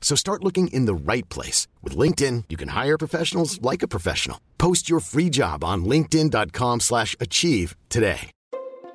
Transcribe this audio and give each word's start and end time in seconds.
So 0.00 0.16
start 0.16 0.42
looking 0.42 0.66
in 0.68 0.86
the 0.86 0.94
right 0.94 1.28
place. 1.28 1.68
With 1.82 1.96
LinkedIn, 1.96 2.44
you 2.48 2.56
can 2.56 2.70
hire 2.70 2.98
professionals 2.98 3.62
like 3.62 3.84
a 3.84 3.88
professional. 3.88 4.40
Post 4.58 4.90
your 4.90 4.98
free 4.98 5.30
job 5.30 5.62
on 5.62 5.84
linkedin.com 5.84 6.80
slash 6.80 7.14
achieve 7.20 7.76
today. 7.88 8.32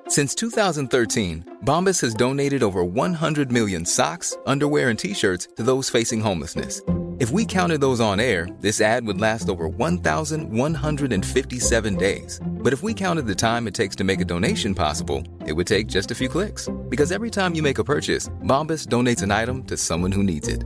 Since 0.07 0.35
2013, 0.35 1.61
Bombas 1.63 1.99
has 2.01 2.13
donated 2.13 2.61
over 2.61 2.83
100 2.83 3.51
million 3.51 3.85
socks, 3.85 4.37
underwear, 4.45 4.89
and 4.89 4.99
T-shirts 4.99 5.47
to 5.55 5.63
those 5.63 5.89
facing 5.89 6.21
homelessness. 6.21 6.79
If 7.17 7.31
we 7.31 7.45
counted 7.45 7.79
those 7.79 8.01
on 8.01 8.19
air, 8.19 8.45
this 8.59 8.81
ad 8.81 9.07
would 9.07 9.21
last 9.21 9.47
over 9.47 9.69
1,157 9.69 11.95
days. 11.95 12.41
But 12.45 12.73
if 12.73 12.83
we 12.83 12.93
counted 12.93 13.25
the 13.25 13.33
time 13.33 13.67
it 13.67 13.73
takes 13.73 13.95
to 13.95 14.03
make 14.03 14.19
a 14.19 14.25
donation 14.25 14.75
possible, 14.75 15.23
it 15.47 15.53
would 15.53 15.65
take 15.65 15.87
just 15.87 16.11
a 16.11 16.15
few 16.15 16.27
clicks. 16.27 16.67
Because 16.89 17.13
every 17.13 17.31
time 17.31 17.55
you 17.55 17.63
make 17.63 17.79
a 17.79 17.85
purchase, 17.85 18.27
Bombas 18.43 18.85
donates 18.87 19.23
an 19.23 19.31
item 19.31 19.63
to 19.63 19.77
someone 19.77 20.11
who 20.11 20.23
needs 20.23 20.49
it. 20.49 20.65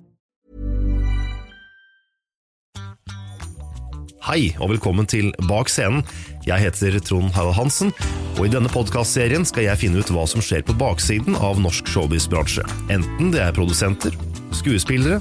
Hei 4.21 4.51
og 4.61 4.69
velkommen 4.69 5.07
til 5.09 5.31
Bak 5.49 5.69
scenen. 5.73 6.03
Jeg 6.45 6.61
heter 6.61 6.99
Trond 7.01 7.31
Harald 7.33 7.55
Hansen, 7.57 7.89
og 8.35 8.43
i 8.45 8.51
denne 8.53 8.69
podkastserien 8.69 9.47
skal 9.49 9.65
jeg 9.65 9.81
finne 9.81 9.97
ut 9.97 10.11
hva 10.13 10.27
som 10.29 10.43
skjer 10.45 10.61
på 10.67 10.75
baksiden 10.77 11.33
av 11.41 11.57
norsk 11.57 11.89
showbiz-bransje. 11.89 12.61
Enten 12.93 13.33
det 13.33 13.41
er 13.41 13.57
produsenter, 13.57 14.13
skuespillere 14.53 15.17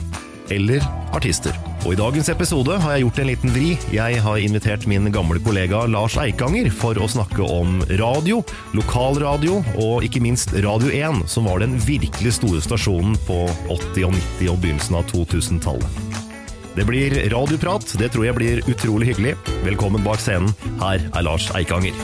eller 0.52 0.84
artister. 1.16 1.56
Og 1.86 1.94
i 1.94 2.00
dagens 2.02 2.28
episode 2.28 2.76
har 2.82 2.92
jeg 2.92 3.06
gjort 3.06 3.22
en 3.22 3.30
liten 3.30 3.56
vri. 3.56 3.72
Jeg 3.96 4.20
har 4.20 4.44
invitert 4.44 4.84
min 4.90 5.08
gamle 5.14 5.40
kollega 5.40 5.86
Lars 5.88 6.20
Eikanger 6.20 6.68
for 6.68 7.00
å 7.00 7.08
snakke 7.08 7.40
om 7.40 7.80
radio, 7.96 8.42
lokalradio 8.76 9.62
og 9.80 10.04
ikke 10.04 10.20
minst 10.28 10.52
Radio 10.60 10.92
1, 10.92 11.24
som 11.24 11.48
var 11.48 11.64
den 11.64 11.80
virkelig 11.88 12.36
store 12.36 12.60
stasjonen 12.68 13.16
på 13.24 13.46
80-, 13.72 14.10
og 14.10 14.18
90- 14.42 14.50
og 14.52 14.60
begynnelsen 14.60 15.00
av 15.00 15.08
2000-tallet. 15.14 16.28
Det 16.76 16.84
blir 16.86 17.10
radioprat. 17.30 17.94
Det 17.98 18.08
tror 18.14 18.24
jeg 18.28 18.36
blir 18.36 18.60
utrolig 18.70 19.10
hyggelig. 19.10 19.34
Velkommen 19.66 20.04
bak 20.06 20.20
scenen. 20.22 20.52
Her 20.80 21.02
er 21.16 21.24
Lars 21.26 21.48
Eikanger. 21.56 21.96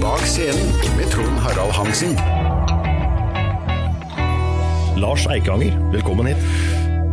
Bak 0.00 0.24
scenen 0.28 0.72
med 0.96 1.10
Trond 1.12 1.38
Harald 1.44 1.74
Hansen. 1.76 2.16
Lars 4.98 5.28
Eikanger, 5.30 5.76
velkommen 5.92 6.32
hit. 6.32 6.40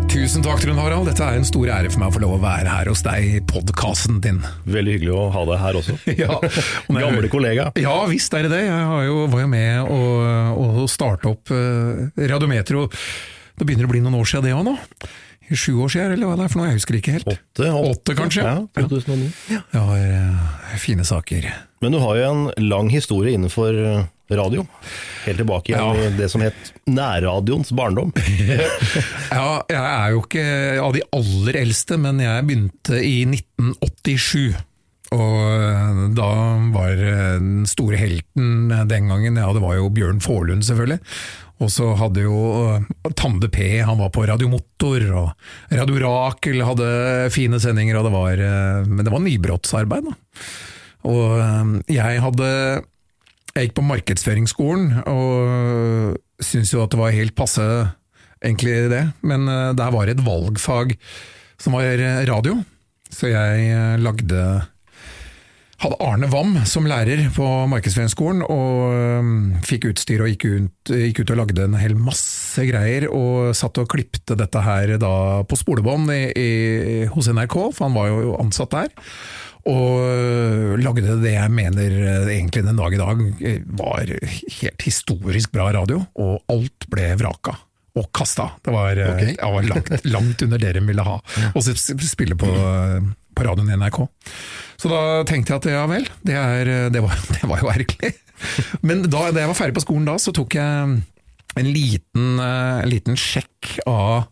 Tusen 0.10 0.42
takk, 0.46 0.62
Trond 0.64 0.80
Harald. 0.80 1.10
Dette 1.10 1.26
er 1.28 1.38
en 1.42 1.46
stor 1.46 1.68
ære 1.76 1.92
for 1.92 2.02
meg 2.02 2.14
å 2.14 2.16
få 2.16 2.22
lov 2.24 2.38
å 2.38 2.42
være 2.46 2.72
her 2.72 2.88
hos 2.90 3.04
deg 3.06 3.28
i 3.28 3.42
podkasten 3.52 4.22
din. 4.24 4.40
Veldig 4.72 4.96
hyggelig 4.96 5.14
å 5.18 5.26
ha 5.36 5.44
deg 5.52 5.60
her 5.62 5.80
også. 5.82 5.98
Ja, 6.24 6.40
og 6.40 6.48
jeg- 6.96 7.04
Gamle 7.04 7.30
kollega. 7.34 7.68
Ja 7.82 7.98
visst 8.10 8.34
er 8.38 8.48
det 8.48 8.54
det. 8.56 8.64
Jeg 8.70 8.88
har 8.94 9.04
jo, 9.10 9.20
var 9.34 9.44
jo 9.44 9.52
med 9.52 9.92
å, 9.92 10.00
å 10.86 10.88
starte 10.90 11.30
opp 11.36 11.52
uh, 11.54 12.08
Radiometro. 12.32 12.88
Det 13.56 13.68
begynner 13.68 13.88
å 13.88 13.92
bli 13.92 14.02
noen 14.04 14.18
år 14.22 14.28
siden 14.32 14.48
det 14.50 14.56
òg 14.56 14.66
nå. 14.72 14.78
I 15.52 15.56
Sju 15.60 15.76
år 15.86 15.92
siden, 15.94 16.16
eller 16.16 16.26
hva 16.32 16.36
det 16.40 16.48
er 16.48 16.52
for 16.54 16.62
noe, 16.62 16.72
jeg 16.72 16.80
husker 16.80 16.98
ikke 16.98 17.14
helt. 17.20 17.28
Åtte, 17.30 17.70
Åtte, 17.92 18.16
kanskje? 18.18 18.42
Ja, 18.48 18.58
2009. 18.74 19.30
Jeg 19.54 19.62
har 19.78 20.02
eh, 20.02 20.76
fine 20.82 21.06
saker. 21.06 21.46
Men 21.86 21.94
du 21.94 22.00
har 22.02 22.18
jo 22.18 22.28
en 22.32 22.70
lang 22.70 22.90
historie 22.90 23.36
innenfor 23.38 23.78
eh, 23.78 24.08
radio. 24.34 24.64
Helt 25.28 25.38
tilbake 25.44 25.70
igjen 25.70 26.00
Ja. 26.02 26.10
det 26.18 26.32
som 26.34 26.42
het 26.42 26.72
nærradioens 26.90 27.70
barndom. 27.78 28.10
Ja, 29.36 29.62
jeg 29.70 29.82
er 29.84 30.14
jo 30.16 30.22
ikke 30.24 30.46
av 30.82 30.94
de 30.96 31.02
aller 31.14 31.58
eldste, 31.62 31.98
men 32.02 32.22
jeg 32.24 32.46
begynte 32.48 33.02
i 33.06 33.20
1987. 33.30 34.56
Og 35.16 35.36
eh, 35.46 36.00
da 36.18 36.30
var 36.74 36.98
den 36.98 37.66
store 37.70 38.00
helten 38.02 38.72
den 38.90 39.12
gangen, 39.12 39.38
ja 39.38 39.52
det 39.54 39.62
var 39.64 39.78
jo 39.78 39.92
Bjørn 39.94 40.22
Forlund 40.26 40.66
selvfølgelig. 40.66 40.98
Og 41.64 41.72
så 41.72 41.92
hadde 41.96 42.26
jo 42.26 42.38
eh, 42.76 43.12
Tande 43.16 43.48
P, 43.52 43.80
han 43.86 44.00
var 44.00 44.12
på 44.14 44.26
Radio 44.28 44.50
Motor, 44.52 45.06
og 45.16 45.76
Radio 45.80 46.02
Rakel 46.04 46.64
hadde 46.68 46.90
fine 47.34 47.60
sendinger, 47.64 48.00
og 48.00 48.10
det 48.10 48.16
var, 48.16 48.44
eh, 48.44 48.90
men 48.90 49.06
det 49.06 49.14
var 49.14 49.24
nybrottsarbeid 49.24 50.10
da. 50.10 50.16
Og 51.08 51.38
eh, 51.40 51.72
jeg 51.96 52.24
hadde 52.26 52.50
jeg 53.56 53.70
gikk 53.70 53.78
på 53.78 53.86
markedsføringsskolen 53.88 55.06
og 55.08 56.18
syntes 56.44 56.74
jo 56.74 56.82
at 56.84 56.92
det 56.92 57.00
var 57.00 57.14
helt 57.16 57.38
passe, 57.40 57.64
egentlig 58.44 58.90
det. 58.92 59.06
Men 59.24 59.48
der 59.48 59.94
var 59.96 60.10
det 60.10 60.18
et 60.18 60.26
valgfag 60.26 60.92
som 61.64 61.78
var 61.78 62.04
radio, 62.28 62.58
så 63.08 63.32
jeg 63.32 64.02
lagde 64.04 64.42
hadde 65.84 65.98
Arne 66.04 66.28
Wam 66.32 66.54
som 66.70 66.88
lærer 66.88 67.26
på 67.36 67.46
markedsføringsskolen, 67.72 68.44
og 68.48 69.64
fikk 69.68 69.90
utstyr 69.92 70.24
og 70.24 70.32
gikk 70.32 70.46
ut, 70.48 70.92
gikk 70.92 71.24
ut 71.24 71.34
og 71.34 71.42
lagde 71.42 71.66
en 71.66 71.80
hel 71.80 71.98
masse 72.00 72.64
greier, 72.70 73.10
og 73.12 73.52
satt 73.58 73.82
og 73.82 73.90
klipte 73.92 74.38
dette 74.40 74.64
her 74.64 74.96
da 75.02 75.16
på 75.48 75.60
spolebånd 75.60 76.14
i, 76.16 76.22
i, 76.32 76.52
hos 77.12 77.28
NRK, 77.32 77.58
for 77.76 77.88
han 77.88 77.98
var 77.98 78.14
jo 78.14 78.38
ansatt 78.40 78.76
der. 78.76 78.96
Og 79.66 80.02
øh, 80.06 80.76
lagde 80.78 81.16
det 81.24 81.32
jeg 81.34 81.52
mener 81.52 81.94
øh, 81.98 82.28
egentlig 82.30 82.62
den 82.68 82.78
dag 82.78 82.94
i 82.94 83.00
dag 83.02 83.22
øh, 83.50 83.62
var 83.80 84.12
helt 84.62 84.86
historisk 84.86 85.52
bra 85.52 85.72
radio, 85.74 86.04
og 86.16 86.44
alt 86.54 86.86
ble 86.92 87.16
vraka. 87.18 87.56
Og 87.96 88.10
kasta. 88.14 88.50
Det 88.62 88.74
var, 88.76 88.92
okay. 88.92 89.34
Ok. 89.34 89.40
ja, 89.40 89.50
var 89.56 89.68
langt, 89.72 90.06
langt 90.06 90.42
under 90.44 90.60
det 90.62 90.74
de 90.76 90.84
ville 90.86 91.04
ha. 91.08 91.16
Og 91.56 91.64
så 91.64 91.74
spille 91.80 92.36
på, 92.36 92.50
på 93.36 93.46
radioen 93.48 93.72
i 93.72 93.78
NRK. 93.80 94.02
Så 94.82 94.92
da 94.92 95.02
tenkte 95.28 95.54
jeg 95.54 95.62
at 95.62 95.68
ja 95.72 95.84
vel, 95.90 96.08
det, 96.28 96.36
er, 96.36 96.72
det, 96.94 97.02
var, 97.04 97.18
det 97.38 97.50
var 97.50 97.64
jo 97.64 97.72
ergerlig. 97.74 98.14
Men 98.86 99.04
da, 99.08 99.30
da 99.32 99.44
jeg 99.44 99.52
var 99.52 99.58
ferdig 99.58 99.78
på 99.78 99.86
skolen 99.86 100.08
da, 100.10 100.18
så 100.22 100.34
tok 100.36 100.58
jeg 100.58 100.96
en 101.56 101.70
liten, 101.72 102.40
eh, 102.44 102.80
en 102.84 102.92
liten 102.92 103.20
sjekk 103.20 103.78
av, 103.88 104.28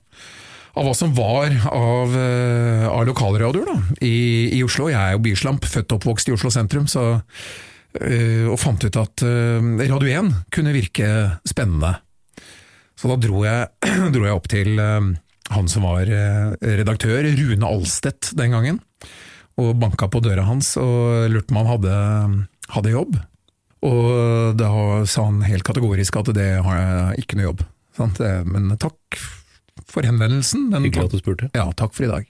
av 0.76 0.88
hva 0.88 0.94
som 0.98 1.14
var 1.16 1.54
av, 1.72 2.16
eh, 2.20 2.88
av 2.90 3.06
lokalradioer 3.08 4.04
i, 4.04 4.16
i 4.58 4.64
Oslo. 4.66 4.90
Jeg 4.92 5.00
er 5.00 5.16
jo 5.16 5.24
byslamp, 5.24 5.68
født 5.70 5.94
og 5.94 6.02
oppvokst 6.02 6.32
i 6.32 6.36
Oslo 6.36 6.52
sentrum, 6.54 6.90
så, 6.92 7.06
øh, 8.02 8.48
og 8.52 8.60
fant 8.60 8.84
ut 8.84 9.00
at 9.00 9.24
øh, 9.28 9.76
Radio 9.88 10.12
1 10.26 10.34
kunne 10.52 10.76
virke 10.76 11.10
spennende. 11.48 11.96
Så 13.00 13.10
da 13.12 13.20
dro 13.20 13.46
jeg, 13.48 13.72
dro 14.16 14.28
jeg 14.28 14.36
opp 14.36 14.52
til 14.52 14.76
øh, 14.80 15.14
han 15.52 15.70
som 15.72 15.86
var 15.88 16.08
eh, 16.08 16.54
redaktør, 16.80 17.26
Rune 17.38 17.68
Alstedt 17.68 18.34
den 18.38 18.56
gangen, 18.56 18.80
og 19.62 19.76
banka 19.82 20.08
på 20.10 20.22
døra 20.24 20.48
hans 20.48 20.74
og 20.82 21.30
lurte 21.30 21.50
på 21.50 21.56
om 21.56 21.62
han 21.62 21.72
hadde, 21.72 21.96
hadde 22.74 22.94
jobb. 22.96 23.20
Og 23.84 24.58
da 24.58 24.70
sa 25.10 25.28
han 25.28 25.44
helt 25.46 25.66
kategorisk 25.68 26.16
at 26.22 26.32
det 26.36 26.50
har 26.66 26.80
jeg 26.80 27.26
ikke 27.26 27.38
noe 27.38 27.50
jobb. 27.50 27.64
Sant? 27.98 28.22
Men 28.48 28.72
takk 28.82 29.20
for 29.90 30.08
henvendelsen. 30.08 30.70
Men, 30.72 30.88
Hyggelig 30.88 31.12
at 31.12 31.14
du 31.14 31.22
spurte. 31.22 31.50
ja, 31.54 31.68
takk 31.78 31.94
for 31.94 32.08
i 32.08 32.12
dag. 32.12 32.30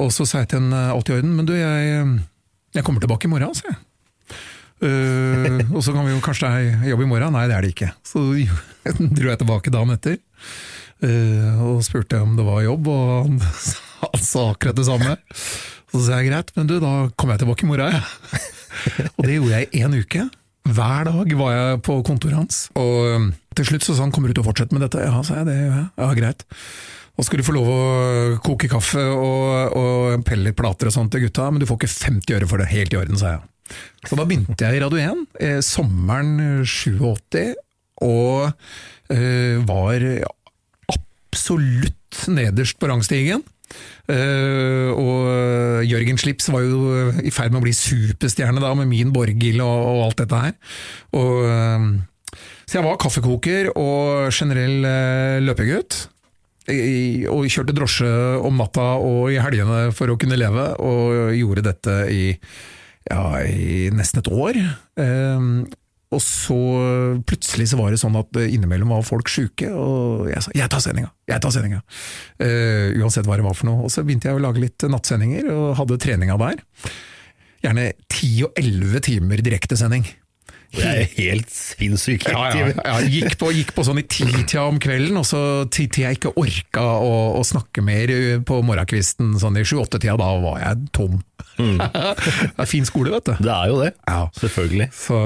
Og 0.00 0.10
så 0.16 0.26
sa 0.26 0.42
jeg 0.42 0.54
til 0.54 0.64
en 0.64 0.72
alt 0.72 1.12
i 1.12 1.14
orden, 1.14 1.36
men 1.36 1.46
du, 1.46 1.52
jeg, 1.54 2.06
jeg 2.74 2.86
kommer 2.86 3.04
tilbake 3.04 3.28
i 3.28 3.32
morgen, 3.34 3.54
sa 3.54 3.68
jeg. 3.68 3.78
Uh, 4.82 5.60
og 5.76 5.82
så 5.86 5.92
kan 5.94 6.02
vi 6.02 6.10
jo 6.10 6.22
kanskje 6.24 6.48
ha 6.50 6.86
jobb 6.90 7.04
i 7.04 7.06
morgen? 7.06 7.36
Nei, 7.36 7.46
det 7.46 7.54
er 7.54 7.62
det 7.62 7.74
ikke. 7.76 7.92
Så 8.06 8.24
dro 9.14 9.28
jeg 9.30 9.38
tilbake 9.38 9.70
dagen 9.70 9.94
etter 9.94 10.16
uh, 10.18 11.60
og 11.68 11.84
spurte 11.86 12.18
om 12.24 12.34
det 12.38 12.46
var 12.46 12.64
jobb, 12.64 12.90
og 12.90 13.12
han 13.28 13.36
sa 14.32 14.48
akkurat 14.50 14.80
det 14.80 14.88
samme. 14.88 15.14
Så 15.92 16.06
sa 16.06 16.20
jeg 16.20 16.30
greit, 16.30 16.52
men 16.56 16.68
du, 16.70 16.78
da 16.80 16.92
kommer 17.20 17.36
jeg 17.36 17.44
tilbake 17.44 17.66
i 17.66 17.68
morgen, 17.68 17.92
jeg. 17.92 18.46
og 19.16 19.26
det 19.26 19.36
gjorde 19.36 19.58
jeg 19.58 19.68
i 19.68 19.82
én 19.84 19.98
uke. 19.98 20.24
Hver 20.72 21.08
dag 21.08 21.34
var 21.36 21.52
jeg 21.52 21.80
på 21.84 21.98
kontoret 22.06 22.38
hans. 22.38 22.64
Og 22.78 22.96
um, 23.12 23.28
til 23.58 23.68
slutt 23.68 23.84
så 23.84 23.96
sa 23.96 24.06
han 24.06 24.14
kommer 24.14 24.30
du 24.30 24.38
til 24.38 24.44
å 24.44 24.48
fortsette 24.48 24.76
med 24.76 24.84
dette? 24.86 25.02
Ja, 25.04 25.20
sa 25.26 25.40
jeg, 25.40 25.48
det 25.50 25.58
gjør 25.58 25.74
jeg. 25.74 25.86
Ja, 26.00 26.10
greit. 26.16 26.44
Og 27.20 27.26
skulle 27.28 27.44
få 27.44 27.54
lov 27.58 27.68
å 27.68 27.80
koke 28.44 28.70
kaffe 28.72 29.02
og, 29.12 29.76
og 29.76 30.24
pelle 30.24 30.48
litt 30.48 30.56
plater 30.56 30.88
og 30.88 30.94
sånt 30.94 31.12
til 31.12 31.26
gutta, 31.26 31.50
men 31.52 31.60
du 31.60 31.68
får 31.68 31.82
ikke 31.82 31.92
50 31.92 32.38
øre 32.38 32.48
for 32.48 32.62
det. 32.62 32.70
Helt 32.72 32.94
i 32.94 33.00
orden, 33.02 33.20
sa 33.20 33.34
jeg. 33.34 33.42
Så 34.08 34.16
da 34.16 34.24
begynte 34.28 34.64
jeg 34.64 34.78
i 34.78 34.82
Radio 34.82 35.02
1, 35.02 35.26
eh, 35.44 35.58
sommeren 35.64 36.64
87, 36.64 37.52
og 38.02 38.48
eh, 39.12 39.60
var 39.68 40.06
absolutt 40.92 42.24
nederst 42.32 42.80
på 42.80 42.88
rangstigen. 42.88 43.44
Eh, 44.10 44.90
og 44.92 45.84
Jørgen 45.86 46.18
Slips 46.20 46.48
var 46.52 46.64
jo 46.64 47.10
i 47.22 47.32
ferd 47.34 47.52
med 47.52 47.62
å 47.62 47.66
bli 47.66 47.74
superstjerne 47.76 48.62
da, 48.62 48.72
med 48.78 48.90
min 48.90 49.12
Borghild 49.14 49.62
og, 49.64 49.84
og 49.92 50.06
alt 50.08 50.24
dette 50.24 50.40
her. 50.46 50.56
Og, 51.18 51.44
eh, 51.48 51.86
så 52.66 52.78
jeg 52.78 52.86
var 52.86 53.00
kaffekoker 53.00 53.72
og 53.76 54.32
generell 54.32 54.88
eh, 54.88 55.38
løpegutt. 55.44 56.06
Og 56.62 57.48
kjørte 57.50 57.74
drosje 57.74 58.08
om 58.46 58.60
natta 58.60 58.92
og 59.02 59.32
i 59.34 59.40
helgene 59.42 59.88
for 59.96 60.12
å 60.12 60.18
kunne 60.20 60.38
leve, 60.38 60.68
og 60.78 61.34
gjorde 61.34 61.64
dette 61.66 61.96
i, 62.14 62.24
ja, 63.10 63.22
i 63.42 63.88
nesten 63.90 64.22
et 64.22 64.30
år. 64.30 64.60
Eh, 65.02 65.48
og 66.12 66.20
så 66.22 66.58
plutselig 67.28 67.70
så 67.70 67.78
var 67.80 67.92
det 67.92 68.00
sånn 68.02 68.18
at 68.20 68.36
innimellom 68.44 68.92
var 68.92 69.06
folk 69.06 69.30
sjuke, 69.32 69.70
og 69.72 70.28
jeg 70.28 70.42
sa 70.44 70.50
'jeg 70.54 70.68
tar 70.70 70.82
sendinga', 70.84 71.12
jeg 71.28 71.40
tar 71.40 71.50
sendinga. 71.50 71.80
Uh, 72.42 72.92
uansett 73.00 73.26
hva 73.26 73.36
det 73.36 73.46
var 73.46 73.56
for 73.56 73.66
noe. 73.66 73.84
Og 73.84 73.90
så 73.90 74.04
begynte 74.04 74.28
jeg 74.28 74.36
å 74.36 74.42
lage 74.42 74.60
litt 74.60 74.78
nattsendinger, 74.78 75.48
og 75.50 75.76
hadde 75.76 75.98
treninga 75.98 76.36
der. 76.38 76.60
Gjerne 77.62 77.92
10 78.10 78.44
og 78.44 78.52
11 78.58 79.00
timer 79.00 79.36
direktesending. 79.36 80.04
Det 80.72 80.84
er 80.88 81.02
helt 81.18 81.50
sinnssykt 81.52 82.30
Ja, 82.32 82.46
ja, 82.56 82.68
ja. 82.72 82.94
Gikk, 83.04 83.36
på, 83.40 83.50
gikk 83.52 83.72
på 83.76 83.84
sånn 83.84 84.00
i 84.00 84.04
titida 84.08 84.64
om 84.64 84.78
kvelden, 84.82 85.18
og 85.20 85.26
så 85.28 85.40
til 85.72 85.90
jeg 86.00 86.16
ikke 86.16 86.32
orka 86.40 86.84
å, 87.04 87.12
å 87.36 87.42
snakke 87.44 87.84
mer 87.84 88.12
på 88.48 88.60
morgenkvisten, 88.64 89.34
sånn 89.42 89.60
i 89.60 89.66
sju-åtte-tida, 89.68 90.16
da 90.20 90.30
var 90.42 90.62
jeg 90.62 90.86
tom. 90.96 91.18
det 91.60 92.64
er 92.64 92.70
fin 92.70 92.86
skole, 92.88 93.12
vet 93.12 93.28
du. 93.28 93.34
Det 93.44 93.52
er 93.52 93.72
jo 93.72 93.80
det. 93.82 93.90
Ja. 94.08 94.22
Selvfølgelig. 94.38 94.88
Så, 94.96 95.18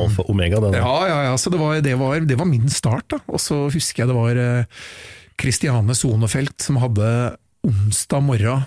Alfa 0.00 0.24
omega, 0.32 0.60
omega, 0.60 0.62
der. 0.72 0.80
ja, 0.80 0.96
ja, 1.10 1.18
ja, 1.28 1.34
så 1.40 1.52
det 1.52 1.60
var, 1.60 1.76
det, 1.84 1.96
var, 2.00 2.24
det 2.24 2.38
var 2.40 2.48
min 2.48 2.72
start, 2.72 3.10
da. 3.12 3.20
Og 3.28 3.42
så 3.42 3.66
husker 3.72 4.04
jeg 4.04 4.12
det 4.12 4.16
var 4.16 4.40
Kristiane 5.36 5.96
Sonefelt 5.96 6.56
som 6.64 6.80
hadde 6.80 7.10
onsdag 7.66 8.24
morgen 8.24 8.64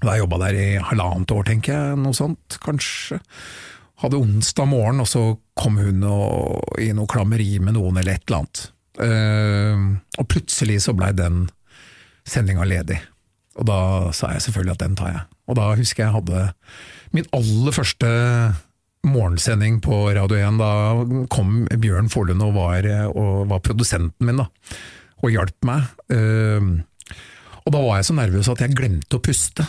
Da 0.00 0.14
jeg 0.14 0.22
jobba 0.22 0.38
der 0.46 0.58
i 0.60 0.68
halvannet 0.90 1.34
år, 1.34 1.48
tenker 1.50 1.74
jeg, 1.74 1.98
noe 2.00 2.16
sånt, 2.16 2.60
kanskje. 2.62 3.18
Hadde 4.00 4.16
onsdag 4.16 4.68
morgen, 4.70 5.02
og 5.02 5.08
så 5.08 5.22
kom 5.60 5.76
hun 5.80 6.04
og, 6.08 6.78
i 6.80 6.88
noe 6.96 7.08
klammeri 7.10 7.58
med 7.60 7.76
noen, 7.76 7.98
eller 8.00 8.16
et 8.16 8.24
eller 8.28 8.40
annet. 8.40 8.62
Uh, 9.00 9.82
og 10.20 10.28
plutselig 10.32 10.78
så 10.86 10.94
blei 10.96 11.10
den 11.16 11.44
sendinga 12.28 12.64
ledig. 12.68 12.96
Og 13.60 13.66
da 13.68 13.80
sa 14.16 14.32
jeg 14.32 14.46
selvfølgelig 14.46 14.76
at 14.76 14.84
den 14.86 14.96
tar 14.96 15.12
jeg. 15.12 15.22
Og 15.50 15.58
da 15.58 15.68
husker 15.76 16.04
jeg 16.04 16.08
jeg 16.08 16.16
hadde 16.16 16.42
min 17.16 17.28
aller 17.36 17.74
første 17.74 18.10
morgensending 19.04 19.80
på 19.84 20.02
Radio 20.16 20.38
1. 20.38 20.60
Da 20.60 20.72
kom 21.32 21.64
Bjørn 21.68 22.08
Forlund 22.12 22.44
og 22.46 22.56
var, 22.56 22.88
og 23.10 23.50
var 23.52 23.64
produsenten 23.66 24.28
min, 24.28 24.40
da. 24.40 24.48
Og 25.20 25.34
hjalp 25.34 25.68
meg. 25.68 25.92
Uh, 26.08 26.80
og 27.66 27.74
da 27.74 27.84
var 27.84 28.00
jeg 28.00 28.08
så 28.08 28.16
nervøs 28.16 28.48
at 28.48 28.64
jeg 28.64 28.76
glemte 28.78 29.20
å 29.20 29.24
puste. 29.24 29.68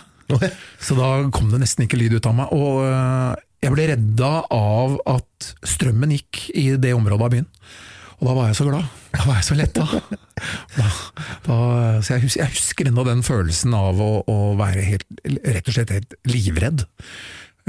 Så 0.80 0.96
da 0.96 1.08
kom 1.36 1.50
det 1.52 1.60
nesten 1.60 1.84
ikke 1.84 2.00
lyd 2.00 2.16
ut 2.16 2.28
av 2.30 2.38
meg. 2.38 2.54
Og 2.56 3.42
jeg 3.62 3.74
ble 3.76 3.88
redda 3.92 4.32
av 4.56 4.98
at 5.10 5.52
strømmen 5.70 6.14
gikk 6.16 6.48
i 6.58 6.72
det 6.82 6.96
området 6.98 7.28
av 7.28 7.34
byen. 7.36 7.48
Og 8.22 8.28
da 8.30 8.34
var 8.38 8.50
jeg 8.50 8.58
så 8.60 8.66
glad. 8.68 8.90
Da 9.12 9.24
var 9.26 9.38
jeg 9.40 9.46
så 9.48 9.56
letta. 9.58 9.86
Da, 10.78 10.88
da, 11.46 11.56
så 12.06 12.16
jeg, 12.16 12.24
husker, 12.26 12.42
jeg 12.44 12.54
husker 12.56 12.90
ennå 12.90 13.06
den 13.06 13.24
følelsen 13.26 13.74
av 13.78 14.02
å, 14.02 14.12
å 14.30 14.38
være 14.58 14.84
helt, 14.86 15.08
rett 15.26 15.70
og 15.70 15.76
slett 15.76 15.94
helt 15.94 16.14
livredd. 16.30 16.86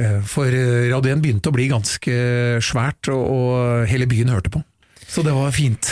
Eh, 0.01 0.19
For 0.29 0.53
radioen 0.93 1.25
begynte 1.25 1.53
å 1.53 1.57
bli 1.57 1.71
ganske 1.73 2.17
svært, 2.65 3.09
og, 3.13 3.25
og 3.25 3.89
hele 3.93 4.09
byen 4.09 4.33
hørte 4.33 4.53
på. 4.53 4.63
Så 5.09 5.25
det 5.25 5.33
var 5.37 5.53
fint. 5.57 5.89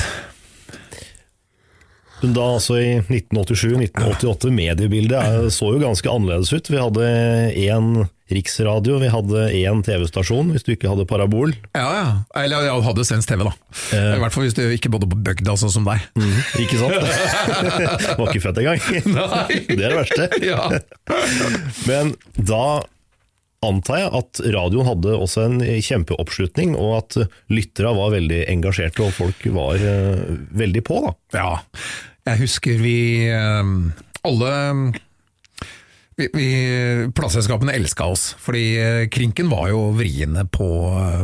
Men 2.21 2.37
da 2.37 2.47
altså 2.59 2.77
i 2.81 2.89
1987-1988, 3.01 4.53
mediebildet 4.53 5.53
så 5.57 5.73
jo 5.73 5.81
ganske 5.81 6.13
annerledes 6.13 6.53
ut. 6.53 6.69
Vi 6.69 6.81
hadde 6.81 7.07
én 7.57 7.93
riksradio, 8.35 8.99
vi 9.03 9.11
hadde 9.11 9.47
én 9.59 9.83
TV-stasjon, 9.87 10.53
hvis 10.55 10.65
du 10.67 10.73
ikke 10.75 10.91
hadde 10.91 11.07
parabol. 11.11 11.53
Ja, 11.75 11.89
ja. 11.97 12.05
Eller 12.43 12.69
jeg 12.69 12.85
hadde 12.87 13.07
Sens 13.09 13.29
TV, 13.29 13.43
da. 13.47 13.55
Eh. 13.97 14.15
I 14.17 14.21
hvert 14.23 14.37
fall 14.37 14.47
hvis 14.47 14.57
du 14.57 14.63
ikke 14.67 14.93
bodde 14.93 15.09
på 15.11 15.19
bygda, 15.27 15.57
sånn 15.61 15.75
som 15.75 15.89
deg. 15.89 16.05
Ikke 16.63 16.79
sant? 16.81 16.97
Var 18.21 18.25
ikke 18.29 18.45
født 18.47 18.63
engang. 18.63 18.81
Det 19.71 19.77
er 19.77 19.91
det 19.91 19.99
verste. 19.99 20.31
Ja. 20.51 20.63
Men 21.87 22.15
da 22.35 22.83
antar 23.67 23.99
jeg 24.01 24.13
at 24.17 24.41
radioen 24.55 24.89
hadde 24.89 25.17
også 25.21 25.45
en 25.49 25.59
kjempeoppslutning, 25.61 26.73
og 26.81 26.95
at 27.03 27.19
lyttere 27.53 27.93
var 27.97 28.15
veldig 28.15 28.41
engasjerte, 28.53 29.05
og 29.05 29.13
folk 29.19 29.45
var 29.53 29.83
eh, 29.85 30.23
veldig 30.57 30.83
på. 30.87 31.03
da. 31.05 31.13
Ja, 31.37 31.85
jeg 32.31 32.43
husker 32.47 32.81
vi 32.81 32.97
eh, 33.29 33.75
alle 34.27 34.55
vi, 36.21 36.29
vi, 36.35 36.49
Plateselskapene 37.17 37.75
elska 37.79 38.07
oss, 38.13 38.31
fordi 38.41 38.65
eh, 38.79 39.09
Krinken 39.13 39.51
var 39.51 39.71
jo 39.73 39.91
vriene 39.97 40.45
på, 40.53 40.69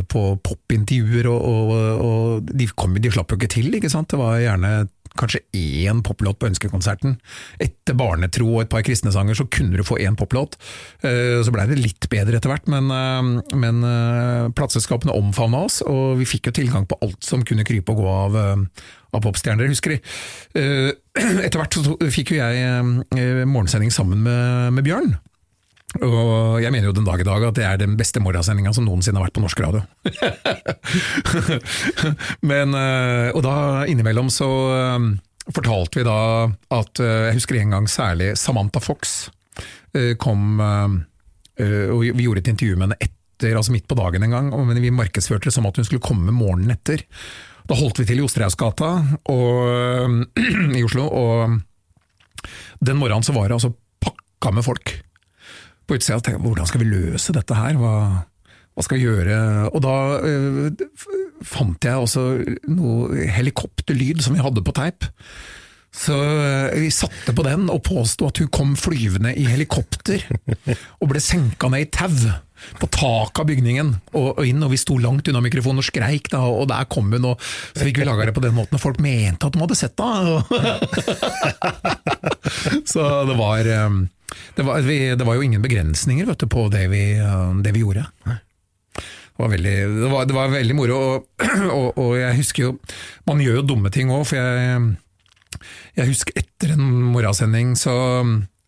på 0.09 0.27
popintervjuer, 0.43 1.29
og, 1.31 1.47
og, 1.47 2.03
og 2.03 2.51
de, 2.51 2.69
kom, 2.77 2.97
de 2.97 3.13
slapp 3.13 3.33
jo 3.33 3.39
ikke 3.39 3.53
til, 3.57 3.69
ikke 3.77 3.91
sant. 3.93 4.09
Det 4.13 4.19
var 4.21 4.39
gjerne 4.41 4.87
kanskje 5.17 5.39
én 5.57 6.03
poplåt 6.05 6.37
på 6.37 6.45
ønskekonserten. 6.51 7.15
Etter 7.63 7.95
Barnetro 7.97 8.51
og 8.51 8.65
et 8.65 8.69
par 8.69 8.83
kristne 8.85 9.09
sanger, 9.13 9.37
så 9.39 9.47
kunne 9.49 9.79
du 9.79 9.85
få 9.87 9.97
én 10.03 10.17
poplåt. 10.19 10.59
Eh, 11.01 11.39
Så 11.41 11.53
blei 11.53 11.65
det 11.69 11.79
litt 11.79 12.09
bedre 12.11 12.37
etter 12.37 12.51
hvert, 12.53 12.69
men, 12.69 12.91
eh, 12.93 13.57
men 13.57 13.81
plateselskapene 14.57 15.15
omfavna 15.15 15.63
oss, 15.69 15.81
og 15.85 16.19
vi 16.21 16.29
fikk 16.29 16.51
jo 16.51 16.57
tilgang 16.59 16.85
på 16.89 16.99
alt 17.01 17.23
som 17.25 17.45
kunne 17.45 17.65
krype 17.65 17.93
og 17.93 18.03
gå 18.03 18.13
av, 18.13 18.39
av 19.15 19.23
popstjerner, 19.23 19.69
husker 19.71 19.95
de. 19.95 20.01
Eh, 20.57 20.89
Etter 21.45 21.61
hvert 21.61 21.77
så 21.77 21.95
fikk 22.13 22.33
jo 22.33 22.41
jeg 22.41 22.53
eh, 22.65 22.83
morgensending 23.47 23.91
sammen 23.93 24.19
med, 24.25 24.73
med 24.77 24.83
Bjørn. 24.87 25.11
Og 26.03 26.59
jeg 26.59 26.71
mener 26.73 26.89
jo 26.89 26.95
den 26.97 27.07
dag 27.07 27.21
i 27.23 27.25
dag 27.25 27.43
at 27.47 27.55
det 27.57 27.63
er 27.63 27.77
den 27.79 27.93
beste 27.97 28.19
morgensendinga 28.21 28.73
som 28.75 28.85
noensinne 28.85 29.21
har 29.21 29.29
vært 29.29 29.37
på 29.37 29.43
norsk 29.45 29.59
radio. 29.63 29.81
Men, 32.51 32.75
eh, 32.75 33.29
og 33.31 33.41
da 33.45 33.55
innimellom 33.89 34.29
så 34.33 34.49
fortalte 35.47 36.01
vi 36.01 36.03
da 36.03 36.19
at 36.75 36.99
Jeg 36.99 37.37
husker 37.37 37.55
en 37.55 37.71
gang 37.77 37.85
særlig 37.87 38.33
Samantha 38.35 38.81
Fox 38.83 39.29
kom 40.19 40.59
og 40.59 42.01
Vi 42.03 42.25
gjorde 42.25 42.43
et 42.43 42.49
intervju 42.51 42.75
med 42.75 42.89
henne 42.89 42.97
etter, 42.99 43.55
altså 43.55 43.71
midt 43.71 43.87
på 43.87 43.95
dagen 43.95 44.27
en 44.27 44.35
gang, 44.35 44.51
men 44.51 44.81
vi 44.83 44.91
markedsførte 44.91 45.47
det 45.47 45.55
som 45.55 45.63
at 45.69 45.79
hun 45.79 45.87
skulle 45.87 46.03
komme 46.03 46.35
morgenen 46.35 46.75
etter. 46.75 46.99
Da 47.67 47.75
holdt 47.75 47.99
vi 47.99 48.07
til 48.07 48.21
i 48.21 48.23
Osterhausgata 48.23 48.91
i 50.77 50.83
Oslo, 50.87 51.07
og 51.07 51.57
den 52.79 52.99
morgenen 52.99 53.25
så 53.25 53.35
var 53.35 53.49
det 53.49 53.57
altså 53.57 53.73
pakka 54.03 54.53
med 54.55 54.65
folk 54.65 54.93
på 55.87 55.97
utsida. 55.97 56.17
og 56.19 56.23
tenkte, 56.23 56.43
Hvordan 56.45 56.69
skal 56.69 56.83
vi 56.83 56.89
løse 56.91 57.35
dette 57.35 57.57
her? 57.57 57.79
Hva, 57.79 57.93
hva 58.71 58.85
skal 58.85 58.99
vi 58.99 59.07
gjøre? 59.07 59.37
Og 59.73 59.83
da 59.83 59.95
øh, 60.23 60.71
fant 61.43 61.83
jeg 61.83 61.95
også 61.99 62.25
noe 62.71 63.27
helikopterlyd 63.35 64.23
som 64.23 64.37
vi 64.37 64.43
hadde 64.43 64.63
på 64.63 64.75
teip. 64.77 65.09
Så 65.97 66.15
eh, 66.15 66.75
vi 66.83 66.91
satte 66.93 67.33
på 67.35 67.45
den 67.47 67.67
og 67.73 67.81
påsto 67.87 68.27
at 68.29 68.39
hun 68.43 68.51
kom 68.53 68.75
flyvende 68.79 69.33
i 69.35 69.47
helikopter, 69.49 70.23
og 71.01 71.09
ble 71.11 71.23
senka 71.23 71.71
ned 71.73 71.87
i 71.87 71.91
tau 71.91 72.13
på 72.79 72.89
taket 72.93 73.41
av 73.43 73.47
bygningen 73.49 73.93
og, 74.13 74.29
og 74.39 74.43
inn, 74.47 74.63
og 74.65 74.73
vi 74.73 74.79
sto 74.81 74.97
langt 75.01 75.27
unna 75.29 75.41
mikrofonen 75.43 75.81
og 75.81 75.87
skreik, 75.87 76.31
da, 76.33 76.43
og 76.47 76.67
der 76.71 76.87
kom 76.91 77.11
hun, 77.13 77.29
og 77.33 77.41
så 77.43 77.83
fikk 77.83 78.01
vi 78.01 78.07
laga 78.07 78.27
det 78.29 78.35
på 78.37 78.43
den 78.43 78.55
måten, 78.57 78.77
og 78.77 78.83
folk 78.83 79.01
mente 79.03 79.47
at 79.47 79.55
de 79.55 79.63
hadde 79.63 79.77
sett 79.77 79.97
det. 79.97 80.05
så 82.91 83.07
det 83.29 83.37
var, 83.39 83.71
eh, 83.77 84.01
det 84.57 84.67
var, 84.67 84.83
vi, 84.87 84.99
det 85.15 85.27
var 85.27 85.37
jo 85.37 85.45
ingen 85.47 85.63
begrensninger 85.63 86.27
vet 86.29 86.43
du, 86.43 86.49
på 86.51 86.67
det 86.73 86.85
vi, 86.93 87.05
eh, 87.21 87.49
det 87.63 87.73
vi 87.75 87.85
gjorde. 87.85 88.07
Det 88.27 89.43
var, 89.43 89.51
veldig, 89.53 89.77
det, 90.01 90.09
var, 90.09 90.25
det 90.25 90.33
var 90.37 90.53
veldig 90.53 90.75
moro, 90.77 90.97
og, 90.97 91.17
og, 91.69 91.89
og 92.01 92.13
jeg 92.17 92.39
husker 92.39 92.63
jo 92.63 92.69
Man 93.29 93.43
gjør 93.43 93.59
jo 93.59 93.67
dumme 93.69 93.91
ting 93.93 94.09
òg, 94.09 94.23
for 94.25 94.39
jeg, 94.39 94.95
jeg 95.99 96.09
husker 96.09 96.39
etter 96.41 96.73
en 96.73 96.87
morgensending 97.13 97.75
så 97.77 97.93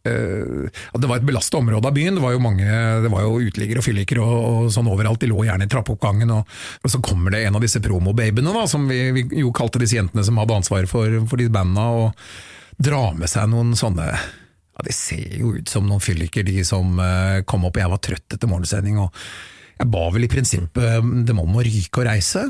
det 0.04 1.08
var 1.10 1.18
et 1.18 1.26
belasta 1.28 1.60
område 1.60 1.88
av 1.88 1.94
byen. 1.94 2.16
Det 2.16 2.24
var 2.24 2.34
jo 2.36 2.42
mange, 2.44 2.68
det 3.04 3.12
var 3.12 3.26
jo 3.26 3.42
uteliggere 3.44 3.82
og 3.82 3.86
fylliker 3.86 4.22
og, 4.24 4.36
og, 4.38 4.70
sånn 4.74 4.90
overalt. 4.92 5.20
De 5.22 5.30
lå 5.32 5.44
gjerne 5.48 5.68
i 5.68 5.72
trappeoppgangen. 5.72 6.32
Og, 6.38 6.56
og, 6.84 6.92
så 6.92 7.02
kommer 7.04 7.36
det 7.36 7.44
en 7.46 7.60
av 7.60 7.66
disse 7.66 7.82
promobabyene, 7.84 8.66
som 8.72 8.88
vi, 8.90 9.02
vi, 9.16 9.26
jo 9.44 9.54
kalte 9.56 9.82
disse 9.84 10.00
jentene 10.00 10.26
som 10.26 10.40
hadde 10.40 10.58
ansvaret 10.62 10.92
for, 10.92 11.20
for 11.30 11.42
de 11.42 11.50
banda, 11.54 11.90
og 11.92 12.80
drar 12.80 13.18
med 13.20 13.32
seg 13.32 13.52
noen 13.52 13.76
sånne 13.76 14.08
ja, 14.08 14.84
De 14.88 14.96
ser 14.96 15.36
jo 15.42 15.54
ut 15.58 15.68
som 15.68 15.88
noen 15.88 16.04
fylliker, 16.04 16.48
de 16.48 16.64
som 16.68 16.96
uh, 16.96 17.44
kom 17.44 17.68
opp. 17.68 17.80
Jeg 17.82 17.92
var 17.92 18.04
trøtt 18.04 18.38
etter 18.38 18.52
morgensending. 18.52 19.02
og 19.04 19.12
jeg 19.80 19.88
ba 19.94 20.10
vel 20.12 20.26
i 20.28 20.32
prinsippet 20.32 21.06
dem 21.28 21.40
om 21.40 21.56
å 21.56 21.64
ryke 21.64 22.02
og 22.02 22.10
reise. 22.10 22.50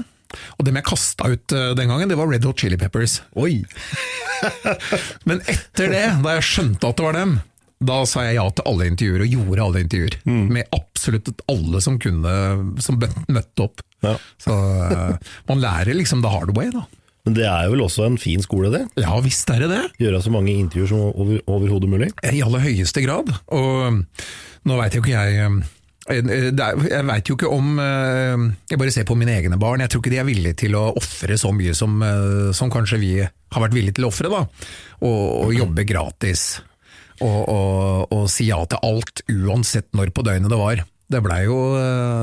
Og 0.57 0.65
dem 0.67 0.79
jeg 0.79 0.87
kasta 0.87 1.29
ut 1.31 1.55
uh, 1.55 1.71
den 1.77 1.91
gangen, 1.91 2.09
det 2.11 2.17
var 2.19 2.29
Red 2.29 2.45
Hot 2.47 2.61
Chili 2.61 2.77
Peppers. 2.79 3.19
Oi! 3.39 3.61
Men 5.29 5.41
etter 5.49 5.93
det, 5.93 6.05
da 6.23 6.35
jeg 6.37 6.47
skjønte 6.49 6.91
at 6.91 6.99
det 6.99 7.07
var 7.07 7.17
dem, 7.17 7.39
da 7.79 8.01
sa 8.09 8.25
jeg 8.27 8.35
ja 8.35 8.45
til 8.51 8.67
alle 8.67 8.89
intervjuer, 8.91 9.23
og 9.23 9.35
gjorde 9.35 9.65
alle 9.65 9.83
intervjuer. 9.85 10.19
Mm. 10.27 10.45
Med 10.57 10.75
absolutt 10.75 11.31
alle 11.51 11.81
som 11.83 11.99
kunne, 12.01 12.37
som 12.83 12.99
møtte 12.99 13.65
opp. 13.65 13.83
Ja. 14.03 14.15
Så 14.39 14.55
uh, 14.55 15.35
man 15.49 15.63
lærer 15.63 15.95
liksom 15.97 16.23
the 16.23 16.31
hard 16.31 16.55
way, 16.57 16.71
da. 16.75 16.85
Men 17.27 17.35
det 17.35 17.45
er 17.45 17.65
jo 17.67 17.73
vel 17.75 17.83
også 17.83 18.05
en 18.07 18.19
fin 18.19 18.41
skole, 18.41 18.71
det? 18.73 18.85
Ja 18.97 19.17
visst 19.21 19.49
er 19.51 19.65
det 19.65 19.67
det. 19.73 19.81
Gjøre 20.01 20.21
så 20.23 20.31
mange 20.33 20.53
intervjuer 20.55 20.89
som 20.89 21.01
over, 21.11 21.41
overhodet 21.51 21.89
mulig? 21.91 22.07
I 22.25 22.39
aller 22.45 22.63
høyeste 22.63 23.03
grad. 23.03 23.29
Og 23.53 23.99
nå 24.67 24.79
veit 24.79 24.95
jo 24.95 25.03
ikke 25.03 25.13
jeg 25.13 25.49
um, 25.51 25.59
jeg 26.09 27.05
veit 27.05 27.29
jo 27.29 27.35
ikke 27.37 27.51
om 27.53 27.77
Jeg 27.79 28.79
bare 28.81 28.93
ser 28.93 29.05
på 29.05 29.17
mine 29.19 29.35
egne 29.37 29.59
barn. 29.61 29.83
Jeg 29.83 29.93
tror 29.93 30.01
ikke 30.01 30.13
de 30.15 30.21
er 30.21 30.27
villige 30.27 30.59
til 30.65 30.77
å 30.79 30.87
ofre 30.97 31.37
så 31.37 31.51
mye 31.53 31.75
som, 31.77 32.01
som, 32.55 32.71
kanskje 32.73 33.01
vi 33.01 33.11
har 33.21 33.63
vært 33.63 33.77
villige 33.77 33.99
til 33.99 34.07
å 34.07 34.11
ofre. 34.13 34.45
Og 35.05 35.53
jobbe 35.53 35.85
gratis. 35.89 36.61
Og, 37.19 37.39
og, 37.51 38.13
og, 38.15 38.25
si 38.31 38.47
ja 38.47 38.61
til 38.69 38.79
alt, 38.85 39.23
uansett 39.27 39.89
når 39.97 40.13
på 40.15 40.23
døgnet 40.25 40.51
det 40.51 40.59
var. 40.59 40.83
Det 41.09 41.21
blei 41.25 41.39
jo, 41.47 41.57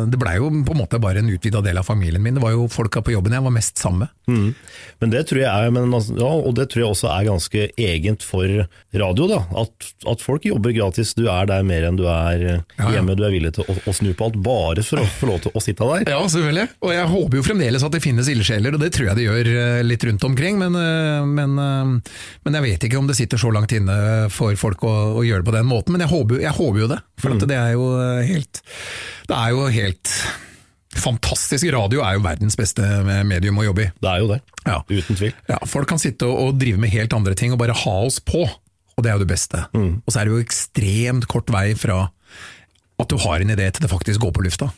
det 0.07 0.19
ble 0.21 0.37
jo 0.39 0.51
på 0.63 0.75
en 0.75 0.79
måte 0.79 1.01
bare 1.03 1.19
en 1.19 1.31
utvida 1.33 1.59
del 1.65 1.81
av 1.81 1.89
familien 1.89 2.23
min. 2.23 2.37
Det 2.37 2.43
var 2.45 2.55
jo 2.55 2.69
folka 2.71 3.03
på 3.03 3.17
jobben 3.17 3.35
jeg 3.35 3.43
var 3.43 3.55
mest 3.55 3.81
sammen 3.83 4.05
med. 4.05 4.13
Mm. 4.27 4.55
Men 5.03 5.13
det 5.13 5.23
tror 5.31 5.41
jeg 5.43 5.51
er, 5.51 5.73
men, 5.75 5.91
ja, 6.19 6.31
og 6.31 6.55
det 6.59 6.69
tror 6.71 6.83
jeg 6.83 6.95
også 6.95 7.09
er 7.11 7.27
ganske 7.29 7.65
egent 7.83 8.27
for 8.27 8.47
radio. 8.95 9.29
da, 9.31 9.41
At, 9.63 9.89
at 10.13 10.23
folk 10.23 10.47
jobber 10.47 10.75
gratis. 10.77 11.15
Du 11.19 11.27
er 11.31 11.49
der 11.51 11.67
mer 11.67 11.89
enn 11.89 11.99
du 11.99 12.05
er 12.11 12.45
hjemme. 12.45 12.63
Ja, 12.79 12.93
ja. 12.95 13.17
Du 13.17 13.25
er 13.27 13.35
villig 13.35 13.53
til 13.57 13.67
å, 13.67 13.77
å, 13.83 13.95
snu 13.97 14.13
på 14.17 14.29
alt 14.29 14.39
bare 14.45 14.85
for 14.87 15.03
å 15.03 15.07
få 15.19 15.31
lov 15.31 15.43
til 15.45 15.55
å 15.57 15.63
sitte 15.63 15.89
der. 15.91 16.07
Ja, 16.15 16.23
selvfølgelig. 16.23 16.67
Og 16.87 16.95
jeg 16.95 17.11
håper 17.13 17.41
jo 17.41 17.47
fremdeles 17.47 17.87
at 17.87 17.97
det 17.97 18.03
finnes 18.05 18.31
ildsjeler, 18.31 18.77
og 18.77 18.83
det 18.83 18.93
tror 18.97 19.11
jeg 19.11 19.19
det 19.19 19.27
gjør 19.27 19.53
litt 19.87 20.07
rundt 20.11 20.29
omkring. 20.31 20.61
Men, 20.63 20.79
men, 21.33 21.59
men, 21.59 22.59
jeg 22.59 22.67
vet 22.67 22.89
ikke 22.89 23.01
om 23.01 23.11
det 23.11 23.19
sitter 23.19 23.41
så 23.41 23.53
langt 23.55 23.75
inne 23.77 23.99
for 24.35 24.57
folk 24.59 24.87
å, 24.87 24.95
å 25.21 25.27
gjøre 25.27 25.45
det 25.45 25.51
på 25.51 25.57
den 25.59 25.71
måten. 25.71 25.97
Men 25.97 26.07
jeg 26.07 26.13
håper, 26.15 26.43
jeg 26.45 26.57
håper 26.57 26.85
jo 26.85 26.91
det. 26.95 27.01
For 27.23 27.35
mm. 27.35 27.45
det 27.49 27.59
er 27.59 27.75
jo 27.75 27.91
helt 28.31 28.63
det 29.27 29.39
er 29.39 29.55
jo 29.55 29.67
helt 29.73 30.13
fantastisk. 30.97 31.67
Radio 31.75 32.03
er 32.05 32.17
jo 32.17 32.25
verdens 32.25 32.57
beste 32.59 32.85
medium 33.29 33.59
å 33.61 33.67
jobbe 33.69 33.87
i. 33.87 33.91
Det 34.03 34.13
er 34.13 34.23
jo 34.23 34.31
det, 34.31 34.41
ja. 34.65 34.79
uten 34.89 35.19
tvil. 35.19 35.35
Ja, 35.51 35.61
folk 35.69 35.91
kan 35.91 36.01
sitte 36.03 36.29
og 36.31 36.57
drive 36.61 36.81
med 36.81 36.95
helt 36.95 37.17
andre 37.17 37.37
ting 37.39 37.55
og 37.55 37.61
bare 37.63 37.77
ha 37.77 37.97
oss 38.07 38.19
på, 38.25 38.47
og 38.47 39.05
det 39.05 39.13
er 39.13 39.19
jo 39.19 39.25
det 39.27 39.33
beste. 39.35 39.67
Mm. 39.77 39.93
Og 40.01 40.13
så 40.13 40.21
er 40.21 40.27
det 40.27 40.35
jo 40.37 40.45
ekstremt 40.45 41.29
kort 41.31 41.53
vei 41.53 41.69
fra 41.79 42.07
at 42.97 43.13
du 43.13 43.19
har 43.21 43.43
en 43.43 43.53
idé 43.53 43.69
til 43.69 43.85
det 43.85 43.93
faktisk 43.93 44.23
går 44.23 44.33
på 44.37 44.47
lufta. 44.47 44.71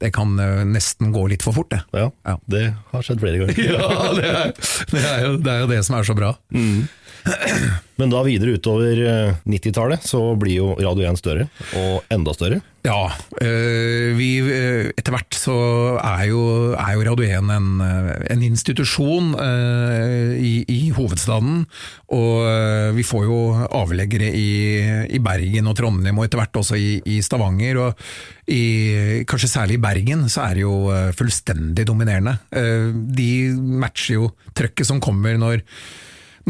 Det 0.00 0.08
kan 0.16 0.32
uh, 0.40 0.62
nesten 0.64 1.12
gå 1.12 1.26
litt 1.28 1.44
for 1.44 1.52
fort, 1.52 1.68
det. 1.74 1.82
Ja, 1.92 2.06
ja. 2.24 2.38
det 2.48 2.62
har 2.92 3.04
skjedd 3.04 3.20
flere 3.20 3.42
ganger. 3.42 3.58
ja, 3.68 3.88
det 4.16 4.30
er, 4.30 4.54
det, 4.94 5.02
er 5.04 5.24
jo, 5.26 5.32
det 5.36 5.52
er, 5.52 5.58
jo, 5.60 5.68
det 5.74 5.80
som 5.84 5.98
er 5.98 6.08
så 6.08 6.16
bra. 6.16 6.32
Mm. 6.56 6.86
Men 8.00 8.12
da 8.12 8.22
videre 8.24 8.56
utover 8.56 8.96
90-tallet 9.44 10.04
så 10.08 10.22
blir 10.40 10.56
jo 10.56 10.74
Radio 10.80 11.04
1 11.10 11.20
større, 11.20 11.50
og 11.76 12.12
enda 12.12 12.32
større. 12.32 12.60
Ja, 12.80 13.10
øh, 13.44 14.16
vi, 14.16 14.38
øh, 14.40 14.86
etter 14.96 15.12
hvert 15.12 15.36
så 15.36 15.56
er 16.00 16.22
jo, 16.30 16.40
er 16.72 16.94
jo 16.96 17.04
Radio 17.10 17.26
1 17.26 17.50
en, 17.52 17.68
en 18.32 18.44
institusjon 18.46 19.34
i, 20.40 20.54
i, 20.64 20.78
hovedstaden. 20.96 21.66
Og 22.16 22.96
vi 22.96 23.04
får 23.04 23.28
jo 23.28 23.38
avleggere 23.68 24.32
i, 24.32 24.48
i, 25.12 25.20
Bergen 25.20 25.68
og 25.68 25.76
Trondheim, 25.76 26.18
og 26.18 26.24
etter 26.24 26.40
hvert 26.40 26.56
også 26.62 26.80
i, 26.80 26.90
i 27.04 27.20
Stavanger. 27.22 27.84
Og 27.84 28.04
kanskje 29.28 29.52
særlig 29.52 29.76
i 29.76 29.84
Bergen 29.84 30.24
så 30.32 30.48
er 30.48 30.56
det 30.56 30.64
jo 30.64 30.76
fullstendig 31.16 31.84
dominerende. 31.86 32.38
De 32.50 33.32
matcher 33.84 34.22
jo 34.22 34.32
trøkket 34.56 34.88
som 34.88 35.04
kommer 35.04 35.36
når 35.38 35.60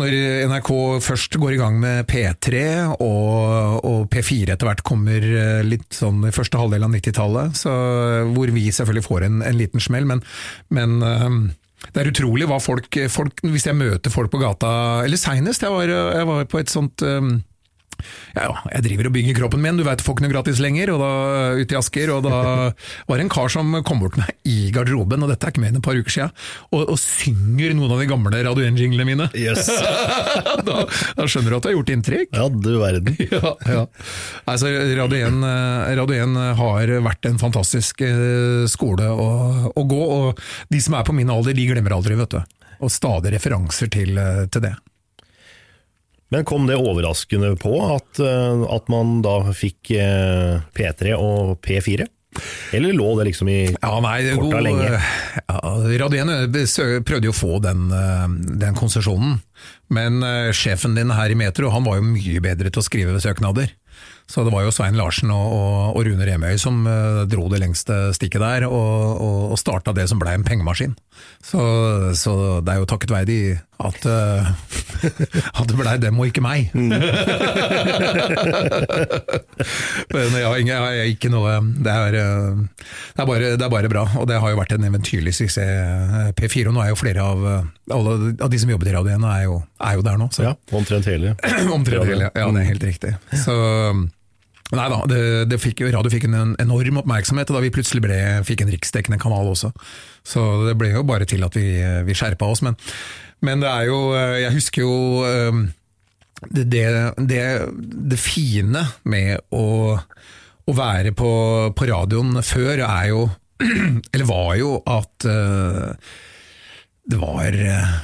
når 0.01 0.17
NRK 0.51 0.71
først 1.05 1.37
går 1.41 1.55
i 1.55 1.61
gang 1.61 1.79
med 1.81 2.09
P3, 2.11 2.63
og, 2.97 3.85
og 3.87 4.07
P4 4.13 4.55
etter 4.55 4.69
hvert 4.69 4.85
kommer 4.87 5.25
eh, 5.25 5.63
litt 5.67 5.89
sånn 5.97 6.25
i 6.29 6.35
første 6.35 6.61
halvdel 6.61 6.87
av 6.87 6.95
90-tallet, 6.95 7.65
hvor 8.35 8.53
vi 8.55 8.69
selvfølgelig 8.73 9.07
får 9.07 9.27
en, 9.29 9.41
en 9.47 9.59
liten 9.59 9.83
smell, 9.83 10.09
men, 10.09 10.25
men 10.73 10.99
um, 11.05 11.41
det 11.91 12.03
er 12.03 12.11
utrolig 12.11 12.49
hva 12.49 12.59
folk, 12.61 12.97
folk, 13.09 13.41
Hvis 13.41 13.65
jeg 13.65 13.79
møter 13.79 14.13
folk 14.13 14.29
på 14.33 14.41
gata 14.43 14.69
Eller 15.07 15.17
seinest, 15.17 15.65
jeg, 15.65 15.89
jeg, 15.89 16.27
var 16.29 16.45
på 16.51 16.61
et 16.61 16.73
sånt 16.73 17.01
um, 17.07 17.39
ja, 18.35 18.47
ja, 18.47 18.55
jeg 18.77 18.87
driver 18.89 19.11
og 19.11 19.15
bygger 19.17 19.39
kroppen 19.41 19.63
min, 19.65 19.79
du 19.79 19.85
veit 19.87 20.03
får 20.05 20.17
ikke 20.17 20.27
noe 20.27 20.33
gratis 20.35 20.61
lenger, 20.63 20.93
og 20.95 21.03
da 21.03 21.11
ute 21.61 21.77
i 21.77 21.79
Asker. 21.81 22.13
Og 22.17 22.27
da 22.27 22.41
var 23.09 23.21
det 23.21 23.27
en 23.27 23.33
kar 23.33 23.53
som 23.53 23.75
kom 23.87 24.03
bort 24.03 24.17
til 24.17 24.25
meg 24.25 24.35
i 24.49 24.71
garderoben, 24.75 25.25
og 25.25 25.33
dette 25.33 25.47
er 25.47 25.55
ikke 25.55 25.65
mer 25.65 25.73
enn 25.73 25.81
et 25.81 25.87
par 25.87 25.99
uker 25.99 26.15
siden, 26.15 26.35
og, 26.71 26.85
og 26.85 26.99
synger 27.01 27.75
noen 27.77 27.95
av 27.95 28.03
de 28.03 28.09
gamle 28.11 28.45
Radio 28.51 28.67
1-jinglene 28.67 29.09
mine. 29.09 29.29
Yes. 29.39 29.69
da, 30.69 30.85
da, 30.87 31.27
skjønner 31.27 31.53
du 31.53 31.59
at 31.59 31.65
du 31.67 31.71
har 31.71 31.77
gjort 31.79 31.95
inntrykk. 31.97 32.31
Ja, 32.37 32.49
du 32.51 32.71
verden. 32.81 33.17
ja, 33.35 33.55
ja. 33.67 33.85
Altså, 34.51 34.73
Radio 35.01 35.31
1, 35.31 35.43
Radio 36.01 36.23
1 36.29 36.39
har 36.61 36.95
vært 37.07 37.31
en 37.31 37.41
fantastisk 37.43 38.05
eh, 38.07 38.67
skole 38.71 39.11
å, 39.11 39.31
å 39.75 39.87
gå, 39.89 40.01
og 40.21 40.41
de 40.71 40.83
som 40.83 40.97
er 40.99 41.07
på 41.07 41.17
min 41.17 41.31
alder, 41.33 41.57
de 41.57 41.69
glemmer 41.71 41.97
aldri, 41.97 42.19
vet 42.19 42.39
du. 42.39 42.41
Og 42.81 42.93
stadig 42.93 43.35
referanser 43.35 43.91
til, 43.93 44.17
eh, 44.19 44.47
til 44.53 44.65
det. 44.65 44.75
Men 46.31 46.45
kom 46.47 46.67
det 46.67 46.79
overraskende 46.79 47.57
på 47.59 47.75
at, 47.91 48.23
eh, 48.23 48.63
at 48.71 48.89
man 48.93 49.19
da 49.25 49.41
fikk 49.51 49.91
eh, 49.99 50.63
P3 50.77 51.17
og 51.19 51.59
P4? 51.65 52.07
Eller 52.71 52.95
lå 52.95 53.09
det 53.19 53.27
liksom 53.33 53.49
i 53.51 53.59
ja, 53.67 53.91
nei, 54.05 54.19
korta 54.39 54.61
lenge? 54.63 54.93
Ja, 55.51 55.73
Radien 56.05 56.31
prøvde 57.03 57.27
jo 57.27 57.35
å 57.35 57.41
få 57.41 57.59
den, 57.65 57.89
eh, 57.91 58.29
den 58.63 58.79
konsesjonen, 58.79 59.41
men 59.91 60.23
sjefen 60.55 60.95
din 60.95 61.11
her 61.11 61.35
i 61.35 61.39
Metro 61.39 61.73
han 61.75 61.85
var 61.85 61.99
jo 61.99 62.07
mye 62.13 62.43
bedre 62.45 62.71
til 62.71 62.79
å 62.83 62.87
skrive 62.87 63.19
søknader. 63.23 63.75
Så 64.31 64.45
det 64.47 64.53
var 64.55 64.63
jo 64.63 64.71
Svein 64.71 64.95
Larsen 64.95 65.33
og, 65.35 65.49
og, 65.51 65.97
og 65.99 66.05
Rune 66.07 66.23
Remøy 66.23 66.55
som 66.63 66.85
dro 67.27 67.49
det 67.51 67.59
lengste 67.59 67.97
stikket 68.15 68.39
der, 68.45 68.69
og, 68.71 69.17
og, 69.19 69.41
og 69.51 69.59
starta 69.59 69.91
det 69.97 70.07
som 70.07 70.23
blei 70.23 70.37
en 70.39 70.47
pengemaskin. 70.47 70.95
Så, 71.43 71.59
så, 72.15 72.37
det 72.63 72.77
er 72.77 72.79
jo 72.79 72.89
takket 72.95 73.17
være 73.17 73.29
de 73.29 73.41
at, 73.81 74.07
uh, 74.07 74.45
at 75.61 75.69
det 75.71 75.77
blei 75.79 75.97
dem 76.03 76.21
og 76.21 76.29
ikke 76.31 76.43
meg. 76.45 76.71
Mm. 76.75 76.91
Men 80.15 80.37
har, 80.37 80.59
jeg 80.61 80.77
har 80.77 81.11
ikke 81.11 81.31
noe 81.33 81.57
det 81.81 81.93
er, 81.93 82.17
eh, 82.21 82.61
det, 83.17 83.23
er 83.23 83.29
bare, 83.29 83.53
det 83.57 83.65
er, 83.65 83.73
bare, 83.73 83.91
bra, 83.93 84.05
og 84.21 84.27
det 84.29 84.39
har 84.43 84.53
jo 84.53 84.59
vært 84.59 84.75
en 84.77 84.87
eventyrlig 84.89 85.35
suksess. 85.37 86.33
P4 86.37 86.71
og 86.71 86.77
nå 86.77 86.81
er 86.85 86.91
jo 86.93 86.99
flere 87.01 87.25
av 87.25 87.39
alle 87.91 88.13
av 88.41 88.49
de 88.53 88.61
som 88.61 88.71
jobber 88.71 88.91
i 88.91 88.95
radioen, 88.95 89.25
er 89.27 89.43
jo, 89.47 89.61
er 89.83 89.99
jo 89.99 90.07
der 90.07 90.17
nå. 90.21 90.27
Så. 90.35 90.47
Ja, 90.47 90.55
omtrent 90.77 91.09
hele. 91.11 91.35
omtrent 91.77 92.09
hele, 92.09 92.31
ja, 92.31 92.47
det 92.47 92.63
er 92.63 92.71
helt 92.71 92.87
riktig. 92.87 93.13
Så 93.45 93.55
Nei 94.71 94.87
da, 94.93 95.01
det, 95.11 95.23
det 95.51 95.59
fikk, 95.59 95.83
radio 95.91 96.13
fikk 96.13 96.29
en 96.29 96.55
enorm 96.63 97.01
oppmerksomhet 97.03 97.51
da 97.51 97.63
vi 97.63 97.73
plutselig 97.75 98.05
ble, 98.05 98.21
fikk 98.47 98.63
en 98.63 98.71
riksdekkende 98.71 99.19
kanal 99.23 99.51
også. 99.51 99.73
Så 100.23 100.45
det 100.69 100.77
ble 100.79 100.93
jo 100.93 101.03
bare 101.07 101.27
til 101.27 101.43
at 101.47 101.59
vi, 101.59 101.67
vi 102.07 102.15
skjerpa 102.15 102.47
oss. 102.47 102.63
Men, 102.63 102.79
men, 103.43 103.65
det 103.65 103.71
er 103.71 103.89
jo 103.91 104.01
Jeg 104.15 104.55
husker 104.55 104.85
jo 104.85 104.95
eh, 105.27 105.61
det, 106.49 106.85
det, 107.19 107.43
det 108.15 108.21
fine 108.21 108.85
med 109.11 109.43
å, 109.53 109.99
å 109.99 110.77
være 110.77 111.13
på, 111.19 111.31
på, 111.77 111.91
radioen 111.91 112.41
før 112.47 112.85
er 112.87 113.11
jo 113.11 113.27
eller 114.15 114.29
var 114.29 114.55
jo 114.57 114.77
at 114.89 115.27
eh, 115.29 116.13
det 117.11 117.19
var 117.21 117.57
eh, 117.57 117.97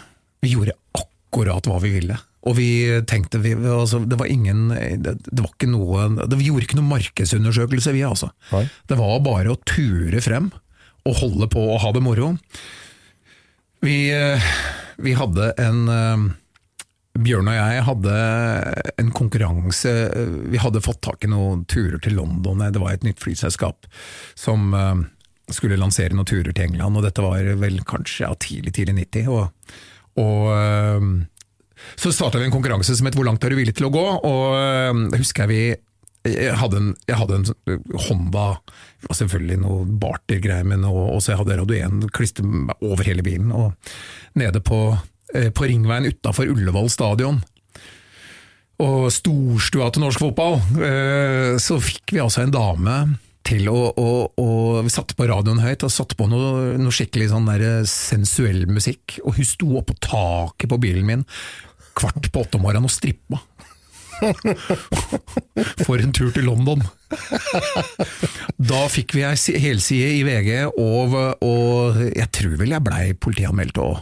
Vi 0.42 0.52
gjorde 0.52 0.76
akkurat 0.99 1.68
hva 1.68 1.78
vi 1.82 1.94
ville. 1.94 2.16
Og 2.47 2.57
vi 2.59 2.71
tenkte 3.11 3.41
vi, 3.43 3.57
altså, 3.59 3.99
Det 4.07 4.19
var 4.21 4.31
ingen 4.31 4.69
det, 4.71 5.17
det 5.26 5.43
var 5.43 5.50
ikke 5.50 5.71
noe 5.73 6.07
det, 6.21 6.38
Vi 6.38 6.47
gjorde 6.50 6.69
ikke 6.69 6.79
noe 6.79 6.93
markedsundersøkelse, 6.93 7.95
vi 7.97 8.05
altså. 8.07 8.31
Nei. 8.53 8.67
Det 8.87 8.99
var 9.00 9.19
bare 9.25 9.55
å 9.55 9.61
ture 9.67 10.23
frem 10.23 10.53
og 11.07 11.21
holde 11.21 11.47
på 11.50 11.62
og 11.62 11.81
ha 11.85 11.93
det 11.95 12.03
moro. 12.03 12.33
Vi, 13.85 14.09
eh, 14.11 14.47
vi 14.99 15.12
hadde 15.15 15.53
en 15.62 15.85
eh, 15.93 16.25
Bjørn 17.17 17.49
og 17.49 17.57
jeg 17.57 17.85
hadde 17.87 18.15
en 19.00 19.11
konkurranse. 19.17 19.93
Vi 20.53 20.61
hadde 20.61 20.83
fått 20.85 21.00
tak 21.07 21.25
i 21.25 21.31
noen 21.33 21.65
turer 21.71 22.00
til 22.03 22.17
London. 22.19 22.65
Det 22.73 22.83
var 22.83 22.93
et 22.93 23.07
nytt 23.07 23.23
flyselskap 23.23 23.88
som 24.37 24.75
eh, 24.76 25.05
skulle 25.55 25.79
lansere 25.81 26.17
noen 26.17 26.29
turer 26.29 26.53
til 26.53 26.67
England. 26.67 26.99
og 26.99 27.07
Dette 27.07 27.25
var 27.25 27.55
vel 27.62 27.81
kanskje 27.88 28.26
ja, 28.26 28.35
tidlig 28.41 28.75
tidlig 28.76 28.99
90. 29.15 29.31
Og, 29.33 29.79
og 30.21 30.50
eh, 30.57 31.09
så 31.97 32.12
starta 32.14 32.40
vi 32.40 32.49
en 32.49 32.54
konkurranse 32.54 32.95
som 32.97 33.09
het 33.09 33.16
Hvor 33.18 33.26
langt 33.28 33.45
er 33.45 33.52
du 33.52 33.59
villig 33.59 33.76
til 33.76 33.88
å 33.88 33.92
gå? 33.95 34.06
Og 34.26 35.12
jeg 35.12 35.21
husker 35.23 35.47
jeg 35.47 35.52
vi 35.52 35.61
jeg 36.26 36.56
hadde 36.59 36.80
en, 36.80 36.92
jeg 37.06 37.18
hadde 37.21 37.37
en 37.38 37.83
Honda, 38.06 38.47
det 39.04 39.18
selvfølgelig 39.18 39.59
noe 39.62 39.85
bartergreier, 40.02 40.66
men 40.66 40.87
også 40.87 41.04
og 41.06 41.21
så 41.23 41.33
jeg 41.33 41.40
hadde 41.42 41.59
Radioen 41.61 42.00
klistret 42.14 42.73
over 42.80 43.06
hele 43.06 43.25
bilen. 43.26 43.52
Og 43.54 43.76
nede 44.38 44.62
på, 44.64 44.80
eh, 45.35 45.50
på 45.54 45.68
ringveien 45.71 46.09
utafor 46.11 46.50
Ullevål 46.50 46.90
stadion, 46.92 47.42
og 48.83 49.06
storstua 49.14 49.88
til 49.92 50.04
norsk 50.04 50.21
fotball, 50.21 50.59
eh, 50.85 51.54
så 51.62 51.78
fikk 51.80 52.16
vi 52.16 52.21
altså 52.25 52.42
en 52.42 52.52
dame 52.52 52.97
til 53.47 53.69
å, 53.71 53.76
å, 53.95 54.07
å 54.43 54.47
Vi 54.87 54.91
satte 54.93 55.15
på 55.19 55.26
radioen 55.31 55.61
høyt 55.62 55.85
og 55.87 55.93
satte 55.95 56.17
på 56.19 56.26
noe, 56.31 56.75
noe 56.81 56.95
skikkelig 56.95 57.29
sånn 57.33 57.47
der 57.49 57.85
sensuell 57.91 58.65
musikk, 58.71 59.21
og 59.25 59.38
hun 59.38 59.47
sto 59.49 59.69
oppå 59.81 59.95
taket 60.03 60.71
på 60.73 60.81
bilen 60.83 61.07
min 61.07 61.23
kvart 61.97 62.26
på 62.33 62.43
åtte 62.43 62.59
om 62.59 62.67
morgenen 62.67 62.91
og 62.91 62.93
strippa. 62.93 63.38
For 65.87 66.00
en 66.00 66.12
tur 66.17 66.31
til 66.35 66.47
London! 66.49 66.83
Da 68.57 68.83
fikk 68.93 69.15
vi 69.17 69.25
ei 69.29 69.59
helside 69.62 70.11
i 70.19 70.23
VG, 70.26 70.50
og, 70.81 71.17
og 71.45 72.00
jeg 72.11 72.29
tror 72.35 72.57
vel 72.61 72.75
jeg 72.75 72.85
blei 72.87 73.03
politianmeldt 73.26 73.81
òg, 73.83 73.99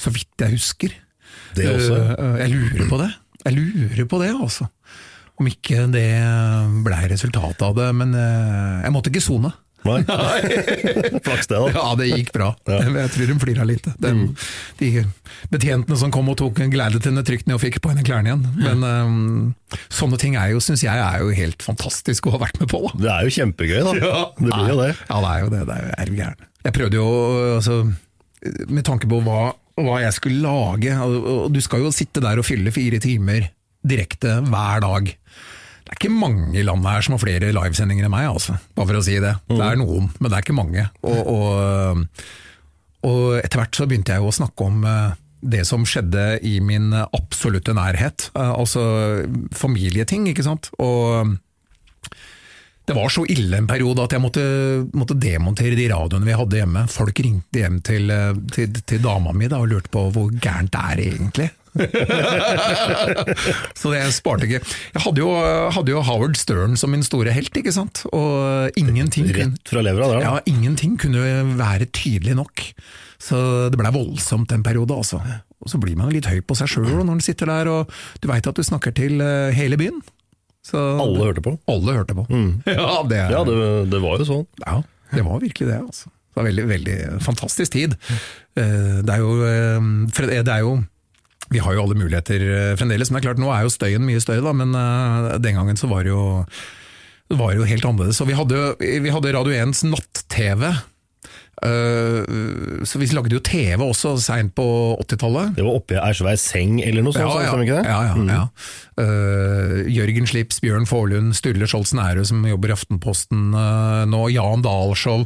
så 0.00 0.12
vidt 0.14 0.44
jeg 0.44 0.54
husker. 0.56 0.94
Det 1.56 1.66
også. 1.72 1.96
Eh, 2.14 2.36
Jeg 2.44 2.52
lurer 2.54 2.86
på 2.90 3.00
det. 3.00 3.10
Jeg 3.46 3.56
lurer 3.56 4.06
på 4.12 4.20
det, 4.22 4.30
altså. 4.36 4.68
Om 5.40 5.48
ikke 5.48 5.86
det 5.88 6.06
blei 6.84 7.02
resultatet 7.08 7.62
av 7.64 7.74
det, 7.78 7.88
men 7.96 8.12
eh, 8.12 8.80
jeg 8.84 8.92
måtte 8.92 9.12
ikke 9.12 9.24
sone. 9.24 9.52
Nei. 9.86 10.02
Flaks 11.24 11.48
det, 11.48 11.56
da. 11.56 11.70
Ja, 11.72 11.84
det 11.96 12.08
gikk 12.10 12.32
bra. 12.34 12.50
Ja. 12.68 12.80
Jeg 12.84 13.12
tror 13.14 13.30
de 13.30 13.36
flira 13.40 13.64
litt. 13.68 13.86
Den, 14.02 14.34
De 14.80 14.90
betjentene 15.52 15.96
som 15.96 16.12
kom 16.12 16.28
og 16.32 16.36
tok 16.40 16.60
gledet 16.72 17.06
henne 17.08 17.24
trygt 17.26 17.48
ned 17.48 17.56
og 17.56 17.62
fikk 17.62 17.80
på 17.80 17.92
henne 17.92 18.04
klærne 18.04 18.32
igjen. 18.32 18.44
Men 18.60 18.84
um, 18.84 19.78
sånne 19.88 20.20
ting 20.20 20.36
er 20.40 20.52
jo, 20.54 20.60
syns 20.64 20.84
jeg 20.84 21.00
er 21.00 21.24
jo 21.24 21.32
helt 21.36 21.64
fantastisk 21.64 22.28
å 22.28 22.34
ha 22.36 22.42
vært 22.44 22.60
med 22.60 22.68
på. 22.72 22.82
Da. 22.90 22.92
Det 23.06 23.12
er 23.14 23.24
jo 23.28 23.34
kjempegøy, 23.38 23.80
da. 23.88 23.94
Det 24.36 24.50
blir 24.50 24.74
jo 24.74 24.78
det. 24.82 24.92
Ja, 25.08 25.22
det 25.24 25.32
er 25.32 25.46
jo 25.46 25.52
det. 25.54 25.62
det 25.70 25.80
er 25.96 26.12
jo 26.12 26.20
gæren. 26.20 26.46
Jeg 26.60 26.76
prøvde 26.76 27.00
jo, 27.00 27.08
altså, 27.56 27.78
med 28.68 28.84
tanke 28.84 29.08
på 29.08 29.22
hva, 29.24 29.40
hva 29.80 29.96
jeg 30.04 30.12
skulle 30.18 30.44
lage, 30.44 30.92
og, 31.00 31.16
og 31.32 31.56
du 31.56 31.60
skal 31.64 31.86
jo 31.86 31.94
sitte 31.94 32.20
der 32.20 32.42
og 32.42 32.44
fylle 32.44 32.74
fire 32.74 33.00
timer 33.00 33.48
direkte 33.86 34.38
hver 34.46 34.82
dag. 34.84 35.08
Det 35.10 35.94
er 35.94 35.98
ikke 35.98 36.12
mange 36.12 36.52
i 36.60 36.62
landet 36.66 36.92
her 36.92 37.02
som 37.06 37.16
har 37.16 37.22
flere 37.24 37.52
livesendinger 37.56 38.06
enn 38.06 38.12
meg, 38.14 38.28
altså. 38.30 38.58
bare 38.76 38.92
for 38.92 39.00
å 39.00 39.02
si 39.06 39.16
det. 39.22 39.32
Det 39.50 39.64
er 39.64 39.80
noen, 39.80 40.10
men 40.20 40.30
det 40.30 40.36
er 40.38 40.44
ikke 40.44 40.58
mange. 40.58 40.84
Og, 41.02 41.32
og, 41.32 42.06
og 43.08 43.24
etter 43.40 43.62
hvert 43.62 43.80
så 43.80 43.88
begynte 43.90 44.14
jeg 44.14 44.22
jo 44.22 44.30
å 44.30 44.36
snakke 44.36 44.68
om 44.68 44.84
eh, 44.86 45.18
det 45.40 45.64
som 45.66 45.86
skjedde 45.88 46.24
i 46.46 46.58
min 46.62 46.92
absolutte 46.94 47.74
nærhet. 47.74 48.28
Eh, 48.36 48.52
Altså 48.52 48.82
familieting, 49.56 50.28
ikke 50.30 50.46
sant. 50.46 50.70
Og 50.78 51.38
det 52.90 52.96
var 52.96 53.12
så 53.12 53.22
ille 53.30 53.58
en 53.60 53.68
periode 53.70 54.02
at 54.02 54.14
jeg 54.16 54.22
måtte, 54.22 54.44
måtte 54.98 55.14
demontere 55.20 55.76
de 55.78 55.84
radioene 55.92 56.26
vi 56.26 56.34
hadde 56.34 56.58
hjemme. 56.58 56.84
Folk 56.90 57.20
ringte 57.22 57.62
hjem 57.62 57.80
til, 57.86 58.10
eh, 58.10 58.32
til, 58.54 58.78
til 58.82 59.02
dama 59.04 59.34
mi 59.36 59.50
da, 59.50 59.60
og 59.62 59.70
lurte 59.70 59.92
på 59.94 60.08
hvor 60.14 60.30
gærent 60.42 60.72
det 60.74 60.86
er 60.92 61.02
egentlig. 61.08 61.50
så 63.80 63.92
det 63.92 64.00
sparte 64.16 64.46
ikke. 64.48 64.60
Jeg 64.94 65.02
hadde 65.04 65.20
jo, 65.22 65.28
hadde 65.76 65.92
jo 65.94 66.02
Howard 66.06 66.36
Stern 66.40 66.76
som 66.80 66.88
min 66.94 67.04
store 67.06 67.32
helt, 67.34 67.52
ikke 67.56 67.72
sant. 67.74 67.96
Og 68.14 68.70
ingenting, 68.80 69.26
Rett 69.36 69.70
fra 69.72 69.80
levra 69.84 70.04
der, 70.10 70.18
da. 70.20 70.24
ja, 70.26 70.34
ingenting 70.50 70.92
kunne 71.00 71.20
være 71.60 71.86
tydelig 71.94 72.34
nok. 72.38 72.54
Så 73.20 73.36
det 73.72 73.78
blei 73.80 73.92
voldsomt 73.94 74.52
en 74.56 74.64
periode, 74.64 74.94
altså. 74.96 75.18
Og 75.60 75.68
så 75.68 75.76
blir 75.82 75.96
man 75.98 76.12
litt 76.14 76.28
høy 76.30 76.40
på 76.40 76.54
seg 76.56 76.68
sjøl 76.72 76.88
når 76.88 77.04
man 77.10 77.20
sitter 77.24 77.46
der 77.50 77.68
og 77.68 77.90
du 78.22 78.26
veit 78.30 78.46
at 78.48 78.56
du 78.56 78.62
snakker 78.64 78.92
til 78.96 79.20
eh, 79.20 79.50
hele 79.56 79.76
byen. 79.80 79.98
Så 80.64 80.76
Alle 81.00 81.24
hørte 81.28 81.42
på. 81.44 81.52
alle 81.72 81.90
hørte 81.98 82.14
på. 82.16 82.24
Ja, 82.68 83.02
det, 83.08 83.20
Ja, 83.32 83.40
det, 83.48 83.54
det 83.92 84.00
var 84.02 84.18
jo 84.20 84.24
sånn. 84.28 84.46
ja, 84.64 84.78
det 85.12 85.22
var 85.26 85.40
virkelig 85.42 85.68
det. 85.68 85.78
Altså. 85.84 86.08
Det 86.30 86.36
var 86.40 86.46
veldig, 86.48 86.64
veldig 86.70 86.96
fantastisk 87.26 87.70
tid. 87.76 87.90
Eh, 88.56 89.00
Det 89.04 89.12
er 89.16 89.20
jo, 89.20 89.30
eh, 89.44 89.80
det 90.30 90.48
er 90.48 90.62
jo 90.64 90.72
vi 91.50 91.62
har 91.62 91.74
jo 91.74 91.84
alle 91.84 91.98
muligheter 91.98 92.44
eh, 92.46 92.74
fremdeles, 92.78 93.10
men 93.10 93.18
det 93.18 93.24
er 93.24 93.30
klart 93.30 93.42
nå 93.42 93.50
er 93.54 93.66
jo 93.66 93.72
støyen 93.74 94.06
mye 94.06 94.22
støy, 94.22 94.38
da, 94.44 94.54
men 94.56 94.76
eh, 94.78 95.32
den 95.42 95.58
gangen 95.58 95.80
så 95.80 95.90
var 95.90 96.06
det 96.06 96.12
jo, 96.12 96.22
det 97.30 97.38
jo 97.58 97.66
helt 97.66 97.88
annerledes. 97.88 98.20
Og 98.22 98.30
vi 98.30 98.38
hadde, 98.38 98.60
vi 98.78 99.14
hadde 99.14 99.34
Radio 99.34 99.56
1s 99.66 99.82
natt-TV, 99.90 100.68
så 101.60 103.00
vi 103.00 103.10
lagde 103.12 103.34
jo 103.36 103.42
TV 103.44 103.82
også 103.84 104.14
seint 104.22 104.54
på 104.56 104.64
80-tallet. 105.02 105.56
Det 105.58 105.64
var 105.66 105.76
oppi 105.76 105.98
ei 106.00 106.14
svær 106.16 106.38
seng 106.40 106.78
eller 106.80 107.04
noe 107.04 107.12
sånt, 107.12 107.26
Ja, 107.44 107.56
det? 107.60 107.82
ja, 107.84 107.98
ja, 108.08 108.14
ja. 108.30 108.46
Uh, 109.00 109.86
Jørgen 109.88 110.26
Slips, 110.28 110.58
Bjørn 110.60 110.84
Forlund, 110.88 111.32
Sturle 111.36 111.68
Skjolds 111.68 111.92
Nærø 111.96 112.24
som 112.28 112.42
jobber 112.44 112.72
i 112.72 112.74
Aftenposten 112.74 113.54
uh, 113.54 114.02
nå, 114.10 114.22
Jan 114.34 114.64
Dahlskjold, 114.64 115.24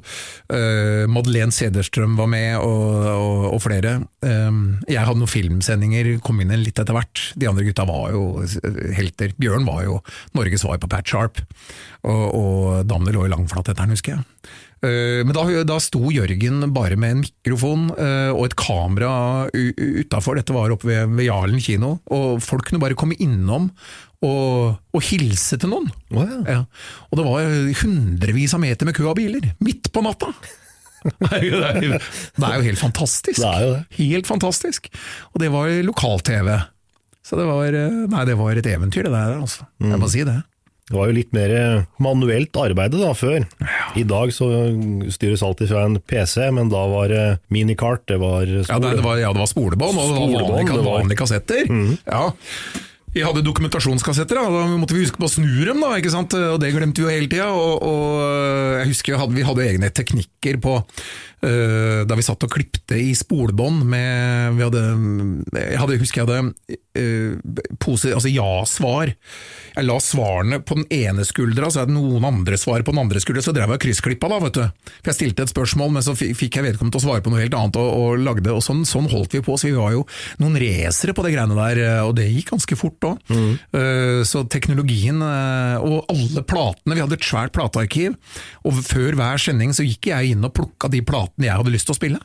uh, 0.53 1.05
Madeleine 1.11 1.55
Sederstrøm 1.55 2.15
var 2.19 2.31
med, 2.31 2.59
og, 2.61 3.09
og, 3.15 3.47
og 3.57 3.63
flere. 3.65 3.97
Eh, 4.25 4.61
jeg 4.91 5.01
hadde 5.07 5.21
noen 5.21 5.31
filmsendinger, 5.31 6.11
kom 6.25 6.39
inn 6.43 6.55
litt 6.61 6.79
etter 6.81 6.97
hvert. 6.97 7.23
De 7.41 7.49
andre 7.51 7.67
gutta 7.67 7.87
var 7.89 8.15
jo 8.15 8.25
helter. 8.97 9.35
Bjørn 9.41 9.67
var 9.69 9.83
jo 9.87 9.99
Norges 10.37 10.65
svar 10.65 10.79
på 10.83 10.91
Pat 10.91 11.09
Sharp, 11.11 11.43
og, 12.05 12.25
og 12.31 12.89
damene 12.91 13.15
lå 13.17 13.27
i 13.27 13.33
langflathetteren, 13.33 13.95
husker 13.95 14.17
jeg. 14.17 14.53
Eh, 14.85 15.21
Men 15.25 15.35
da, 15.37 15.45
da 15.67 15.77
sto 15.83 16.11
Jørgen 16.13 16.65
bare 16.75 16.99
med 17.01 17.17
en 17.17 17.23
mikrofon 17.25 17.87
eh, 17.97 18.31
og 18.35 18.47
et 18.51 18.57
kamera 18.61 19.13
utafor, 19.55 20.37
dette 20.41 20.55
var 20.57 20.75
oppe 20.75 20.91
ved, 20.91 21.15
ved 21.17 21.29
Jarlen 21.29 21.63
kino, 21.65 21.97
og 22.13 22.43
folk 22.45 22.69
kunne 22.69 22.83
bare 22.83 22.99
komme 22.99 23.17
innom 23.23 23.71
og, 24.25 24.77
og 24.97 25.03
hilse 25.05 25.59
til 25.61 25.73
noen. 25.73 25.89
Å, 26.13 26.25
ja. 26.25 26.41
Ja. 26.49 26.61
Og 27.11 27.19
det 27.21 27.25
var 27.27 27.49
hundrevis 27.83 28.55
av 28.57 28.63
meter 28.65 28.89
med 28.89 28.97
kø 28.97 29.09
av 29.11 29.19
biler, 29.19 29.51
midt 29.65 29.91
på 29.95 30.05
natta! 30.05 30.33
Det 31.05 31.29
er 31.37 31.43
jo, 31.45 31.59
det 31.61 31.67
er 31.69 31.83
jo, 31.85 31.97
det 32.41 32.47
er 32.49 32.55
jo 32.57 32.65
helt 32.65 32.81
fantastisk. 32.81 33.37
Det 33.43 33.49
er 33.51 33.61
jo 33.61 33.73
det. 33.75 33.81
Helt 33.99 34.25
fantastisk. 34.31 34.87
Og 35.35 35.43
det 35.43 35.51
var 35.53 35.69
lokal-TV. 35.85 36.49
Så 37.21 37.37
det 37.37 37.45
var, 37.45 37.77
eh, 37.77 37.99
nei, 38.09 38.23
det 38.25 38.39
var 38.41 38.57
et 38.57 38.69
eventyr 38.73 39.05
det 39.05 39.13
der, 39.13 39.35
altså. 39.37 39.67
Jeg 39.85 40.01
må 40.01 40.09
si 40.09 40.25
det. 40.25 40.39
Det 40.85 40.97
var 40.99 41.09
jo 41.09 41.15
litt 41.17 41.31
mer 41.33 41.53
manuelt 42.05 42.53
arbeide 42.61 42.99
da, 43.01 43.15
før. 43.17 43.47
I 43.97 44.03
dag 44.05 44.33
så 44.37 44.49
styres 45.15 45.41
alt 45.47 45.63
fra 45.65 45.85
en 45.89 45.97
PC, 46.05 46.51
men 46.53 46.69
da 46.69 46.83
var 46.91 47.09
det 47.09 47.23
minikart, 47.55 48.03
det 48.11 48.19
var 48.21 48.45
Ja, 48.45 48.65
spole. 48.69 48.91
det, 48.91 48.97
det, 49.01 49.05
var, 49.07 49.17
ja, 49.23 49.31
det 49.33 49.41
var 49.41 49.49
spolebånd, 49.49 49.97
og 49.97 50.11
det 50.11 50.19
var 50.19 50.35
vanlige, 50.35 50.75
det 50.77 50.85
var- 50.85 50.99
vanlige 51.01 51.21
kassetter. 51.23 51.73
Ja. 52.05 52.27
Vi 53.15 53.23
hadde 53.23 53.45
dokumentasjonskassetter, 53.47 54.35
da. 54.35 54.51
da 54.51 54.77
måtte 54.77 54.93
vi 54.97 55.05
huske 55.05 55.21
på 55.23 55.29
å 55.29 55.31
snu 55.31 55.47
dem, 55.65 55.81
da, 55.81 55.93
ikke 56.01 56.11
sant? 56.11 56.35
og 56.35 56.59
det 56.61 56.73
glemte 56.75 56.99
vi 56.99 57.07
jo 57.07 57.13
hele 57.15 57.29
tida. 57.31 57.47
Og, 57.55 57.81
og 57.81 58.81
jeg 58.83 58.89
husker 58.91 59.15
vi 59.15 59.21
hadde, 59.23 59.37
vi 59.39 59.45
hadde 59.47 59.67
egne 59.71 59.91
teknikker 59.95 60.59
på 60.61 60.81
da 61.45 62.17
vi 62.17 62.25
satt 62.25 62.45
og 62.47 62.53
klipte 62.53 62.97
i 62.97 63.13
spolebånd 63.17 63.83
med 63.89 64.57
vi 64.57 64.65
hadde, 64.65 64.83
Jeg 65.59 65.81
hadde, 65.81 65.99
husker 66.01 66.23
jeg 66.23 66.29
hadde 66.29 66.79
uh, 66.99 67.67
pose, 67.83 68.13
altså 68.15 68.31
ja-svar. 68.33 69.13
Jeg 69.75 69.89
la 69.89 69.97
svarene 70.03 70.61
på 70.63 70.79
den 70.79 70.87
ene 70.95 71.27
skuldra, 71.27 71.71
så 71.73 71.83
hadde 71.83 71.97
noen 71.97 72.25
andre 72.29 72.59
svar 72.61 72.85
på 72.87 72.95
den 72.95 73.03
andre 73.03 73.23
skuldra, 73.23 73.43
så 73.45 73.55
drev 73.55 73.73
jeg 73.73 73.81
og 73.81 73.85
kryssklippa, 73.85 74.31
da, 74.31 74.39
vet 74.45 74.59
du. 74.59 74.91
For 75.01 75.11
jeg 75.11 75.19
stilte 75.19 75.47
et 75.47 75.53
spørsmål, 75.53 75.93
men 75.97 76.07
så 76.07 76.15
fikk 76.17 76.61
jeg 76.61 76.67
vedkommende 76.69 76.95
til 76.95 77.03
å 77.03 77.07
svare 77.09 77.25
på 77.25 77.33
noe 77.33 77.43
helt 77.43 77.57
annet, 77.59 77.79
og, 77.81 77.91
og 77.91 78.23
lagde, 78.23 78.55
og 78.55 78.63
sånn, 78.65 78.85
sånn 78.89 79.11
holdt 79.11 79.35
vi 79.35 79.43
på. 79.45 79.59
Så 79.59 79.71
vi 79.71 79.77
var 79.77 79.95
jo 79.97 80.05
noen 80.43 80.59
racere 80.63 81.17
på 81.17 81.27
de 81.27 81.35
greiene 81.35 81.59
der, 81.59 81.83
og 82.07 82.15
det 82.19 82.29
gikk 82.31 82.55
ganske 82.55 82.79
fort 82.79 83.11
òg. 83.11 83.35
Så 84.25 84.45
teknologien, 84.53 85.19
uh, 85.25 85.83
og 85.83 86.13
alle 86.13 86.45
platene, 86.47 86.95
vi 86.95 87.03
hadde 87.03 87.19
et 87.19 87.27
svært 87.27 87.55
platearkiv, 87.57 88.15
og 88.65 88.79
før 88.87 89.19
hver 89.19 89.43
sending 89.43 89.75
så 89.75 89.87
gikk 89.87 90.13
jeg 90.13 90.35
inn 90.35 90.47
og 90.47 90.55
plukka 90.55 90.91
de 90.93 91.03
platene 91.05 91.34
jeg 91.41 91.55
hadde 91.55 91.75
lyst 91.75 91.89
til 91.91 91.97
å 91.97 92.01
spille. 92.01 92.23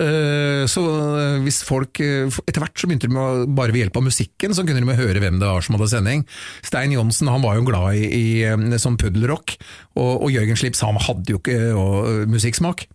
Eh, 0.00 0.64
Så 0.66 0.82
eh, 0.82 1.36
hvis 1.44 1.60
folk 1.62 2.00
eh, 2.02 2.26
Etter 2.48 2.64
hvert 2.64 2.80
så 2.80 2.88
begynte 2.88 3.06
de 3.06 3.14
med 3.14 3.52
bare 3.54 3.70
ved 3.74 3.84
hjelp 3.84 4.00
av 4.00 4.06
musikken, 4.08 4.54
så 4.56 4.64
kunne 4.66 4.82
de 4.82 4.96
høre 4.98 5.22
hvem 5.22 5.38
det 5.38 5.48
var 5.48 5.62
som 5.62 5.76
hadde 5.76 5.90
sending. 5.92 6.24
Stein 6.66 6.94
Johnsen 6.94 7.30
han 7.30 7.44
var 7.44 7.58
jo 7.58 7.66
glad 7.68 7.94
i, 7.94 8.42
i 8.42 8.80
sånn 8.82 8.98
puddelrock, 9.00 9.54
og, 9.94 10.12
og 10.26 10.28
Jørgen 10.34 10.58
Slips 10.58 10.82
han 10.82 10.98
hadde 11.00 11.34
jo 11.34 11.40
ikke 11.40 11.58
og, 11.78 12.26
musikksmak. 12.32 12.86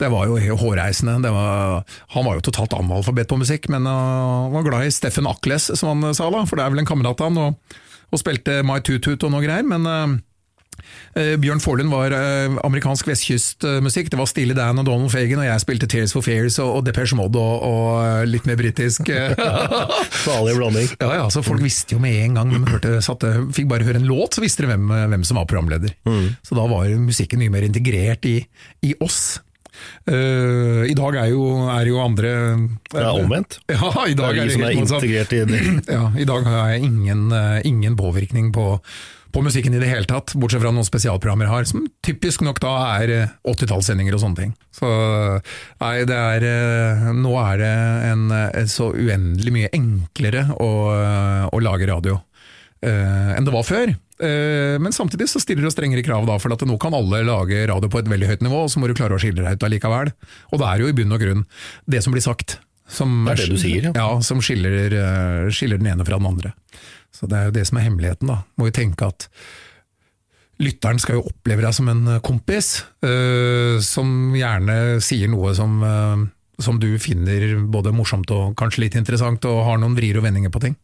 Det 0.00 0.10
var 0.12 0.26
jo 0.30 0.58
hårreisende. 0.58 1.18
Var, 1.22 1.98
han 2.16 2.26
var 2.26 2.38
jo 2.38 2.46
totalt 2.48 2.74
analfabet 2.76 3.30
på 3.30 3.40
musikk, 3.40 3.70
men 3.72 3.86
han 3.86 4.54
var 4.54 4.66
glad 4.66 4.88
i 4.88 4.94
Steffen 4.94 5.28
Akles, 5.30 5.70
som 5.78 6.02
han 6.02 6.16
sa 6.16 6.30
da, 6.32 6.46
for 6.48 6.58
det 6.58 6.66
er 6.66 6.74
vel 6.74 6.82
en 6.82 6.88
kamerat 6.88 7.22
av 7.22 7.30
han, 7.30 7.42
og, 7.44 7.76
og 8.10 8.22
spilte 8.22 8.62
My 8.66 8.80
Toot-Toot 8.82 9.28
og 9.28 9.36
noe 9.36 9.44
greier. 9.46 9.66
men... 9.66 10.24
eh, 11.16 11.34
Bjørn 11.40 11.62
Forlund 11.62 11.92
var 11.92 12.14
eh, 12.16 12.56
amerikansk 12.66 13.08
vestkystmusikk. 13.10 14.10
Det 14.12 14.20
var 14.20 14.28
Stille 14.30 14.56
Dan 14.56 14.82
og 14.82 14.88
Donald 14.88 15.12
Fagan, 15.12 15.42
og 15.42 15.48
jeg 15.48 15.64
spilte 15.64 15.88
Tears 15.90 16.14
for 16.16 16.26
Fears 16.26 16.58
og, 16.62 16.82
Depeche 16.86 17.18
Mode 17.18 17.40
og, 17.40 17.64
og 17.66 17.88
eh, 18.02 18.26
litt 18.28 18.48
mer 18.48 18.58
britisk. 18.60 19.10
Farlig 20.26 20.56
blanding. 20.58 20.92
ja, 21.00 21.10
ja, 21.22 21.26
så 21.32 21.44
Folk 21.46 21.62
visste 21.64 21.96
jo 21.96 22.02
med 22.02 22.16
en 22.24 22.38
gang 22.40 22.52
de 22.52 22.62
hørte, 22.66 22.98
satte, 23.04 23.32
fikk 23.54 23.70
bare 23.70 23.86
høre 23.86 24.02
en 24.02 24.08
låt, 24.08 24.36
så 24.36 24.44
visste 24.44 24.64
de 24.64 24.72
hvem, 24.72 24.90
hvem 25.12 25.26
som 25.26 25.38
var 25.40 25.48
programleder. 25.50 25.94
Så 26.46 26.58
da 26.58 26.66
var 26.70 26.90
musikken 27.00 27.42
mye 27.42 27.52
mer 27.54 27.66
integrert 27.66 28.26
i, 28.28 28.40
i 28.86 28.94
oss. 29.04 29.38
Uh, 30.08 30.86
I 30.86 30.94
dag 30.96 31.18
er 31.20 31.32
jo, 31.32 31.42
er 31.68 31.88
jo 31.90 31.98
andre 32.00 32.30
Det 32.92 33.00
er 33.02 33.10
omvendt. 33.10 33.58
Ja, 33.72 33.90
i 34.06 34.14
Det 34.14 34.22
dag 34.22 34.36
er 34.38 34.42
er 34.42 34.48
det 34.48 34.54
som 34.54 34.64
er 34.66 34.76
integrert 34.78 35.34
i 35.36 35.42
det. 35.50 35.60
Ja, 35.96 36.04
I 36.16 36.26
dag 36.28 36.46
har 36.46 36.70
jeg 36.74 36.86
ingen, 36.88 37.26
uh, 37.32 37.58
ingen 37.66 37.96
påvirkning 37.98 38.52
på, 38.54 38.78
på 39.36 39.42
musikken 39.44 39.74
i 39.76 39.80
det 39.82 39.90
hele 39.90 40.08
tatt, 40.08 40.32
bortsett 40.40 40.62
fra 40.62 40.72
noen 40.72 40.86
spesialprogrammer 40.86 41.44
jeg 41.44 41.52
har, 41.52 41.66
som 41.68 41.82
typisk 42.06 42.44
nok 42.46 42.60
da 42.64 42.72
er 42.96 43.12
eh, 43.12 43.34
80-tallssendinger 43.44 44.16
og 44.16 44.22
sånne 44.22 44.40
ting. 44.40 44.54
Så 44.72 44.88
nei, 45.82 45.92
det 46.08 46.16
er 46.16 46.46
eh, 46.48 47.10
Nå 47.16 47.34
er 47.42 47.60
det 47.60 47.74
en, 48.08 48.24
eh, 48.32 48.64
så 48.72 48.88
uendelig 48.94 49.52
mye 49.52 49.72
enklere 49.76 50.46
å, 50.56 50.70
eh, 50.94 51.44
å 51.52 51.60
lage 51.60 51.88
radio 51.90 52.16
uh, 52.16 53.30
enn 53.36 53.44
det 53.44 53.52
var 53.52 53.66
før. 53.66 53.92
Uh, 54.16 54.76
men 54.80 54.94
samtidig 54.94 55.28
så 55.28 55.40
stiller 55.42 55.66
det 55.66 55.74
strengere 55.74 56.04
krav, 56.06 56.24
da, 56.28 56.38
for 56.40 56.54
at 56.54 56.64
nå 56.64 56.78
kan 56.80 56.96
alle 56.96 57.24
lage 57.26 57.66
radio 57.68 57.90
på 57.92 58.00
et 58.00 58.08
veldig 58.12 58.30
høyt 58.30 58.46
nivå, 58.46 58.62
og 58.64 58.72
så 58.72 58.80
må 58.80 58.88
du 58.88 58.96
klare 58.96 59.18
å 59.18 59.20
skille 59.20 59.42
deg 59.42 59.58
ut 59.58 59.68
allikevel. 59.68 60.12
Og 60.52 60.62
det 60.62 60.70
er 60.70 60.84
jo 60.84 60.92
i 60.92 60.96
bunn 60.96 61.16
og 61.16 61.20
grunn 61.20 61.44
det 61.92 62.04
som 62.06 62.16
blir 62.16 62.24
sagt. 62.24 62.58
Som, 62.88 63.24
Det 63.26 63.34
er 63.34 63.42
det 63.42 63.50
du 63.50 63.58
sier, 63.58 63.88
ja. 63.88 63.92
ja. 63.98 64.10
Som 64.22 64.40
skiller, 64.44 64.92
eh, 64.94 65.48
skiller 65.54 65.80
den 65.80 65.90
ene 65.90 66.06
fra 66.06 66.20
den 66.20 66.28
andre. 66.28 66.52
Så 67.16 67.28
det 67.30 67.38
er 67.38 67.48
jo 67.48 67.56
det 67.56 67.64
som 67.68 67.80
er 67.80 67.86
hemmeligheten, 67.88 68.28
da. 68.30 68.42
Må 68.60 68.68
jo 68.68 68.76
tenke 68.76 69.08
at 69.08 69.28
lytteren 70.62 71.00
skal 71.00 71.18
jo 71.18 71.26
oppleve 71.28 71.64
deg 71.64 71.76
som 71.76 71.90
en 71.92 72.06
eh, 72.14 72.22
kompis, 72.24 72.80
øh, 73.04 73.76
som 73.84 74.34
gjerne 74.36 74.98
sier 75.04 75.30
noe 75.32 75.52
som, 75.56 75.78
øh, 75.84 76.26
som 76.62 76.80
du 76.80 76.88
finner 77.02 77.58
både 77.72 77.92
morsomt 77.96 78.30
og 78.32 78.56
kanskje 78.60 78.86
litt 78.86 78.98
interessant, 79.00 79.44
og 79.48 79.64
har 79.68 79.80
noen 79.82 79.96
vrier 79.98 80.20
og 80.20 80.26
vendinger 80.28 80.52
på 80.52 80.62
ting. 80.64 80.76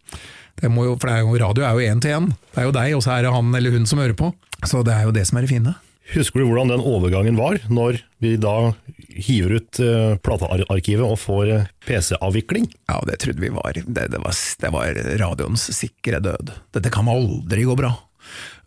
Det 0.61 0.69
jo, 0.69 0.97
for 1.01 1.09
det 1.09 1.15
er 1.15 1.23
jo, 1.25 1.39
radio 1.41 1.65
er 1.65 1.79
jo 1.79 1.93
én 1.93 2.03
til 2.05 2.13
én. 2.13 2.29
Det 2.53 2.61
er 2.61 2.69
jo 2.69 2.77
deg, 2.77 2.97
og 2.99 3.05
så 3.05 3.15
er 3.15 3.25
det 3.25 3.33
han 3.33 3.55
eller 3.57 3.73
hun 3.73 3.89
som 3.89 4.03
hører 4.03 4.17
på. 4.19 4.35
Så 4.69 4.83
det 4.85 4.93
er 4.95 5.09
jo 5.09 5.15
det 5.17 5.25
som 5.29 5.41
er 5.41 5.47
det 5.47 5.53
fine. 5.55 5.73
Husker 6.13 6.43
du 6.43 6.51
hvordan 6.51 6.75
den 6.75 6.85
overgangen 6.85 7.39
var, 7.39 7.57
når 7.73 8.03
vi 8.21 8.35
da 8.37 8.75
hiver 9.17 9.57
ut 9.59 9.81
uh, 9.83 10.15
platearkivet 10.25 11.05
og 11.05 11.19
får 11.21 11.53
eh, 11.53 11.67
PC-avvikling? 11.87 12.69
Ja, 12.91 13.01
det 13.09 13.21
trodde 13.23 13.43
vi 13.43 13.53
var 13.53 13.75
det, 13.77 13.85
det, 13.87 14.21
var 14.23 14.37
det 14.37 14.73
var 14.75 15.03
radioens 15.23 15.69
sikre 15.77 16.23
død. 16.25 16.55
Dette 16.75 16.93
kan 16.95 17.11
aldri 17.13 17.67
gå 17.69 17.77
bra. 17.79 17.95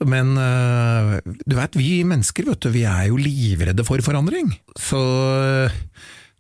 Men 0.03 0.35
uh, 0.37 1.15
du 1.23 1.55
vet, 1.57 1.79
vi 1.79 2.03
mennesker 2.07 2.49
vet 2.49 2.65
du, 2.65 2.69
vi 2.75 2.83
er 2.89 3.07
jo 3.09 3.19
livredde 3.21 3.87
for 3.87 4.03
forandring. 4.05 4.51
Så 4.75 5.01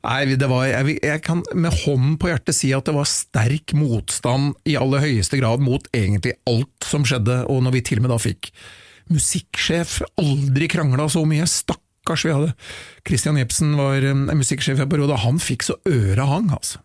Nei, 0.05 0.35
var, 0.37 0.65
jeg, 0.69 0.99
jeg 1.01 1.21
kan 1.25 1.41
med 1.57 1.73
hånden 1.81 2.17
på 2.21 2.29
hjertet 2.29 2.53
si 2.53 2.69
at 2.77 2.85
det 2.85 2.93
var 2.93 3.07
sterk 3.09 3.73
motstand 3.73 4.53
i 4.69 4.75
aller 4.77 5.01
høyeste 5.01 5.39
grad 5.39 5.63
mot 5.65 5.87
egentlig 5.95 6.35
alt 6.49 6.85
som 6.85 7.07
skjedde, 7.07 7.41
og 7.49 7.63
når 7.65 7.73
vi 7.73 7.85
til 7.89 8.01
og 8.01 8.05
med 8.05 8.13
da 8.13 8.19
fikk 8.21 8.51
musikksjef, 9.13 9.99
aldri 10.21 10.69
krangla 10.69 11.07
så 11.11 11.23
mye, 11.27 11.47
stakkars 12.05 12.25
vi 12.25 12.33
hadde. 12.33 12.53
Christian 13.07 13.37
Jepsen 13.37 13.75
var 13.77 14.03
eh, 14.03 14.35
musikksjef 14.37 14.79
i 14.79 14.89
på 14.89 14.99
rådet 15.01 15.21
han 15.25 15.39
fikk 15.41 15.65
så 15.65 15.77
øra 15.89 16.25
hang, 16.29 16.51
altså. 16.53 16.79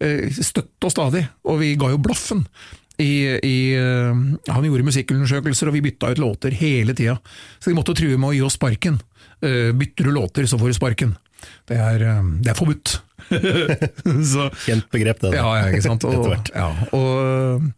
Eh, 0.00 0.28
Støtt 0.32 0.84
og 0.84 0.92
stadig, 0.92 1.26
og 1.44 1.60
vi 1.60 1.74
ga 1.80 1.90
jo 1.94 1.98
blaffen. 2.02 2.44
I, 2.98 3.36
i, 3.44 3.56
eh, 3.76 4.12
han 4.48 4.64
gjorde 4.68 4.86
musikkundersøkelser, 4.86 5.68
og 5.68 5.76
vi 5.76 5.84
bytta 5.84 6.12
ut 6.12 6.20
låter 6.20 6.54
hele 6.56 6.94
tida. 6.96 7.18
Så 7.58 7.70
de 7.70 7.76
måtte 7.76 7.96
true 7.96 8.16
med 8.16 8.30
å 8.30 8.36
gi 8.36 8.44
oss 8.44 8.56
sparken. 8.56 9.00
Eh, 9.42 9.72
Bytter 9.76 10.08
du 10.08 10.12
låter, 10.16 10.46
så 10.48 10.60
får 10.60 10.72
du 10.72 10.78
sparken. 10.78 11.16
Det 11.68 11.76
er, 11.76 12.02
eh, 12.02 12.22
det 12.44 12.52
er 12.52 12.56
forbudt. 12.56 12.98
så, 14.32 14.48
Kjent 14.64 14.88
begrep, 14.92 15.20
det. 15.20 15.32
da. 15.32 15.36
ja, 15.36 15.50
ja, 15.60 15.72
ikke 15.72 15.84
sant. 15.88 16.04
Og, 16.08 16.52
ja, 16.52 16.70
og, 16.96 17.72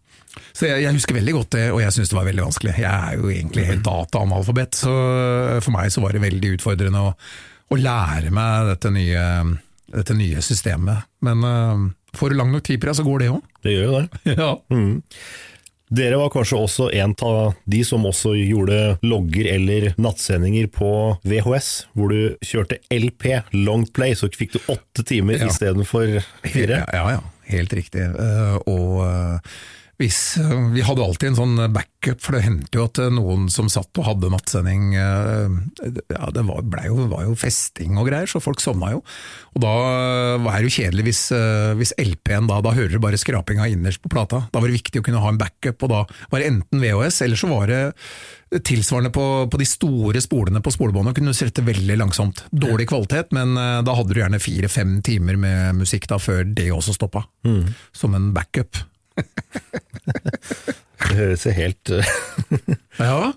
så 0.52 0.68
jeg, 0.68 0.82
jeg 0.84 0.94
husker 0.94 1.16
veldig 1.18 1.34
godt 1.34 1.50
det, 1.56 1.64
og 1.74 1.80
jeg 1.82 1.94
syns 1.96 2.12
det 2.12 2.18
var 2.18 2.26
veldig 2.28 2.44
vanskelig. 2.46 2.74
Jeg 2.78 2.88
er 3.10 3.18
jo 3.18 3.30
egentlig 3.32 3.64
helt 3.68 3.84
data-analfabet, 3.86 4.78
så 4.84 4.94
for 5.64 5.74
meg 5.74 5.90
så 5.94 6.02
var 6.04 6.14
det 6.14 6.22
veldig 6.24 6.54
utfordrende 6.58 7.00
å, 7.08 7.12
å 7.72 7.78
lære 7.80 8.30
meg 8.34 8.70
dette 8.72 8.92
nye, 8.94 9.24
dette 9.94 10.16
nye 10.18 10.42
systemet. 10.44 11.08
Men 11.26 11.42
uh, 11.44 11.84
får 12.18 12.32
du 12.34 12.38
lang 12.40 12.52
nok 12.54 12.66
tid 12.68 12.80
på 12.82 12.90
deg, 12.90 12.98
så 13.00 13.06
går 13.06 13.24
det 13.24 13.30
òg. 13.34 13.44
Det 13.66 13.74
gjør 13.76 13.86
jo 13.88 14.00
det. 14.02 14.08
Ja. 14.38 14.50
Dere 15.88 16.18
var 16.20 16.28
kanskje 16.28 16.58
også 16.60 16.90
en 17.00 17.14
av 17.24 17.54
de 17.64 17.78
som 17.88 18.02
også 18.04 18.34
gjorde 18.36 18.98
logger 19.08 19.46
eller 19.54 19.86
nattsendinger 19.96 20.66
på 20.68 20.90
VHS, 21.24 21.70
hvor 21.96 22.12
du 22.12 22.34
kjørte 22.44 22.76
LP, 22.92 23.30
long 23.56 23.86
play, 23.96 24.12
så 24.12 24.28
fikk 24.28 24.58
du 24.58 24.60
åtte 24.68 25.06
timer 25.08 25.40
Ja. 25.40 25.48
istedenfor 25.48 26.18
fire. 26.44 26.82
Ja, 26.92 27.06
ja, 27.16 27.22
helt 27.48 27.72
riktig. 27.72 28.04
Uh, 28.20 28.58
og 28.68 29.00
eh, 29.06 29.56
hvis, 29.98 30.38
eh, 30.38 30.58
vi 30.70 30.82
hadde 30.86 31.02
alltid 31.02 31.32
en 31.32 31.38
sånn 31.40 31.72
backup, 31.74 32.20
for 32.22 32.36
det 32.36 32.44
hendte 32.44 32.78
jo 32.78 32.84
at 32.86 33.00
eh, 33.02 33.10
noen 33.10 33.48
som 33.50 33.66
satt 33.72 33.98
og 33.98 34.06
hadde 34.06 34.30
nattsending 34.30 34.92
eh, 34.94 35.56
ja, 36.14 36.28
Det 36.34 36.44
var, 36.46 36.62
jo, 36.86 37.08
var 37.10 37.24
jo 37.26 37.34
festing 37.38 37.98
og 37.98 38.06
greier, 38.06 38.30
så 38.30 38.38
folk 38.42 38.62
sovna 38.62 38.92
jo. 38.94 39.00
Og 39.58 39.64
da 39.64 39.72
er 40.38 40.60
det 40.60 40.68
jo 40.68 40.76
kjedelig 40.76 41.06
hvis, 41.08 41.22
hvis 41.80 41.94
LP-en 41.98 42.46
da, 42.46 42.60
da 42.62 42.76
hører 42.76 42.94
du 42.94 43.02
bare 43.02 43.18
skrapinga 43.18 43.66
innerst 43.72 43.98
på 44.04 44.10
plata. 44.12 44.44
Da 44.52 44.62
var 44.62 44.70
det 44.70 44.78
viktig 44.78 45.02
å 45.02 45.06
kunne 45.08 45.22
ha 45.24 45.32
en 45.32 45.40
backup, 45.40 45.82
og 45.82 45.90
da 45.90 46.02
var 46.30 46.42
det 46.42 46.50
enten 46.52 46.82
VHS, 46.84 47.18
eller 47.26 47.40
så 47.40 47.50
var 47.50 47.72
det 47.72 47.80
tilsvarende 48.68 49.10
på, 49.12 49.24
på 49.50 49.60
de 49.60 49.66
store 49.68 50.22
spolene 50.22 50.62
på 50.64 50.72
spolebåndet, 50.72 51.16
kunne 51.18 51.34
du 51.34 51.38
sette 51.38 51.64
veldig 51.66 51.96
langsomt. 51.98 52.44
Dårlig 52.54 52.86
kvalitet, 52.92 53.34
men 53.36 53.58
da 53.58 53.96
hadde 53.98 54.14
du 54.14 54.22
gjerne 54.22 54.40
fire-fem 54.42 55.00
timer 55.04 55.40
med 55.40 55.82
musikk 55.82 56.06
da, 56.12 56.20
før 56.22 56.46
det 56.46 56.70
også 56.76 56.94
stoppa. 56.96 57.24
Som 57.98 58.14
en 58.14 58.30
backup. 58.36 58.78
Det 61.08 61.16
høres 61.16 61.44
jo 61.46 61.52
helt 61.56 61.92
eh, 61.94 62.08
Ja, 63.00 63.32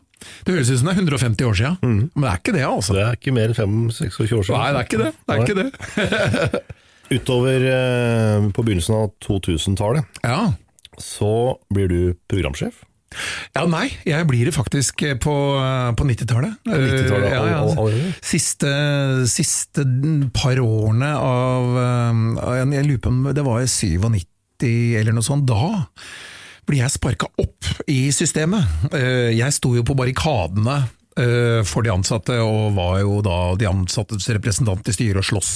det 0.46 0.54
høres 0.56 0.70
ut 0.72 0.80
som 0.82 0.90
det 0.90 0.94
er 0.96 1.00
150 1.02 1.48
år 1.48 1.56
siden, 1.58 1.78
men 2.14 2.24
det 2.26 2.30
er 2.30 2.38
ikke 2.42 2.54
det, 2.56 2.64
altså. 2.68 2.94
Det 2.98 3.04
er 3.06 3.16
ikke 3.18 3.34
mer 3.34 3.54
enn 3.54 3.90
5-26 3.90 4.36
år 4.38 4.46
siden. 4.46 4.60
Nei, 4.60 4.70
det 4.70 4.80
er 4.80 4.86
ikke 4.86 5.02
det. 5.02 5.12
det, 5.18 5.34
er 5.34 5.42
ikke 5.42 5.58
det. 5.62 6.62
Utover 7.18 7.66
eh, 7.72 8.46
på 8.56 8.64
begynnelsen 8.68 8.96
av 9.00 9.10
2000-tallet 9.26 10.22
Ja. 10.26 10.38
så 11.02 11.32
blir 11.74 11.90
du 11.92 12.00
programsjef. 12.32 12.84
ja, 13.58 13.66
nei, 13.68 13.88
jeg 14.08 14.28
blir 14.30 14.46
det 14.48 14.54
faktisk 14.56 15.04
på, 15.26 15.34
på 16.00 16.06
90-tallet. 16.12 16.54
90-tallet, 16.70 17.26
Eh, 17.28 17.34
ja, 17.34 17.42
ja. 17.50 17.58
all- 17.64 17.74
all- 17.74 17.90
all- 17.90 18.14
Siste, 18.24 18.72
siste 19.28 19.84
par 20.38 20.62
årene 20.64 21.10
av 21.18 21.82
eh, 21.82 22.62
Jeg 22.78 22.88
lurer 22.88 23.02
på 23.04 23.12
om 23.12 23.24
det 23.36 23.44
var 23.48 23.66
i 23.66 23.68
97 23.68 23.98
eller 24.68 25.16
noe 25.16 25.26
sånt. 25.26 25.48
Da 25.50 25.82
blir 26.70 26.84
jeg 26.84 26.94
sparka 26.94 27.28
opp 27.42 27.68
i 27.90 28.12
systemet. 28.16 28.64
Eh, 28.94 29.32
Jeg 29.36 29.54
sto 29.58 29.74
jo 29.76 29.84
på 29.88 29.96
barrikadene 29.98 30.78
eh, 31.20 31.62
for 31.68 31.84
de 31.84 31.92
ansatte, 31.94 32.38
og 32.44 32.76
var 32.78 33.02
jo 33.02 33.20
da 33.26 33.40
de 33.60 33.68
ansattes 33.68 34.30
representant 34.32 34.88
i 34.88 34.96
styret 34.96 35.24
og 35.24 35.28
sloss 35.28 35.54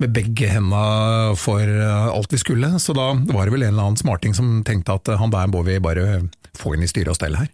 med 0.00 0.14
begge 0.16 0.48
hendene 0.48 1.34
for 1.36 1.60
eh, 1.60 2.06
alt 2.14 2.32
vi 2.32 2.40
skulle. 2.40 2.72
Så 2.80 2.94
da 2.96 3.10
var 3.34 3.44
det 3.50 3.56
vel 3.56 3.66
en 3.66 3.74
eller 3.74 3.90
annen 3.90 4.00
smarting 4.00 4.36
som 4.38 4.60
tenkte 4.64 4.96
at 4.96 5.12
han 5.20 5.34
der 5.34 5.50
må 5.52 5.64
vi 5.66 5.76
bare 5.82 6.22
få 6.56 6.74
inn 6.76 6.86
i 6.86 6.88
styret 6.90 7.12
og 7.12 7.18
stell 7.20 7.36
her. 7.38 7.50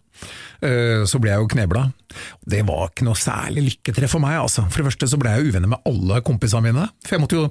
Så 1.06 1.18
ble 1.20 1.28
jeg 1.28 1.42
jo 1.42 1.48
knebla. 1.52 1.82
Det 2.48 2.62
var 2.64 2.86
ikke 2.88 3.04
noe 3.04 3.18
særlig 3.20 3.66
lykketreff 3.66 4.14
for 4.14 4.22
meg. 4.24 4.38
altså. 4.40 4.62
For 4.72 4.80
det 4.80 4.86
første 4.88 5.08
så 5.12 5.18
ble 5.20 5.34
jeg 5.34 5.50
uvenner 5.50 5.68
med 5.68 5.84
alle 5.90 6.22
kompisene 6.24 6.64
mine. 6.64 6.86
For 7.04 7.18
jeg 7.18 7.22
måtte 7.26 7.36
jo 7.36 7.50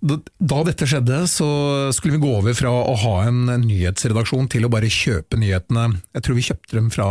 da 0.00 0.62
dette 0.64 0.88
skjedde, 0.88 1.22
så 1.28 1.46
skulle 1.92 2.16
vi 2.16 2.22
gå 2.22 2.32
over 2.38 2.56
fra 2.56 2.72
å 2.72 2.96
ha 3.02 3.14
en 3.28 3.44
nyhetsredaksjon 3.66 4.48
til 4.52 4.64
å 4.64 4.72
bare 4.72 4.88
kjøpe 4.90 5.38
nyhetene. 5.40 5.90
Jeg 6.16 6.24
tror 6.26 6.38
vi 6.38 6.46
kjøpte 6.48 6.78
dem 6.78 6.88
fra 6.94 7.10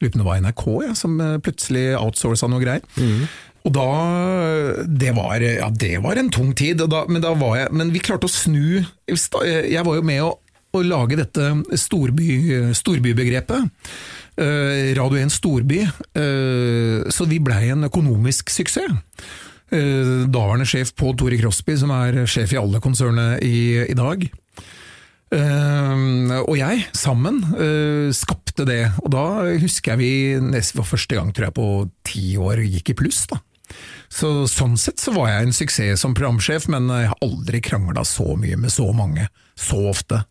på 0.00 0.24
var 0.24 0.40
NRK, 0.40 0.64
ja, 0.86 0.94
som 0.96 1.18
eh, 1.20 1.38
plutselig 1.44 1.90
outsourca 1.98 2.48
noe 2.48 2.62
greier. 2.62 2.84
Og 3.68 3.74
da 3.76 3.88
det 4.88 5.10
var, 5.12 5.42
ja, 5.44 5.68
det 5.68 5.98
var 6.00 6.16
en 6.16 6.30
tung 6.32 6.54
tid, 6.56 6.80
da, 6.88 7.02
men, 7.10 7.20
da 7.20 7.34
var 7.36 7.58
jeg, 7.58 7.74
men 7.76 7.90
vi 7.92 8.00
klarte 8.00 8.24
å 8.24 8.32
snu 8.32 8.80
Jeg 9.04 9.84
var 9.84 9.98
jo 9.98 10.06
med 10.06 10.22
å, 10.24 10.30
å 10.72 10.80
lage 10.80 11.18
dette 11.20 11.50
storby, 11.76 12.72
storbybegrepet. 12.72 13.68
Eh, 14.40 14.94
Radio 14.96 15.20
1 15.20 15.34
storby, 15.34 15.82
eh, 15.84 17.10
så 17.12 17.28
vi 17.28 17.42
blei 17.44 17.68
en 17.74 17.84
økonomisk 17.90 18.48
suksess. 18.48 18.96
Eh, 19.70 20.26
daværende 20.26 20.66
sjef 20.66 20.90
på 20.98 21.12
Tore 21.14 21.38
Crosby, 21.38 21.76
som 21.78 21.92
er 21.94 22.24
sjef 22.30 22.54
i 22.54 22.58
alle 22.60 22.82
konsernene 22.82 23.38
i, 23.44 23.86
i 23.86 23.96
dag. 23.98 24.26
Uh, 25.30 26.40
og 26.40 26.56
jeg, 26.58 26.80
sammen, 26.98 27.36
uh, 27.54 28.10
skapte 28.10 28.64
det. 28.66 28.82
Og 29.04 29.12
da 29.14 29.26
husker 29.62 29.94
jeg 29.94 30.00
vi 30.00 30.12
nest, 30.42 30.74
for 30.74 30.88
første 30.96 31.14
gang, 31.14 31.30
tror 31.30 31.46
jeg, 31.46 31.54
på 31.54 31.68
ti 32.02 32.24
år 32.34 32.64
gikk 32.66 32.90
i 32.90 32.96
pluss. 32.98 33.22
da. 33.30 33.38
Så 34.10 34.48
Sånn 34.50 34.74
sett 34.80 34.98
så 34.98 35.14
var 35.14 35.30
jeg 35.30 35.46
en 35.46 35.54
suksess 35.54 36.02
som 36.02 36.16
programsjef, 36.18 36.66
men 36.74 36.90
jeg 36.90 37.12
har 37.12 37.22
aldri 37.22 37.62
krangla 37.62 38.02
så 38.02 38.34
mye 38.34 38.58
med 38.58 38.74
så 38.74 38.88
mange, 38.90 39.28
så 39.54 39.78
ofte. 39.92 40.24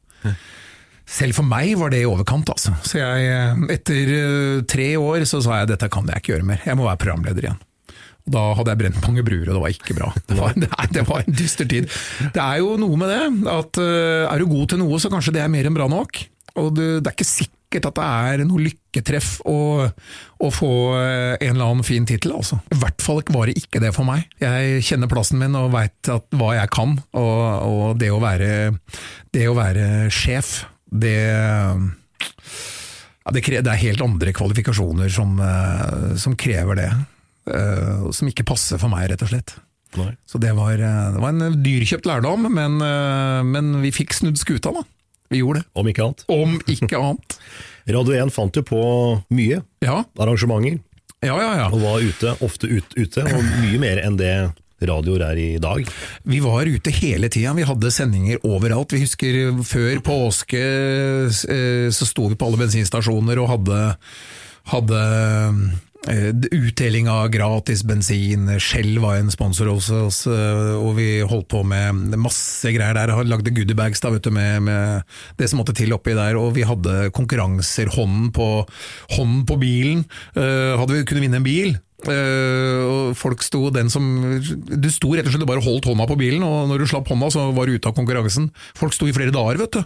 Selv 1.09 1.39
for 1.39 1.47
meg 1.47 1.71
var 1.79 1.95
det 1.95 2.03
i 2.03 2.09
overkant, 2.09 2.51
altså. 2.51 2.75
Så 2.85 2.99
jeg, 2.99 3.31
etter 3.73 4.11
eh, 4.13 4.59
tre 4.69 4.91
år 4.99 5.23
så 5.29 5.39
sa 5.41 5.61
jeg 5.61 5.71
dette 5.71 5.89
kan 5.89 6.11
jeg 6.11 6.21
ikke 6.21 6.35
gjøre 6.35 6.49
mer, 6.51 6.61
jeg 6.67 6.77
må 6.77 6.85
være 6.85 7.01
programleder 7.01 7.47
igjen. 7.47 7.63
Da 8.29 8.49
hadde 8.57 8.73
jeg 8.73 8.81
brent 8.83 8.99
mange 9.05 9.23
bruer, 9.25 9.45
og 9.47 9.55
det 9.55 9.61
var 9.63 9.75
ikke 9.75 9.97
bra. 9.97 10.09
Det 10.29 10.39
var, 10.39 10.57
det 10.95 11.05
var 11.07 11.23
en 11.23 11.37
dyster 11.37 11.69
tid. 11.69 11.89
Det 12.33 12.41
er 12.43 12.63
jo 12.63 12.75
noe 12.81 12.99
med 12.99 13.13
det, 13.13 13.21
at 13.53 13.79
eh, 13.83 14.25
er 14.25 14.41
du 14.41 14.51
god 14.51 14.73
til 14.73 14.83
noe, 14.83 14.99
så 15.01 15.11
kanskje 15.13 15.35
det 15.37 15.45
er 15.45 15.53
mer 15.53 15.69
enn 15.69 15.77
bra 15.77 15.89
nok. 15.91 16.21
Og 16.59 16.75
det, 16.75 16.89
det 17.03 17.11
er 17.11 17.17
ikke 17.17 17.29
sikkert 17.29 17.89
at 17.89 17.99
det 17.99 18.05
er 18.05 18.43
noe 18.49 18.63
lykketreff 18.65 19.35
å, 19.47 19.59
å 19.85 20.49
få 20.53 20.71
eh, 20.97 21.35
en 21.37 21.53
eller 21.53 21.67
annen 21.67 21.85
fin 21.87 22.07
tittel, 22.09 22.33
altså. 22.37 22.59
I 22.73 22.79
hvert 22.81 23.05
fall 23.05 23.21
var 23.33 23.49
det 23.49 23.59
ikke 23.61 23.81
det 23.83 23.93
for 23.95 24.07
meg. 24.07 24.25
Jeg 24.41 24.83
kjenner 24.87 25.11
plassen 25.11 25.41
min 25.41 25.57
og 25.59 25.71
veit 25.75 26.09
hva 26.09 26.55
jeg 26.57 26.73
kan, 26.73 26.97
og, 27.13 27.39
og 27.69 27.85
det, 28.01 28.11
å 28.13 28.21
være, 28.23 28.51
det 29.35 29.47
å 29.49 29.55
være 29.57 29.87
sjef, 30.13 30.63
det 30.89 31.17
ja, 33.29 33.33
det, 33.35 33.69
er 33.69 33.83
helt 33.83 34.01
andre 34.01 34.33
kvalifikasjoner 34.33 35.11
som, 35.13 35.37
eh, 35.43 36.15
som 36.17 36.35
krever 36.39 36.79
det. 36.79 36.89
Eh, 37.47 38.11
Som 38.15 38.29
ikke 38.31 38.47
passer 38.47 38.81
for 38.81 38.91
meg, 38.91 39.09
rett 39.11 39.23
og 39.25 39.31
slett. 39.31 39.55
Nei. 39.97 40.11
Så 40.29 40.37
det 40.41 40.51
var, 40.57 40.73
eh, 40.73 41.11
det 41.15 41.21
var 41.21 41.33
en 41.33 41.63
dyrkjøpt 41.63 42.05
lærdom, 42.05 42.45
men, 42.53 42.79
eh, 42.81 43.41
men 43.43 43.81
vi 43.81 43.91
fikk 43.91 44.13
snudd 44.13 44.37
skuta, 44.37 44.73
da. 44.73 44.83
Vi 45.29 45.41
gjorde 45.41 45.61
det. 45.61 45.67
Om 45.77 45.89
ikke 45.89 46.05
annet. 46.05 46.23
Om 46.29 46.59
ikke 46.67 46.97
annet. 46.99 47.37
Radio 47.89 48.13
1 48.13 48.31
fant 48.33 48.53
jo 48.53 48.61
på 48.61 48.79
mye 49.33 49.63
Ja, 49.81 50.03
arrangementer, 50.19 50.79
ja, 51.25 51.35
ja. 51.41 51.53
ja. 51.57 51.67
og 51.73 51.81
var 51.81 52.03
ute, 52.05 52.35
ofte 52.45 52.69
ut, 52.69 52.93
ute, 52.95 53.23
og 53.25 53.45
mye 53.63 53.79
mer 53.81 54.01
enn 54.05 54.17
det 54.19 54.33
radioer 54.87 55.25
er 55.25 55.39
i 55.41 55.57
dag. 55.59 55.83
Vi 56.23 56.39
var 56.39 56.69
ute 56.69 56.93
hele 57.01 57.27
tida, 57.27 57.51
vi 57.57 57.65
hadde 57.67 57.91
sendinger 57.91 58.39
overalt. 58.47 58.93
Vi 58.95 59.01
husker 59.03 59.39
før 59.67 59.99
påske 60.05 60.61
så 61.91 62.07
sto 62.07 62.29
vi 62.31 62.37
på 62.39 62.47
alle 62.47 62.61
bensinstasjoner 62.61 63.41
og 63.43 63.51
hadde, 63.57 63.81
hadde 64.71 65.01
utdeling 66.09 67.09
av 67.09 67.29
gratis 67.29 67.83
bensin. 67.85 68.47
Shell 68.59 68.99
var 68.99 69.19
en 69.19 69.31
sponsor 69.31 69.69
hos 69.69 69.89
oss, 69.93 70.21
eh, 70.27 70.75
og 70.77 70.95
vi 70.97 71.09
holdt 71.21 71.49
på 71.51 71.63
med 71.67 72.17
masse 72.17 72.71
greier 72.73 72.97
der. 72.97 73.13
Lagde 73.27 73.53
goodiebags 73.53 74.01
da, 74.01 74.11
med, 74.31 74.61
med 74.65 75.03
det 75.37 75.49
som 75.49 75.61
måtte 75.61 75.75
til 75.77 75.93
oppi 75.93 76.15
der, 76.17 76.39
og 76.39 76.55
vi 76.57 76.65
hadde 76.67 77.11
konkurranser. 77.15 77.91
Hånden 77.93 78.31
på, 78.35 78.49
hånden 79.17 79.45
på 79.49 79.59
bilen. 79.61 80.03
Eh, 80.35 80.77
Hadde 80.79 80.95
vi 80.95 81.05
kunnet 81.05 81.25
vinne 81.27 81.39
en 81.41 81.45
bil, 81.45 81.77
Uh, 82.07 83.11
folk 83.11 83.41
sto 83.43 83.65
den 83.75 83.89
som 83.91 84.05
Du 84.39 84.85
sto 84.87 85.09
rett 85.11 85.27
og 85.27 85.33
slett 85.33 85.43
bare 85.49 85.59
holdt 85.65 85.89
hånda 85.89 86.05
på 86.07 86.15
bilen, 86.15 86.45
og 86.47 86.69
når 86.71 86.79
du 86.79 86.87
slapp 86.87 87.09
hånda, 87.11 87.27
så 87.35 87.49
var 87.51 87.67
du 87.67 87.75
ute 87.75 87.91
av 87.91 87.97
konkurransen. 87.97 88.47
Folk 88.79 88.95
sto 88.95 89.09
i 89.09 89.15
flere 89.15 89.35
dager, 89.35 89.59
vet 89.59 89.75
du. 89.75 89.81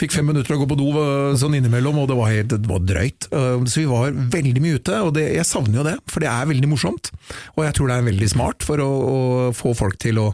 Fikk 0.00 0.14
fem 0.16 0.24
minutter 0.30 0.54
å 0.54 0.60
gå 0.62 0.66
på 0.70 0.76
do 0.80 0.88
eh, 0.96 1.34
sånn 1.36 1.58
innimellom, 1.58 1.98
og 2.00 2.06
det 2.08 2.16
var, 2.16 2.30
helt, 2.32 2.54
det 2.54 2.70
var 2.70 2.80
drøyt. 2.88 3.26
Eh, 3.36 3.64
Så 3.68 3.82
vi 3.82 3.88
var 3.90 4.14
veldig 4.32 4.62
mye 4.64 4.78
ute, 4.80 4.96
og 5.04 5.12
det, 5.18 5.26
jeg 5.36 5.44
savner 5.48 5.80
jo 5.82 5.84
det, 5.84 5.96
for 6.08 6.24
det 6.24 6.30
er 6.32 6.48
veldig 6.48 6.70
morsomt. 6.70 7.10
Og 7.58 7.64
jeg 7.66 7.76
tror 7.76 7.90
det 7.90 7.98
er 7.98 8.06
veldig 8.08 8.30
smart 8.32 8.64
for 8.64 8.80
å, 8.80 8.88
å 8.88 9.18
få 9.56 9.74
folk 9.76 9.98
til 10.00 10.22
å 10.22 10.30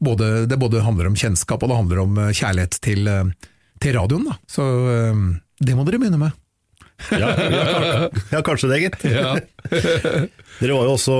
både, 0.00 0.46
Det 0.48 0.56
både 0.60 0.84
handler 0.86 1.10
om 1.10 1.18
kjennskap, 1.20 1.60
og 1.62 1.72
det 1.72 1.80
handler 1.82 2.04
om 2.06 2.20
eh, 2.24 2.32
kjærlighet 2.40 2.80
til, 2.80 3.12
til 3.84 3.96
radioen. 3.98 4.30
Da. 4.30 4.38
Så 4.48 4.64
det 5.60 5.76
må 5.76 5.84
dere 5.84 6.00
begynne 6.00 6.20
med. 6.20 6.36
Ja, 7.12 7.30
ja, 7.32 7.60
kanskje, 7.64 8.24
ja 8.34 8.40
kanskje 8.44 8.68
det, 8.72 8.80
gitt. 8.86 9.04
Dere 10.60 10.74
var 10.76 10.88
jo 10.88 10.96
også 10.96 11.16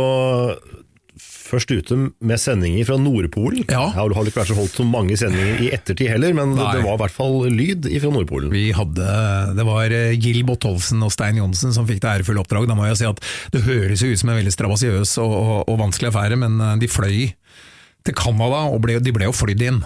først 1.51 1.73
ute 1.75 1.99
med 2.01 2.41
sendinger 2.41 2.89
fra 2.89 2.99
Nordpolen. 3.01 3.65
Ja. 3.67 3.87
Jeg 3.93 3.99
har 4.01 4.31
ikke 4.31 4.41
vært 4.41 4.53
så 4.53 4.59
holdt 4.59 4.79
så 4.81 4.87
mange 4.89 5.19
sendinger 5.21 5.63
i 5.67 5.71
ettertid 5.77 6.11
heller, 6.11 6.35
men 6.37 6.57
det, 6.57 6.65
Nei. 6.65 6.75
det 6.79 6.85
var 6.87 6.99
i 6.99 7.03
hvert 7.05 7.17
fall 7.17 7.39
lyd 7.53 7.91
fra 8.03 8.13
Nordpolen. 8.15 8.51
Vi 8.55 8.67
hadde, 8.77 9.11
Det 9.59 9.67
var 9.69 9.97
Gil 10.17 10.41
Gill 10.41 10.47
Bottolfsen 10.49 11.03
og 11.05 11.13
Stein 11.15 11.41
Johnsen 11.41 11.75
som 11.77 11.89
fikk 11.89 12.01
det 12.05 12.13
ærefulle 12.15 12.43
oppdrag. 12.43 12.69
Da 12.71 12.77
må 12.79 12.87
jeg 12.89 13.01
si 13.03 13.09
at 13.09 13.21
Det 13.53 13.65
høres 13.67 14.03
jo 14.03 14.11
ut 14.13 14.21
som 14.23 14.33
en 14.33 14.41
veldig 14.41 14.55
strabasiøs 14.55 15.17
og, 15.23 15.35
og, 15.37 15.57
og 15.69 15.81
vanskelig 15.81 16.11
affære, 16.11 16.39
men 16.41 16.61
eh, 16.61 16.77
de 16.81 16.91
fløy 16.91 17.33
til 18.07 18.17
Canada, 18.17 18.65
og 18.73 18.81
ble, 18.85 18.97
de 19.03 19.13
ble 19.13 19.29
jo 19.29 19.37
flydd 19.37 19.67
inn. 19.67 19.83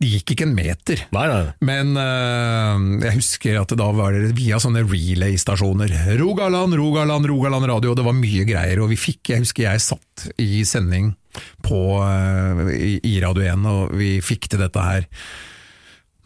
De 0.00 0.08
gikk 0.08 0.32
ikke 0.32 0.46
en 0.48 0.54
meter. 0.56 1.02
Nei, 1.12 1.26
nei. 1.28 1.42
Men 1.68 1.92
uh, 1.98 3.04
jeg 3.04 3.18
husker 3.18 3.58
at 3.60 3.72
det 3.72 3.76
da 3.82 3.90
var 3.92 4.16
det 4.16 4.32
via 4.38 4.56
sånne 4.62 4.86
relay-stasjoner. 4.86 5.92
Rogaland, 6.20 6.76
Rogaland, 6.80 7.28
Rogaland 7.28 7.68
radio, 7.68 7.92
det 7.98 8.06
var 8.06 8.16
mye 8.16 8.46
greier. 8.48 8.80
Og 8.80 8.88
vi 8.94 8.98
fikk, 9.00 9.34
jeg 9.34 9.44
husker 9.44 9.68
jeg 9.68 9.84
satt 9.84 10.26
i 10.40 10.64
sending 10.68 11.12
på, 11.66 11.84
uh, 12.00 12.64
i, 12.72 12.96
i 13.12 13.20
Radio 13.22 13.44
1, 13.44 13.70
og 13.70 13.96
vi 14.00 14.16
fikk 14.24 14.48
til 14.48 14.64
dette 14.64 14.88
her. 14.88 15.08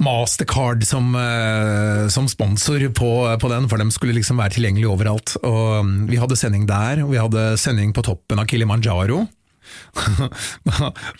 Mastercard 0.02 0.82
som, 0.86 1.14
eh, 1.14 2.08
som 2.08 2.26
sponsor 2.28 2.82
på, 2.94 3.38
på 3.40 3.48
den, 3.48 3.68
for 3.70 3.78
de 3.78 3.86
skulle 3.94 4.16
liksom 4.16 4.40
være 4.42 4.56
tilgjengelig 4.56 4.88
overalt. 4.90 5.36
Og 5.42 5.86
mm, 5.86 5.94
Vi 6.10 6.18
hadde 6.18 6.38
sending 6.38 6.66
der, 6.66 7.04
og 7.04 7.12
vi 7.12 7.20
hadde 7.20 7.54
sending 7.60 7.94
på 7.94 8.02
toppen 8.02 8.42
av 8.42 8.48
Kilimanjaro. 8.50 9.24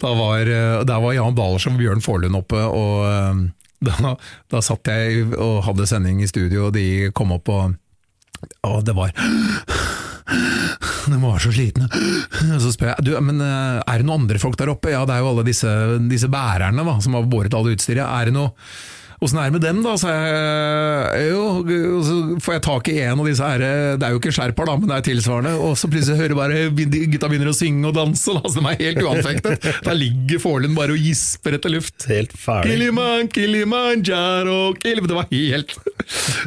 Da, 0.03 0.11
var, 0.15 0.41
eh, 0.47 0.81
der 0.87 1.05
var 1.05 1.17
Jan 1.17 1.37
Balers 1.37 1.69
og 1.71 1.79
Bjørn 1.81 2.05
Forlund 2.05 2.39
oppe, 2.39 2.61
og 2.65 3.05
eh, 3.09 3.45
da, 3.85 4.15
da 4.53 4.63
satt 4.65 4.91
jeg 4.91 5.27
og 5.35 5.63
hadde 5.67 5.89
sending 5.91 6.23
i 6.25 6.31
studio, 6.31 6.69
og 6.69 6.77
de 6.77 7.11
kom 7.17 7.35
opp 7.37 7.51
og 7.53 7.81
Og 8.65 8.85
det 8.85 8.95
var 8.97 9.13
De 11.05 11.19
var 11.21 11.39
så 11.41 11.51
slitne. 11.53 11.87
Så 12.61 12.73
spør 12.73 12.95
jeg 12.95 13.05
du, 13.05 13.13
men 13.21 13.41
eh, 13.45 13.81
er 13.85 14.01
det 14.01 14.07
noen 14.09 14.25
andre 14.25 14.41
folk 14.41 14.57
der 14.61 14.73
oppe. 14.73 14.93
Ja, 14.95 15.05
det 15.05 15.17
er 15.17 15.25
jo 15.25 15.31
alle 15.35 15.45
disse, 15.47 15.71
disse 16.09 16.31
bærerne 16.33 16.85
da, 16.87 16.97
som 17.05 17.17
har 17.17 17.29
båret 17.29 17.55
alle 17.57 17.75
utstyret. 17.77 18.05
Er 18.05 18.31
det 18.31 18.37
noe 18.37 18.55
Åssen 19.25 19.39
er 19.41 19.49
det 19.49 19.57
med 19.57 19.63
dem, 19.65 19.81
da? 19.85 19.95
Så 20.01 20.11
jeg, 20.13 21.29
jo, 21.31 21.43
og 21.97 22.03
så 22.05 22.17
får 22.45 22.57
jeg 22.57 22.65
tak 22.67 22.89
i 22.93 22.97
en 23.07 23.23
av 23.23 23.29
disse 23.29 23.49
her, 23.49 23.65
det 23.97 24.05
er 24.05 24.13
jo 24.15 24.21
ikke 24.21 24.35
skjerper, 24.37 24.69
da, 24.69 24.77
men 24.81 24.91
det 24.91 24.99
er 24.99 25.07
tilsvarende. 25.09 25.55
Og 25.65 25.79
så 25.81 25.89
plutselig 25.91 26.19
hører 26.21 26.37
bare 26.37 26.59
gutta 27.15 27.31
begynner 27.31 27.53
å 27.53 27.57
synge 27.57 27.89
og 27.89 27.97
danse, 27.97 28.35
da, 28.37 28.43
så 28.45 28.61
de 28.61 28.73
er 28.73 28.83
helt 28.83 29.03
uanfektet. 29.05 29.69
Der 29.87 29.97
ligger 29.97 30.43
Forlund 30.43 30.77
bare 30.77 30.97
og 30.97 31.01
gisper 31.01 31.57
etter 31.57 31.73
luft. 31.73 32.07
Helt 32.11 32.35
ferdig. 32.37 32.75
Kiliman, 32.75 33.31
Kilimanjaro, 33.33 34.59
Kilim... 34.83 35.09
Det 35.09 35.17
var 35.17 35.27
helt 35.31 35.75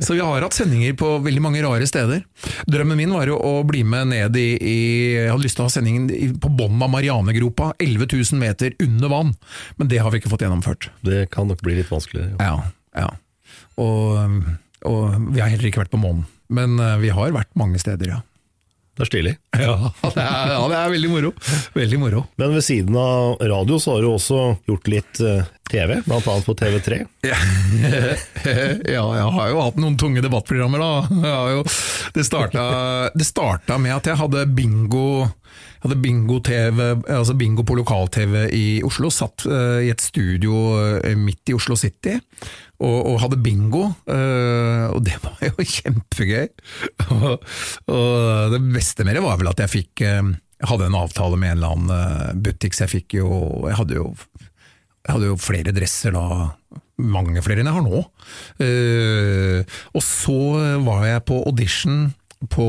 Så 0.01 0.15
vi 0.15 0.21
har 0.21 0.41
hatt 0.41 0.55
sendinger 0.57 0.95
på 0.97 1.11
veldig 1.25 1.41
mange 1.43 1.61
rare 1.65 1.85
steder. 1.89 2.23
Drømmen 2.69 2.97
min 2.99 3.13
var 3.13 3.29
jo 3.29 3.37
å 3.37 3.53
bli 3.67 3.83
med 3.87 4.11
ned 4.11 4.37
i, 4.37 4.47
i 4.57 4.77
Jeg 5.15 5.31
hadde 5.31 5.45
lyst 5.45 5.57
til 5.59 5.65
å 5.65 5.69
ha 5.69 5.73
sendingen 5.73 6.37
på 6.41 6.51
bunnen 6.57 6.81
av 6.83 6.91
Marianegropa, 6.93 7.71
11 7.81 8.09
000 8.13 8.41
meter 8.41 8.73
under 8.83 9.13
vann, 9.13 9.33
men 9.77 9.89
det 9.91 10.01
har 10.01 10.13
vi 10.13 10.21
ikke 10.21 10.31
fått 10.33 10.45
gjennomført. 10.45 10.89
Det 11.05 11.27
kan 11.33 11.49
nok 11.49 11.61
bli 11.65 11.77
litt 11.79 11.91
vanskelig. 11.91 12.31
Ja. 12.37 12.47
Ja, 12.47 12.66
ja. 12.97 13.11
Og, 13.77 14.47
og 14.89 15.29
vi 15.33 15.41
har 15.41 15.51
heller 15.51 15.69
ikke 15.69 15.83
vært 15.83 15.93
på 15.93 16.01
månen, 16.01 16.25
men 16.53 16.79
eh, 16.81 16.97
vi 17.03 17.13
har 17.13 17.35
vært 17.35 17.53
mange 17.59 17.81
steder, 17.81 18.17
ja. 18.17 18.23
Det 18.97 19.05
er 19.05 19.09
stilig. 19.11 19.35
Ja, 19.57 19.75
det 20.01 20.21
er, 20.21 20.51
ja, 20.53 20.61
det 20.69 20.77
er 20.77 20.91
veldig 20.93 21.09
moro. 21.11 21.29
Veldig 21.73 21.99
moro. 22.01 22.23
Men 22.41 22.53
ved 22.57 22.65
siden 22.65 22.97
av 22.97 23.37
radio 23.41 23.77
så 23.81 23.95
har 23.95 24.05
du 24.05 24.09
også 24.09 24.41
gjort 24.69 24.89
litt 24.89 25.21
eh, 25.21 25.49
TV, 25.69 25.99
annet 26.01 26.45
på 26.45 26.55
TV3. 26.57 26.99
Ja, 27.25 27.37
ja, 28.97 29.03
jeg 29.19 29.31
har 29.37 29.49
jo 29.51 29.61
hatt 29.61 29.81
noen 29.81 29.97
tunge 30.01 30.23
debattprogrammer, 30.25 30.81
da. 30.81 31.25
Jo, 31.53 31.65
det, 32.15 32.25
starta, 32.25 32.63
det 33.13 33.27
starta 33.27 33.77
med 33.81 33.97
at 33.99 34.09
jeg 34.09 34.21
hadde 34.21 34.47
bingo 34.57 35.27
jeg 35.77 35.91
hadde 35.91 36.01
bingo-TV, 36.01 36.79
altså 37.13 37.35
bingo 37.37 37.61
på 37.61 37.75
lokal-TV 37.77 38.47
i 38.57 38.65
Oslo. 38.85 39.11
Satt 39.13 39.45
uh, 39.45 39.77
i 39.85 39.91
et 39.93 40.01
studio 40.01 40.73
uh, 40.73 41.11
midt 41.21 41.51
i 41.51 41.55
Oslo 41.57 41.77
City 41.77 42.15
og, 42.77 42.97
og 43.11 43.21
hadde 43.23 43.39
bingo. 43.41 43.87
Uh, 44.09 44.93
og 44.93 45.01
det 45.05 45.17
var 45.25 45.39
jo 45.45 45.55
kjempegøy. 45.57 46.49
og, 47.15 47.47
og 47.93 48.53
det 48.53 48.61
beste 48.73 49.07
med 49.07 49.17
det 49.17 49.25
var 49.25 49.39
vel 49.39 49.51
at 49.51 49.63
jeg 49.65 49.73
fikk 49.73 50.05
uh, 50.05 50.35
hadde 50.65 50.87
en 50.89 50.97
avtale 50.97 51.37
med 51.37 51.51
en 51.51 51.57
eller 51.59 51.73
annen 51.75 51.91
eh, 51.93 52.37
butikk, 52.47 52.73
så 52.73 52.87
jeg 52.87 52.93
fikk 52.95 53.17
jo 53.19 53.27
Jeg 53.67 53.77
hadde 53.77 53.97
jo 53.99 54.11
jeg 55.07 55.13
hadde 55.13 55.27
jo 55.29 55.35
flere 55.39 55.71
dresser 55.71 56.11
da, 56.11 56.23
mange 56.99 57.39
flere 57.45 57.61
enn 57.63 57.69
jeg 57.69 57.77
har 57.77 57.83
nå. 57.85 57.99
Uh, 58.59 59.61
og 59.95 60.03
så 60.03 60.39
var 60.83 61.05
jeg 61.07 61.23
på 61.29 61.37
audition 61.47 62.09
på 62.51 62.65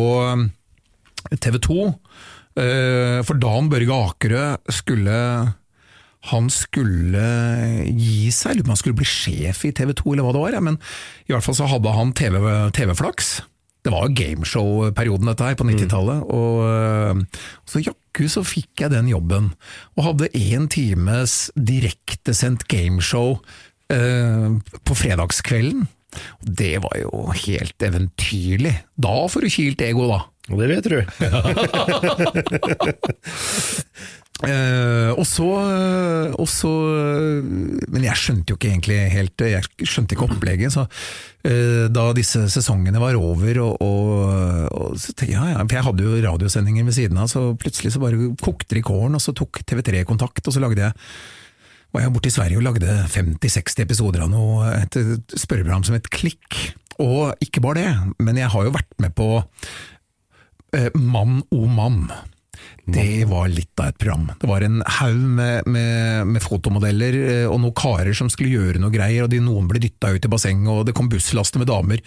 TV 1.35 1.57
2, 1.66 1.79
uh, 1.88 3.18
for 3.27 3.42
Dan 3.42 3.73
Børge 3.73 3.99
Akerø 4.05 4.44
skulle 4.71 5.16
han 6.31 6.49
skulle 6.53 7.27
gi 7.88 8.31
seg, 8.35 8.51
eller 8.53 8.64
om 8.67 8.73
han 8.75 8.81
skulle 8.81 8.99
bli 8.99 9.07
sjef 9.09 9.64
i 9.69 9.73
TV 9.77 9.93
2 9.97 10.12
eller 10.14 10.27
hva 10.27 10.35
det 10.37 10.43
var, 10.47 10.57
ja, 10.59 10.62
men 10.64 10.77
i 11.29 11.33
hvert 11.35 11.45
fall 11.47 11.57
så 11.59 11.69
hadde 11.71 11.93
han 11.97 12.12
TV- 12.17 12.71
TV-flaks. 12.77 13.29
det 13.87 13.93
var 13.95 14.09
jo 14.09 14.17
gameshow-perioden 14.19 15.31
dette 15.31 15.47
her, 15.47 15.55
på 15.57 15.64
90-tallet. 15.69 16.25
Og 16.29 16.57
og 17.23 17.69
så 17.71 17.81
jakku 17.81 18.27
så 18.29 18.43
fikk 18.45 18.83
jeg 18.83 18.91
den 18.93 19.09
jobben, 19.09 19.53
og 19.97 20.05
hadde 20.11 20.29
én 20.37 20.67
times 20.69 21.51
direktesendt 21.57 22.67
gameshow 22.69 23.38
eh, 23.95 24.51
på 24.85 24.97
fredagskvelden. 24.99 25.87
Og 26.43 26.51
det 26.59 26.75
var 26.83 26.97
jo 27.01 27.31
helt 27.47 27.85
eventyrlig. 27.85 28.75
Da 28.97 29.14
får 29.31 29.41
du 29.45 29.49
kilt 29.53 29.81
ego, 29.85 30.09
da. 30.11 30.21
Og 30.49 30.57
det 30.62 30.69
vet 30.73 30.87
du. 30.88 30.99
Eh, 34.46 35.11
og 35.18 35.24
så, 35.27 35.46
og 36.38 36.44
så 36.46 36.70
Men 37.90 38.05
jeg 38.07 38.20
skjønte 38.20 38.53
jo 38.53 38.55
ikke 38.55 38.68
egentlig 38.70 38.98
helt 39.11 39.42
Jeg 39.42 39.66
skjønte 39.83 40.14
ikke 40.14 40.29
opplegget. 40.29 40.77
Så 40.77 40.85
da 41.94 42.05
disse 42.12 42.44
sesongene 42.53 43.01
var 43.01 43.16
over, 43.16 43.61
og, 43.62 43.83
og, 43.83 44.09
og 44.74 44.96
så, 45.01 45.14
ja, 45.24 45.46
ja, 45.55 45.62
for 45.62 45.77
jeg 45.79 45.87
hadde 45.87 46.05
jo 46.05 46.18
radiosendinger 46.27 46.85
ved 46.85 46.96
siden 46.96 47.20
av, 47.22 47.31
så 47.31 47.55
plutselig 47.57 47.94
så 47.94 48.03
bare 48.03 48.31
kokte 48.42 48.74
det 48.74 48.83
i 48.83 48.85
kålen, 48.85 49.16
og 49.16 49.22
så 49.22 49.33
tok 49.38 49.62
TV3 49.62 50.03
kontakt, 50.05 50.42
og 50.44 50.53
så 50.53 50.61
lagde 50.61 50.83
jeg 50.83 50.92
var 51.94 52.05
jeg 52.05 52.12
borte 52.12 52.29
i 52.29 52.35
Sverige 52.35 52.61
og 52.61 52.66
lagde 52.66 52.96
50-60 53.14 53.85
episoder 53.87 54.27
av 54.27 54.33
noe, 54.33 54.66
et 54.77 54.98
spørreprogram 55.33 55.87
som 55.88 55.96
het 55.96 56.11
Klikk. 56.12 56.59
Og 57.01 57.33
ikke 57.44 57.62
bare 57.64 57.81
det, 57.81 57.92
men 58.20 58.40
jeg 58.42 58.51
har 58.53 58.66
jo 58.66 58.74
vært 58.74 58.98
med 59.01 59.14
på 59.16 59.31
Mann 60.98 61.40
o 61.55 61.64
mann. 61.64 62.11
Det 62.88 63.26
var 63.28 63.50
litt 63.52 63.81
av 63.83 63.90
et 63.90 63.98
program. 64.00 64.31
Det 64.40 64.48
var 64.48 64.64
en 64.64 64.78
haug 64.81 65.18
med, 65.20 65.66
med, 65.68 66.28
med, 66.31 66.40
fotomodeller 66.40 67.16
eh, 67.20 67.44
og 67.44 67.59
noen 67.61 67.76
karer 67.76 68.16
som 68.16 68.31
skulle 68.33 68.54
gjøre 68.54 68.81
noe 68.81 68.94
greier, 68.94 69.26
og 69.26 69.33
de, 69.33 69.42
noen 69.44 69.68
ble 69.68 69.83
dytta 69.83 70.14
ut 70.14 70.24
i 70.24 70.31
bassenget, 70.33 70.70
og 70.72 70.87
det 70.88 70.94
kom 70.96 71.11
busslaster 71.12 71.61
med 71.61 71.68
damer 71.68 72.00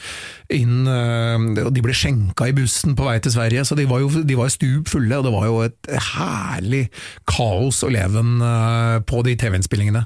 inn, 0.57 0.89
eh, 0.89 1.45
og 1.67 1.69
de 1.75 1.85
ble 1.85 1.95
skjenka 1.97 2.49
i 2.49 2.55
bussen 2.57 2.97
på 2.97 3.05
vei 3.05 3.19
til 3.21 3.35
Sverige, 3.35 3.67
så 3.67 3.77
de 3.77 3.85
var 3.89 4.01
jo, 4.01 4.09
de 4.25 4.39
var 4.39 4.49
stup 4.53 4.89
fulle, 4.89 5.21
og 5.21 5.27
det 5.27 5.35
var 5.35 5.47
jo 5.51 5.61
et 5.67 5.93
herlig 6.15 6.87
kaos 7.29 7.83
og 7.85 7.93
leven 7.93 8.41
eh, 8.41 8.97
på 9.05 9.21
de 9.27 9.37
TV-innspillingene. 9.37 10.05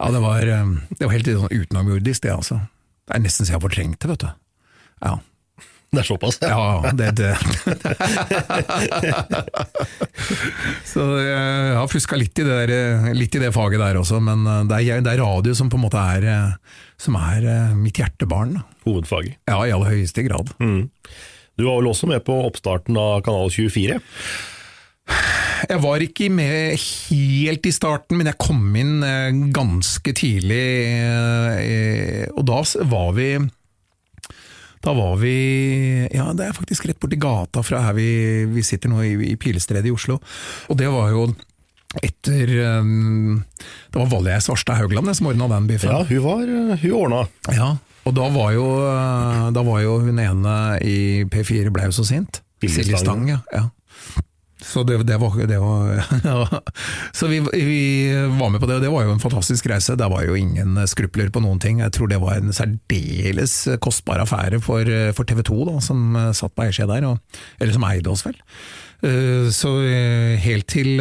Ja, 0.00 0.10
det 0.10 0.24
var, 0.24 0.42
det 0.42 1.04
var 1.04 1.14
helt 1.14 1.28
sånn 1.28 1.54
utenomjordisk, 1.54 2.24
det 2.24 2.34
altså. 2.34 2.62
Det 3.06 3.18
er 3.18 3.22
nesten 3.22 3.46
så 3.46 3.52
jeg 3.52 3.60
har 3.60 3.66
fortrengt 3.68 4.00
det, 4.02 4.10
vet 4.10 4.24
du. 4.26 4.30
Ja. 5.04 5.18
Det 5.94 6.04
er 6.04 6.06
såpass? 6.06 6.36
Ja, 6.38 6.92
det, 6.94 7.08
det. 7.18 7.34
Så 10.86 11.02
jeg 11.18 11.74
har 11.74 11.90
fuska 11.90 12.18
litt, 12.20 12.38
i 12.38 12.46
det 12.46 12.78
litt 13.18 13.34
i 13.34 13.42
det 13.42 13.50
faget 13.56 13.82
der 13.82 13.98
også, 13.98 14.20
men 14.22 14.46
det 14.70 14.78
er, 14.84 15.02
det 15.02 15.16
er 15.16 15.24
radio 15.24 15.54
som 15.58 15.66
på 15.72 15.80
en 15.80 15.84
måte 15.88 15.98
er, 15.98 16.54
som 16.94 17.18
er 17.18 17.74
mitt 17.74 17.98
hjertebarn. 17.98 18.60
Hovedfaget? 18.86 19.40
Ja, 19.50 19.58
i 19.66 19.74
aller 19.74 19.90
høyeste 19.96 20.22
grad. 20.28 20.54
Mm. 20.62 20.86
Du 21.58 21.66
var 21.66 21.80
vel 21.80 21.90
også 21.90 22.06
med 22.12 22.22
på 22.22 22.38
oppstarten 22.46 22.94
av 22.94 23.26
Kanal 23.26 23.50
24? 23.50 23.98
Jeg 25.60 25.82
var 25.82 26.02
ikke 26.06 26.30
med 26.32 26.78
helt 26.78 27.66
i 27.66 27.72
starten, 27.74 28.14
men 28.20 28.30
jeg 28.30 28.38
kom 28.40 28.62
inn 28.78 29.02
ganske 29.50 30.14
tidlig, 30.14 30.62
og 32.30 32.46
da 32.46 32.62
var 32.94 33.10
vi 33.18 33.32
da 34.80 34.94
var 34.96 35.18
vi 35.20 36.08
Ja, 36.14 36.30
det 36.36 36.46
er 36.46 36.56
faktisk 36.56 36.86
rett 36.88 37.00
borti 37.00 37.18
gata 37.20 37.62
fra 37.66 37.82
her 37.84 37.96
vi, 37.98 38.08
vi 38.48 38.64
sitter 38.64 38.92
nå, 38.92 39.02
i, 39.04 39.14
i 39.32 39.36
Pilestredet 39.40 39.90
i 39.90 39.94
Oslo. 39.94 40.16
Og 40.68 40.78
det 40.80 40.88
var 40.92 41.12
jo 41.12 41.26
etter 42.00 42.52
um, 42.80 43.40
Det 43.90 43.98
var 43.98 44.10
Valje 44.12 44.40
Svarstad 44.46 44.78
Haugland 44.78 45.10
som 45.16 45.28
ordna 45.32 45.48
den 45.50 45.68
biffen. 45.68 45.90
Ja, 45.90 46.04
hun 46.06 46.24
var 46.24 46.76
hun 46.80 46.96
ordna. 46.96 47.24
Ja, 47.52 47.74
og 48.08 48.14
da 48.16 48.28
var 48.32 48.54
jo, 48.54 48.68
da 49.52 49.64
var 49.66 49.82
jo 49.84 49.98
hun 50.06 50.22
ene 50.22 50.54
i 50.80 51.26
P4 51.28 51.68
ble 51.74 51.90
jo 51.90 51.98
så 51.98 52.06
sint. 52.08 52.40
Silje 52.60 52.98
Stang, 53.00 53.26
ja. 53.28 53.40
ja. 53.52 53.66
Så 54.70 54.84
det, 54.86 55.00
det, 55.08 55.18
var, 55.18 55.34
det 55.50 55.58
var 55.58 56.00
ja. 56.24 56.60
Så 57.16 57.26
vi, 57.30 57.40
vi, 57.52 57.80
var 58.38 58.52
med 58.52 58.62
på 58.62 58.68
det, 58.70 58.78
og 58.78 58.84
det 58.84 58.92
var 58.92 59.06
jo 59.06 59.14
en 59.16 59.22
fantastisk 59.22 59.66
reise. 59.70 59.98
Det 59.98 60.10
var 60.12 60.26
jo 60.26 60.38
ingen 60.38 60.78
skrupler 60.90 61.32
på 61.34 61.42
noen 61.42 61.58
ting. 61.62 61.82
Jeg 61.82 61.94
tror 61.96 62.10
det 62.10 62.20
var 62.22 62.38
en 62.38 62.54
særdeles 62.54 63.56
kostbar 63.82 64.22
affære 64.22 64.62
for, 64.62 64.86
for 65.16 65.28
TV 65.28 65.42
2, 65.50 65.58
da, 65.72 65.80
som 65.84 66.14
satt 66.36 66.54
på 66.54 66.66
eiersida 66.66 66.94
der, 66.94 67.10
og, 67.10 67.42
eller 67.58 67.76
som 67.76 67.90
eide 67.90 68.14
oss, 68.14 68.24
vel. 68.26 68.38
Eh, 69.06 69.50
så 69.54 69.76
eh, 69.88 70.40
helt 70.40 70.68
til 70.70 70.96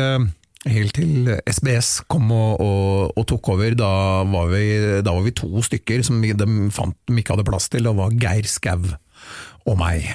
Helt 0.67 0.91
til 0.97 1.29
SBS 1.47 2.01
kom 2.11 2.33
og, 2.35 2.59
og, 2.59 3.13
og 3.15 3.25
tok 3.31 3.47
over, 3.53 3.77
da 3.79 3.91
var, 4.27 4.49
vi, 4.51 4.65
da 4.99 5.13
var, 5.15 5.23
vi, 5.23 5.31
to 5.31 5.61
stykker 5.63 6.03
som 6.03 6.19
de 6.19 6.47
fant 6.75 6.97
de 7.07 7.15
ikke 7.15 7.31
hadde 7.31 7.45
plass 7.47 7.69
til. 7.71 7.87
Det 7.87 7.93
var 7.95 8.11
Geir 8.19 8.49
Skau 8.51 8.83
og 8.83 9.77
meg. 9.79 10.09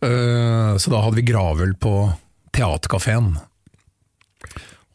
Eh, 0.00 0.72
så 0.80 0.88
da 0.88 1.02
hadde 1.04 1.20
vi 1.20 1.26
gravøl 1.28 1.76
på 1.76 1.92
Theatercaféen. 2.56 3.34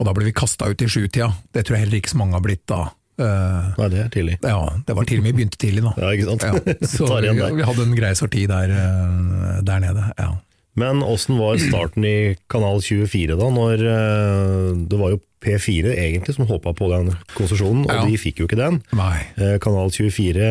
Og 0.01 0.07
da 0.07 0.13
ble 0.17 0.25
vi 0.31 0.33
kasta 0.33 0.71
ut 0.71 0.81
i 0.81 0.89
sjutida. 0.89 1.29
Det 1.53 1.65
tror 1.65 1.77
jeg 1.77 1.85
heller 1.85 2.01
ikke 2.01 2.13
så 2.15 2.19
mange 2.21 2.37
har 2.37 2.43
blitt 2.45 2.65
da. 2.69 2.87
Uh, 3.21 3.73
Nei, 3.77 3.89
det 3.93 3.99
er 4.01 4.13
tidlig. 4.13 4.37
Ja, 4.41 4.61
det 4.87 4.95
var 4.97 5.05
tidlig. 5.05 5.27
Vi 5.27 5.33
begynte 5.37 5.59
tidlig 5.61 5.83
nå. 5.85 5.91
Ja, 6.01 6.13
ikke 6.15 6.31
sant? 6.31 6.45
Ja, 6.47 6.77
så 6.95 7.09
vi, 7.21 7.33
vi, 7.37 7.67
hadde 7.67 7.85
en 7.85 7.97
grei 7.97 8.13
sorti 8.17 8.47
der, 8.49 8.73
uh, 8.73 9.59
der 9.67 9.83
nede. 9.83 10.07
Ja. 10.17 10.31
Men 10.79 11.03
åssen 11.03 11.35
var 11.37 11.59
starten 11.61 12.05
i 12.07 12.15
Kanal 12.49 12.79
24 12.81 13.35
da, 13.37 13.51
når 13.53 13.83
uh, 13.83 14.71
det 14.89 14.97
var 14.97 15.13
jo 15.13 15.21
P4 15.41 15.93
egentlig 15.97 16.37
som 16.37 16.49
håpa 16.49 16.73
på 16.77 16.89
den 16.93 17.11
konsesjonen, 17.35 17.85
og 17.85 17.93
ja. 17.93 18.07
de 18.07 18.17
fikk 18.21 18.41
jo 18.41 18.49
ikke 18.49 18.59
den. 18.59 18.77
Nei. 18.93 19.15
Kanal 19.61 19.89
24 19.93 20.49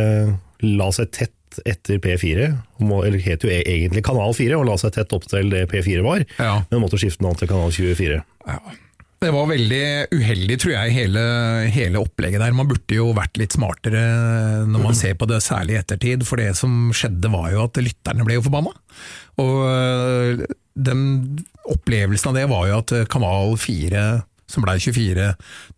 la 0.67 0.89
seg 0.95 1.13
tett 1.15 1.35
etter 1.65 1.99
P4, 2.03 2.51
eller 2.81 3.19
het 3.25 3.47
jo 3.47 3.51
e- 3.51 3.65
egentlig 3.65 4.05
Kanal 4.07 4.35
4, 4.37 4.59
og 4.59 4.69
la 4.69 4.77
seg 4.81 4.95
tett 4.95 5.17
opp 5.17 5.27
til 5.31 5.51
det 5.53 5.67
P4 5.73 6.05
var, 6.07 6.23
ja. 6.39 6.61
men 6.71 6.85
måtte 6.85 7.01
skifte 7.01 7.25
navn 7.25 7.39
til 7.41 7.51
Kanal 7.51 7.75
24. 7.75 8.21
Ja. 8.47 8.61
Det 9.21 9.29
var 9.35 9.51
veldig 9.51 9.85
uheldig, 10.17 10.55
tror 10.63 10.73
jeg, 10.73 10.93
hele, 10.97 11.23
hele, 11.69 12.01
opplegget 12.01 12.41
der. 12.41 12.55
Man 12.57 12.71
burde 12.71 12.97
jo 12.97 13.11
vært 13.13 13.37
litt 13.37 13.53
smartere 13.53 14.01
når 14.65 14.81
man 14.81 14.97
ser 14.97 15.19
på 15.21 15.29
det, 15.29 15.43
særlig 15.45 15.75
i 15.75 15.81
ettertid. 15.83 16.25
For 16.25 16.41
det 16.41 16.55
som 16.57 16.89
skjedde 16.97 17.29
var 17.29 17.51
jo 17.53 17.67
at 17.67 17.83
lytterne 17.85 18.25
ble 18.25 18.39
jo 18.39 18.47
forbanna. 18.47 18.73
Og 19.45 19.59
øh, 19.69 20.41
den 20.73 21.03
opplevelsen 21.69 22.33
av 22.33 22.39
det 22.39 22.47
var 22.49 22.65
jo 22.71 22.81
at 22.81 22.97
Kanal 23.13 23.59
4, 23.61 24.07
som 24.49 24.65
blei 24.65 24.79
24, 24.81 25.29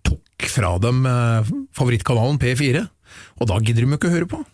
tok 0.06 0.46
fra 0.54 0.76
dem 0.87 1.02
øh, 1.11 1.52
favorittkanalen 1.74 2.38
P4. 2.42 2.87
Og 3.42 3.50
da 3.50 3.58
gidder 3.58 3.82
de 3.82 3.90
jo 3.90 3.98
ikke 3.98 4.12
å 4.12 4.16
høre 4.20 4.30
på. 4.37 4.44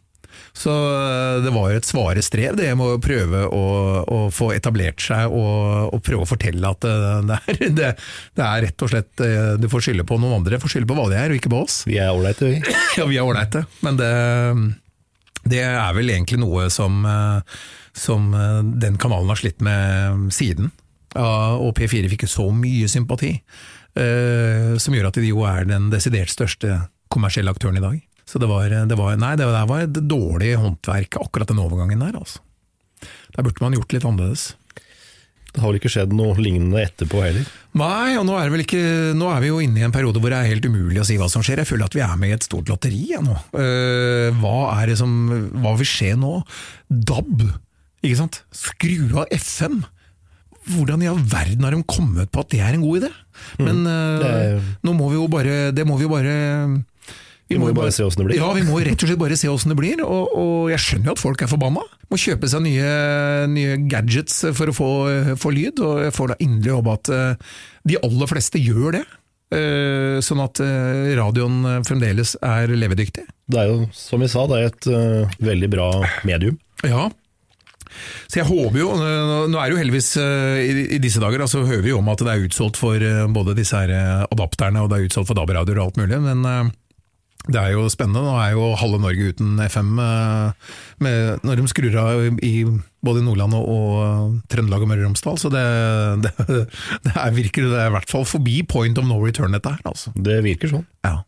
Så 0.59 0.71
eh, 0.71 1.42
det 1.44 1.53
var 1.55 1.71
jo 1.71 1.79
et 1.79 1.87
svare 1.87 2.23
strev, 2.25 2.57
det 2.59 2.73
med 2.79 2.97
å 2.97 3.03
prøve 3.03 3.44
å, 3.47 3.66
å 4.03 4.18
få 4.35 4.51
etablert 4.57 5.03
seg 5.05 5.31
og, 5.31 5.92
og, 5.94 6.01
prøve 6.03 6.27
å 6.27 6.29
fortelle 6.29 6.73
at 6.75 6.87
eh, 6.88 7.21
det 7.29 7.37
er, 7.37 7.61
det, 7.79 7.92
det 8.35 8.47
er, 8.47 8.64
rett 8.66 8.85
og 8.85 8.90
slett 8.90 9.23
eh, 9.25 9.55
Du 9.61 9.68
får 9.71 9.87
skylde 9.87 10.07
på 10.09 10.18
noen 10.18 10.40
andre, 10.40 10.59
får 10.59 10.75
skylde 10.75 10.90
på 10.90 10.99
hva 10.99 11.07
de 11.12 11.21
er, 11.21 11.31
og 11.31 11.38
ikke 11.38 11.53
på 11.55 11.62
oss. 11.62 11.81
Vi 11.87 12.01
er 12.03 12.11
ålreite, 12.11 12.51
vi. 12.51 12.59
Ja, 12.99 13.07
vi 13.07 13.21
er 13.21 13.29
ålreite. 13.29 13.64
Men 13.87 14.01
det, 14.01 14.11
det, 15.44 15.62
er 15.62 15.94
vel 15.94 16.11
egentlig 16.11 16.40
noe 16.42 16.66
som, 16.75 17.07
som 17.94 18.29
den 18.83 18.99
kanalen 18.99 19.31
har 19.31 19.38
slitt 19.38 19.62
med 19.62 20.33
siden. 20.35 20.73
Og 21.18 21.71
P4 21.79 22.11
fikk 22.11 22.27
jo 22.27 22.33
så 22.33 22.49
mye 22.55 22.90
sympati, 22.90 23.31
som 23.94 24.97
gjør 24.97 25.09
at 25.12 25.21
de 25.23 25.31
jo 25.31 25.47
er 25.47 25.68
den 25.71 25.88
desidert 25.94 26.35
største 26.35 26.81
kommersielle 27.12 27.55
aktøren 27.55 27.79
i 27.79 27.85
dag. 27.85 28.08
Så 28.29 28.41
det 28.43 28.49
var, 28.51 28.69
det 28.69 28.97
var, 28.99 29.17
nei, 29.17 29.35
det 29.41 29.49
var 29.49 29.87
et 29.87 30.01
dårlig 30.05 30.53
håndverk, 30.61 31.17
akkurat 31.25 31.49
den 31.49 31.62
overgangen 31.62 32.05
der. 32.05 32.19
Altså. 32.21 32.43
Der 33.33 33.47
burde 33.47 33.62
man 33.64 33.77
gjort 33.79 33.95
litt 33.95 34.05
annerledes. 34.05 34.51
Det 35.49 35.62
har 35.62 35.71
vel 35.71 35.79
ikke 35.81 35.91
skjedd 35.91 36.12
noe 36.12 36.37
lignende 36.37 36.83
etterpå 36.85 37.23
heller? 37.25 37.47
Nei, 37.79 38.19
og 38.21 38.27
nå 38.29 38.35
er, 38.37 38.53
ikke, 38.61 38.83
nå 39.17 39.31
er, 39.33 39.41
vi 39.43 39.49
jo 39.49 39.61
inne 39.64 39.81
i 39.81 39.87
en 39.87 39.95
periode 39.95 40.21
hvor 40.21 40.33
det 40.33 40.43
er 40.43 40.51
helt 40.53 40.67
umulig 40.69 41.01
å 41.01 41.07
si 41.09 41.17
hva 41.21 41.29
som 41.33 41.45
skjer. 41.45 41.62
Jeg 41.62 41.71
føler 41.71 41.88
at 41.88 41.97
vi 41.97 42.03
er 42.05 42.19
med 42.21 42.35
i 42.35 42.37
et 42.37 42.45
stort 42.45 42.69
lotteri 42.69 43.01
ja, 43.14 43.23
nå. 43.25 43.37
Uh, 43.57 44.29
hva 44.43 44.75
er 44.77 44.93
det 44.93 44.99
som 45.01 45.14
Hva 45.57 45.73
vil 45.81 45.88
skje 45.88 46.12
nå? 46.21 46.35
DAB, 46.88 47.47
ikke 48.05 48.21
sant? 48.21 48.43
Skru 48.53 49.09
av 49.14 49.33
FM! 49.33 49.81
Hvordan 50.69 51.01
i 51.01 51.09
all 51.09 51.21
verden 51.25 51.64
har 51.64 51.73
de 51.73 51.81
kommet 51.88 52.29
på 52.29 52.45
at 52.45 52.53
det 52.53 52.61
er 52.61 52.77
en 52.77 52.85
god 52.85 53.01
idé? 53.01 53.11
Mm. 53.57 53.64
Men 53.64 53.83
uh, 53.88 54.29
er... 54.29 54.71
nå 54.85 54.95
må 54.99 55.09
vi 55.09 55.17
jo 55.17 55.29
bare 55.33 55.71
Det 55.73 55.87
må 55.88 55.97
vi 55.97 56.05
jo 56.05 56.12
bare 56.12 56.35
vi 57.49 57.57
må 57.57 57.71
jo 57.71 57.77
bare 57.79 57.93
se 57.95 58.05
åssen 58.05 58.21
det 58.21 58.27
blir. 58.29 58.41
Ja, 58.43 58.49
vi 58.53 58.65
må 58.67 58.77
rett 58.85 59.01
og 59.01 59.09
slett 59.09 59.21
bare 59.21 59.37
se 59.41 59.49
åssen 59.49 59.73
det 59.73 59.79
blir. 59.79 60.03
Og, 60.05 60.35
og, 60.37 60.57
jeg 60.69 60.83
skjønner 60.85 61.11
jo 61.11 61.15
at 61.17 61.23
folk 61.23 61.45
er 61.45 61.49
forbanna. 61.51 61.85
Må 62.13 62.19
kjøpe 62.21 62.49
seg 62.51 62.65
nye, 62.65 62.91
nye 63.53 63.79
gadgets 63.89 64.43
for 64.57 64.69
å 64.69 64.75
få, 64.77 64.89
få, 65.41 65.53
lyd, 65.57 65.81
og 65.85 66.03
jeg 66.05 66.17
får 66.17 66.33
da 66.33 66.37
inderlig 66.44 66.77
håpe 66.77 66.96
at 66.99 67.13
uh, 67.13 67.55
de 67.88 67.96
aller 68.05 68.31
fleste 68.31 68.61
gjør 68.61 68.99
det. 68.99 69.07
Uh, 69.49 70.19
sånn 70.25 70.42
at 70.44 70.61
uh, 70.61 71.09
radioen 71.17 71.85
fremdeles 71.88 72.35
er 72.44 72.75
levedyktig. 72.77 73.25
Det 73.49 73.63
er 73.63 73.73
jo, 73.73 73.87
som 73.96 74.21
vi 74.21 74.29
sa, 74.29 74.44
det 74.51 74.59
er 74.59 74.69
et 74.69 75.40
veldig 75.40 75.71
bra 75.73 75.88
medium. 76.29 76.61
Ja, 76.85 77.09
så 78.29 78.42
jeg 78.42 78.46
håper 78.46 78.77
jo, 78.77 78.90
Nå 79.49 79.57
er 79.57 79.71
det 79.71 79.73
jo 79.73 79.79
heldigvis 79.81 80.11
i 80.21 80.99
disse 81.01 81.23
dager, 81.23 81.40
så 81.49 81.63
hører 81.65 81.81
vi 81.83 81.90
jo 81.94 82.03
om 82.03 82.11
at 82.13 82.21
det 82.21 82.35
er 82.35 82.44
utsolgt 82.44 82.77
for 82.79 83.01
både 83.33 83.57
disse 83.57 83.81
her 83.81 84.27
adapterne 84.29 84.85
og 84.85 84.92
det 84.92 84.99
er 84.99 85.07
utsolgt 85.09 85.31
for 85.31 85.40
DAB-radioer 85.40 85.81
og 85.81 85.88
alt 85.88 86.03
mulig, 86.03 86.21
men 86.29 86.44
det 87.47 87.57
er 87.61 87.73
jo 87.73 87.87
spennende. 87.89 88.21
Nå 88.27 88.35
er 88.43 88.53
jo 88.57 88.73
halve 88.77 88.99
Norge 89.01 89.31
uten 89.33 89.55
FM. 89.65 89.95
Eh, 90.03 90.73
med, 91.05 91.45
når 91.47 91.61
de 91.63 91.69
skrur 91.71 91.95
av 92.03 92.25
i 92.45 92.53
både 93.05 93.23
Nordland 93.25 93.55
og, 93.57 93.69
og 93.71 94.35
Trøndelag 94.51 94.83
og 94.85 94.91
Møre 94.91 95.05
og 95.05 95.11
Romsdal. 95.13 95.39
Så 95.41 95.49
det, 95.55 95.63
det, 96.27 96.33
det 97.07 97.15
er, 97.15 97.33
virker 97.39 97.71
det 97.71 97.79
er 97.85 97.89
i 97.93 97.95
hvert 97.97 98.11
fall 98.11 98.27
forbi 98.29 98.61
point 98.69 98.99
of 99.01 99.07
no 99.09 99.21
return, 99.23 99.55
dette 99.57 99.71
her. 99.77 99.81
Altså. 99.89 100.13
Det 100.19 100.41
virker 100.45 100.75
sånn. 100.75 100.85
Ja. 101.07 101.21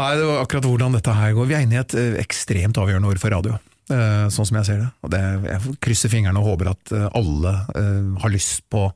Nei, 0.00 0.10
det 0.18 0.26
var 0.28 0.42
akkurat 0.42 0.66
hvordan 0.68 0.96
dette 0.98 1.14
her 1.16 1.32
går. 1.36 1.46
Vi 1.48 1.54
er 1.56 1.64
inne 1.68 1.78
i 1.78 1.82
et 1.84 1.94
eh, 1.96 2.18
ekstremt 2.24 2.76
avgjørende 2.82 3.12
år 3.14 3.20
for 3.22 3.32
radio. 3.36 3.54
eh, 3.92 4.26
Sånn 4.34 4.48
som 4.50 4.58
jeg 4.58 4.66
ser 4.68 4.82
det. 4.82 4.90
Og 5.06 5.14
det 5.14 5.22
jeg 5.52 5.76
krysser 5.86 6.12
fingrene 6.12 6.42
og 6.42 6.50
håper 6.50 6.72
at 6.74 6.92
eh, 6.96 7.06
alle 7.16 7.54
eh, 7.78 8.10
har 8.24 8.34
lyst 8.34 8.66
på 8.72 8.88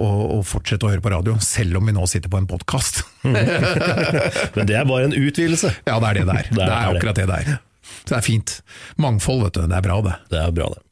å, 0.00 0.10
å 0.36 0.42
fortsette 0.46 0.86
å 0.86 0.92
høre 0.92 1.04
på 1.04 1.12
radio, 1.12 1.36
selv 1.44 1.80
om 1.80 1.88
vi 1.88 1.94
nå 1.96 2.06
sitter 2.10 2.32
på 2.32 2.40
en 2.40 2.48
podkast. 2.50 3.02
Men 3.24 4.68
det 4.68 4.78
er 4.78 4.86
bare 4.88 5.10
en 5.10 5.16
utvidelse. 5.16 5.74
ja, 5.86 5.98
det 6.00 6.12
er 6.12 6.20
det 6.20 6.28
der. 6.30 6.48
Det 6.50 6.62
er, 6.64 6.70
er 6.70 6.94
det. 6.94 7.00
akkurat 7.00 7.20
det 7.20 7.26
der. 7.30 7.50
Så 8.00 8.14
det 8.14 8.20
er 8.20 8.26
fint. 8.26 8.54
Mangfold, 9.02 9.44
vet 9.46 9.58
du. 9.58 9.66
Det 9.70 9.76
er 9.76 9.84
bra, 9.84 9.98
det. 10.06 10.16
Det 10.32 10.40
er 10.40 10.54
bra, 10.56 10.70
det. 10.74 10.82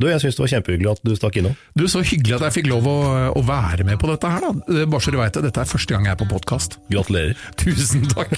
Du, 0.00 0.08
jeg 0.08 0.18
syns 0.22 0.34
det 0.34 0.42
var 0.42 0.50
kjempehyggelig 0.56 0.90
at 0.90 1.02
du 1.06 1.12
stakk 1.14 1.36
innom. 1.38 1.52
Du, 1.78 1.84
Så 1.90 2.02
hyggelig 2.02 2.38
at 2.40 2.46
jeg 2.48 2.54
fikk 2.58 2.70
lov 2.72 2.86
å, 2.90 2.96
å 3.38 3.42
være 3.46 3.86
med 3.86 4.00
på 4.02 4.08
dette 4.10 4.30
her, 4.32 4.42
da. 4.42 4.82
Bare 4.90 5.02
så 5.04 5.12
du 5.14 5.18
veit 5.20 5.36
det, 5.36 5.44
dette 5.46 5.62
er 5.62 5.70
første 5.70 5.94
gang 5.94 6.08
jeg 6.08 6.16
er 6.16 6.18
på 6.18 6.26
podkast. 6.30 6.78
Gratulerer. 6.90 7.38
Tusen 7.60 8.06
takk. 8.10 8.34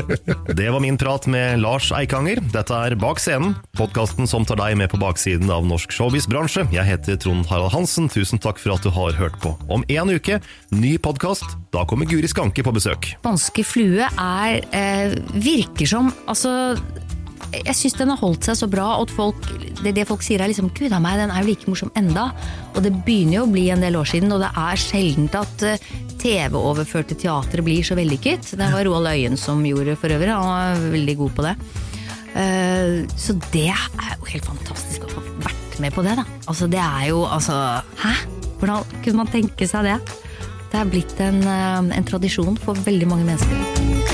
Det 0.58 0.66
var 0.70 0.82
min 0.82 0.98
prat 1.00 1.28
med 1.30 1.60
Lars 1.62 1.90
Eikanger. 1.94 2.40
Dette 2.54 2.74
er 2.88 2.96
Bak 2.98 3.20
scenen, 3.22 3.54
podkasten 3.78 4.28
som 4.30 4.46
tar 4.48 4.58
deg 4.60 4.76
med 4.80 4.90
på 4.92 4.98
baksiden 5.02 5.50
av 5.52 5.66
norsk 5.68 5.94
showbiz-bransje. 5.94 6.66
Jeg 6.74 6.86
heter 6.88 7.18
Trond 7.22 7.46
Harald 7.50 7.74
Hansen, 7.74 8.10
tusen 8.12 8.42
takk 8.42 8.58
for 8.62 8.74
at 8.74 8.84
du 8.86 8.90
har 8.94 9.14
hørt 9.18 9.38
på. 9.42 9.54
Om 9.70 9.86
en 9.94 10.14
uke, 10.14 10.40
ny 10.74 10.96
podkast. 11.02 11.46
Da 11.74 11.84
kommer 11.90 12.08
Guri 12.10 12.28
Skanke 12.30 12.64
på 12.66 12.74
besøk. 12.74 13.12
Danske 13.24 13.64
flue 13.66 14.06
er 14.10 14.60
eh, 14.74 15.14
virker 15.34 15.88
som 15.90 16.10
Altså, 16.30 16.74
jeg 17.62 17.76
syns 17.78 17.96
den 17.98 18.12
har 18.12 18.20
holdt 18.20 18.48
seg 18.48 18.58
så 18.58 18.68
bra, 18.70 18.86
og 18.98 19.08
at 19.08 19.14
folk, 19.14 19.48
det, 19.82 19.94
det 19.96 20.06
folk 20.08 20.24
sier 20.24 20.42
er 20.42 20.50
liksom 20.50 20.72
Gud 20.76 20.94
a 20.94 21.00
meg, 21.02 21.20
den 21.20 21.32
er 21.32 21.44
jo 21.44 21.52
like 21.52 21.70
morsom 21.70 21.92
enda. 21.98 22.30
Og 22.74 22.82
det 22.84 22.94
begynner 23.06 23.40
jo 23.40 23.46
å 23.46 23.52
bli 23.52 23.68
en 23.74 23.84
del 23.84 23.98
år 24.00 24.10
siden, 24.10 24.34
og 24.34 24.42
det 24.42 24.50
er 24.64 24.80
sjeldent 24.80 25.38
at 25.38 25.66
eh, 25.68 25.88
TV-overførte 26.24 27.16
teater 27.20 27.62
blir 27.64 27.84
så 27.86 27.96
vellykket. 27.98 28.54
Det 28.58 28.70
var 28.72 28.86
Roald 28.88 29.10
Øyen 29.12 29.38
som 29.40 29.62
gjorde 29.66 29.96
for 30.00 30.14
øvrig, 30.14 30.32
han 30.32 30.48
var 30.48 30.86
veldig 30.94 31.16
god 31.20 31.36
på 31.36 31.46
det. 31.48 31.54
Eh, 32.34 32.96
så 33.20 33.36
det 33.52 33.68
er 33.70 34.16
jo 34.18 34.32
helt 34.32 34.48
fantastisk 34.48 35.06
å 35.06 35.12
få 35.12 35.24
vært 35.44 35.78
med 35.82 35.94
på 35.94 36.04
det, 36.06 36.16
da. 36.18 36.26
Altså, 36.46 36.70
det 36.70 36.82
er 36.82 37.08
jo 37.10 37.24
altså 37.26 37.58
Hæ? 38.02 38.14
Hvordan 38.60 39.00
kunne 39.04 39.20
man 39.22 39.32
tenke 39.32 39.68
seg 39.68 39.86
det? 39.86 39.98
Det 40.72 40.80
er 40.80 40.90
blitt 40.90 41.18
en, 41.22 41.42
eh, 41.46 41.96
en 41.98 42.08
tradisjon 42.08 42.58
for 42.58 42.78
veldig 42.86 43.10
mange 43.10 43.28
mennesker. 43.28 44.13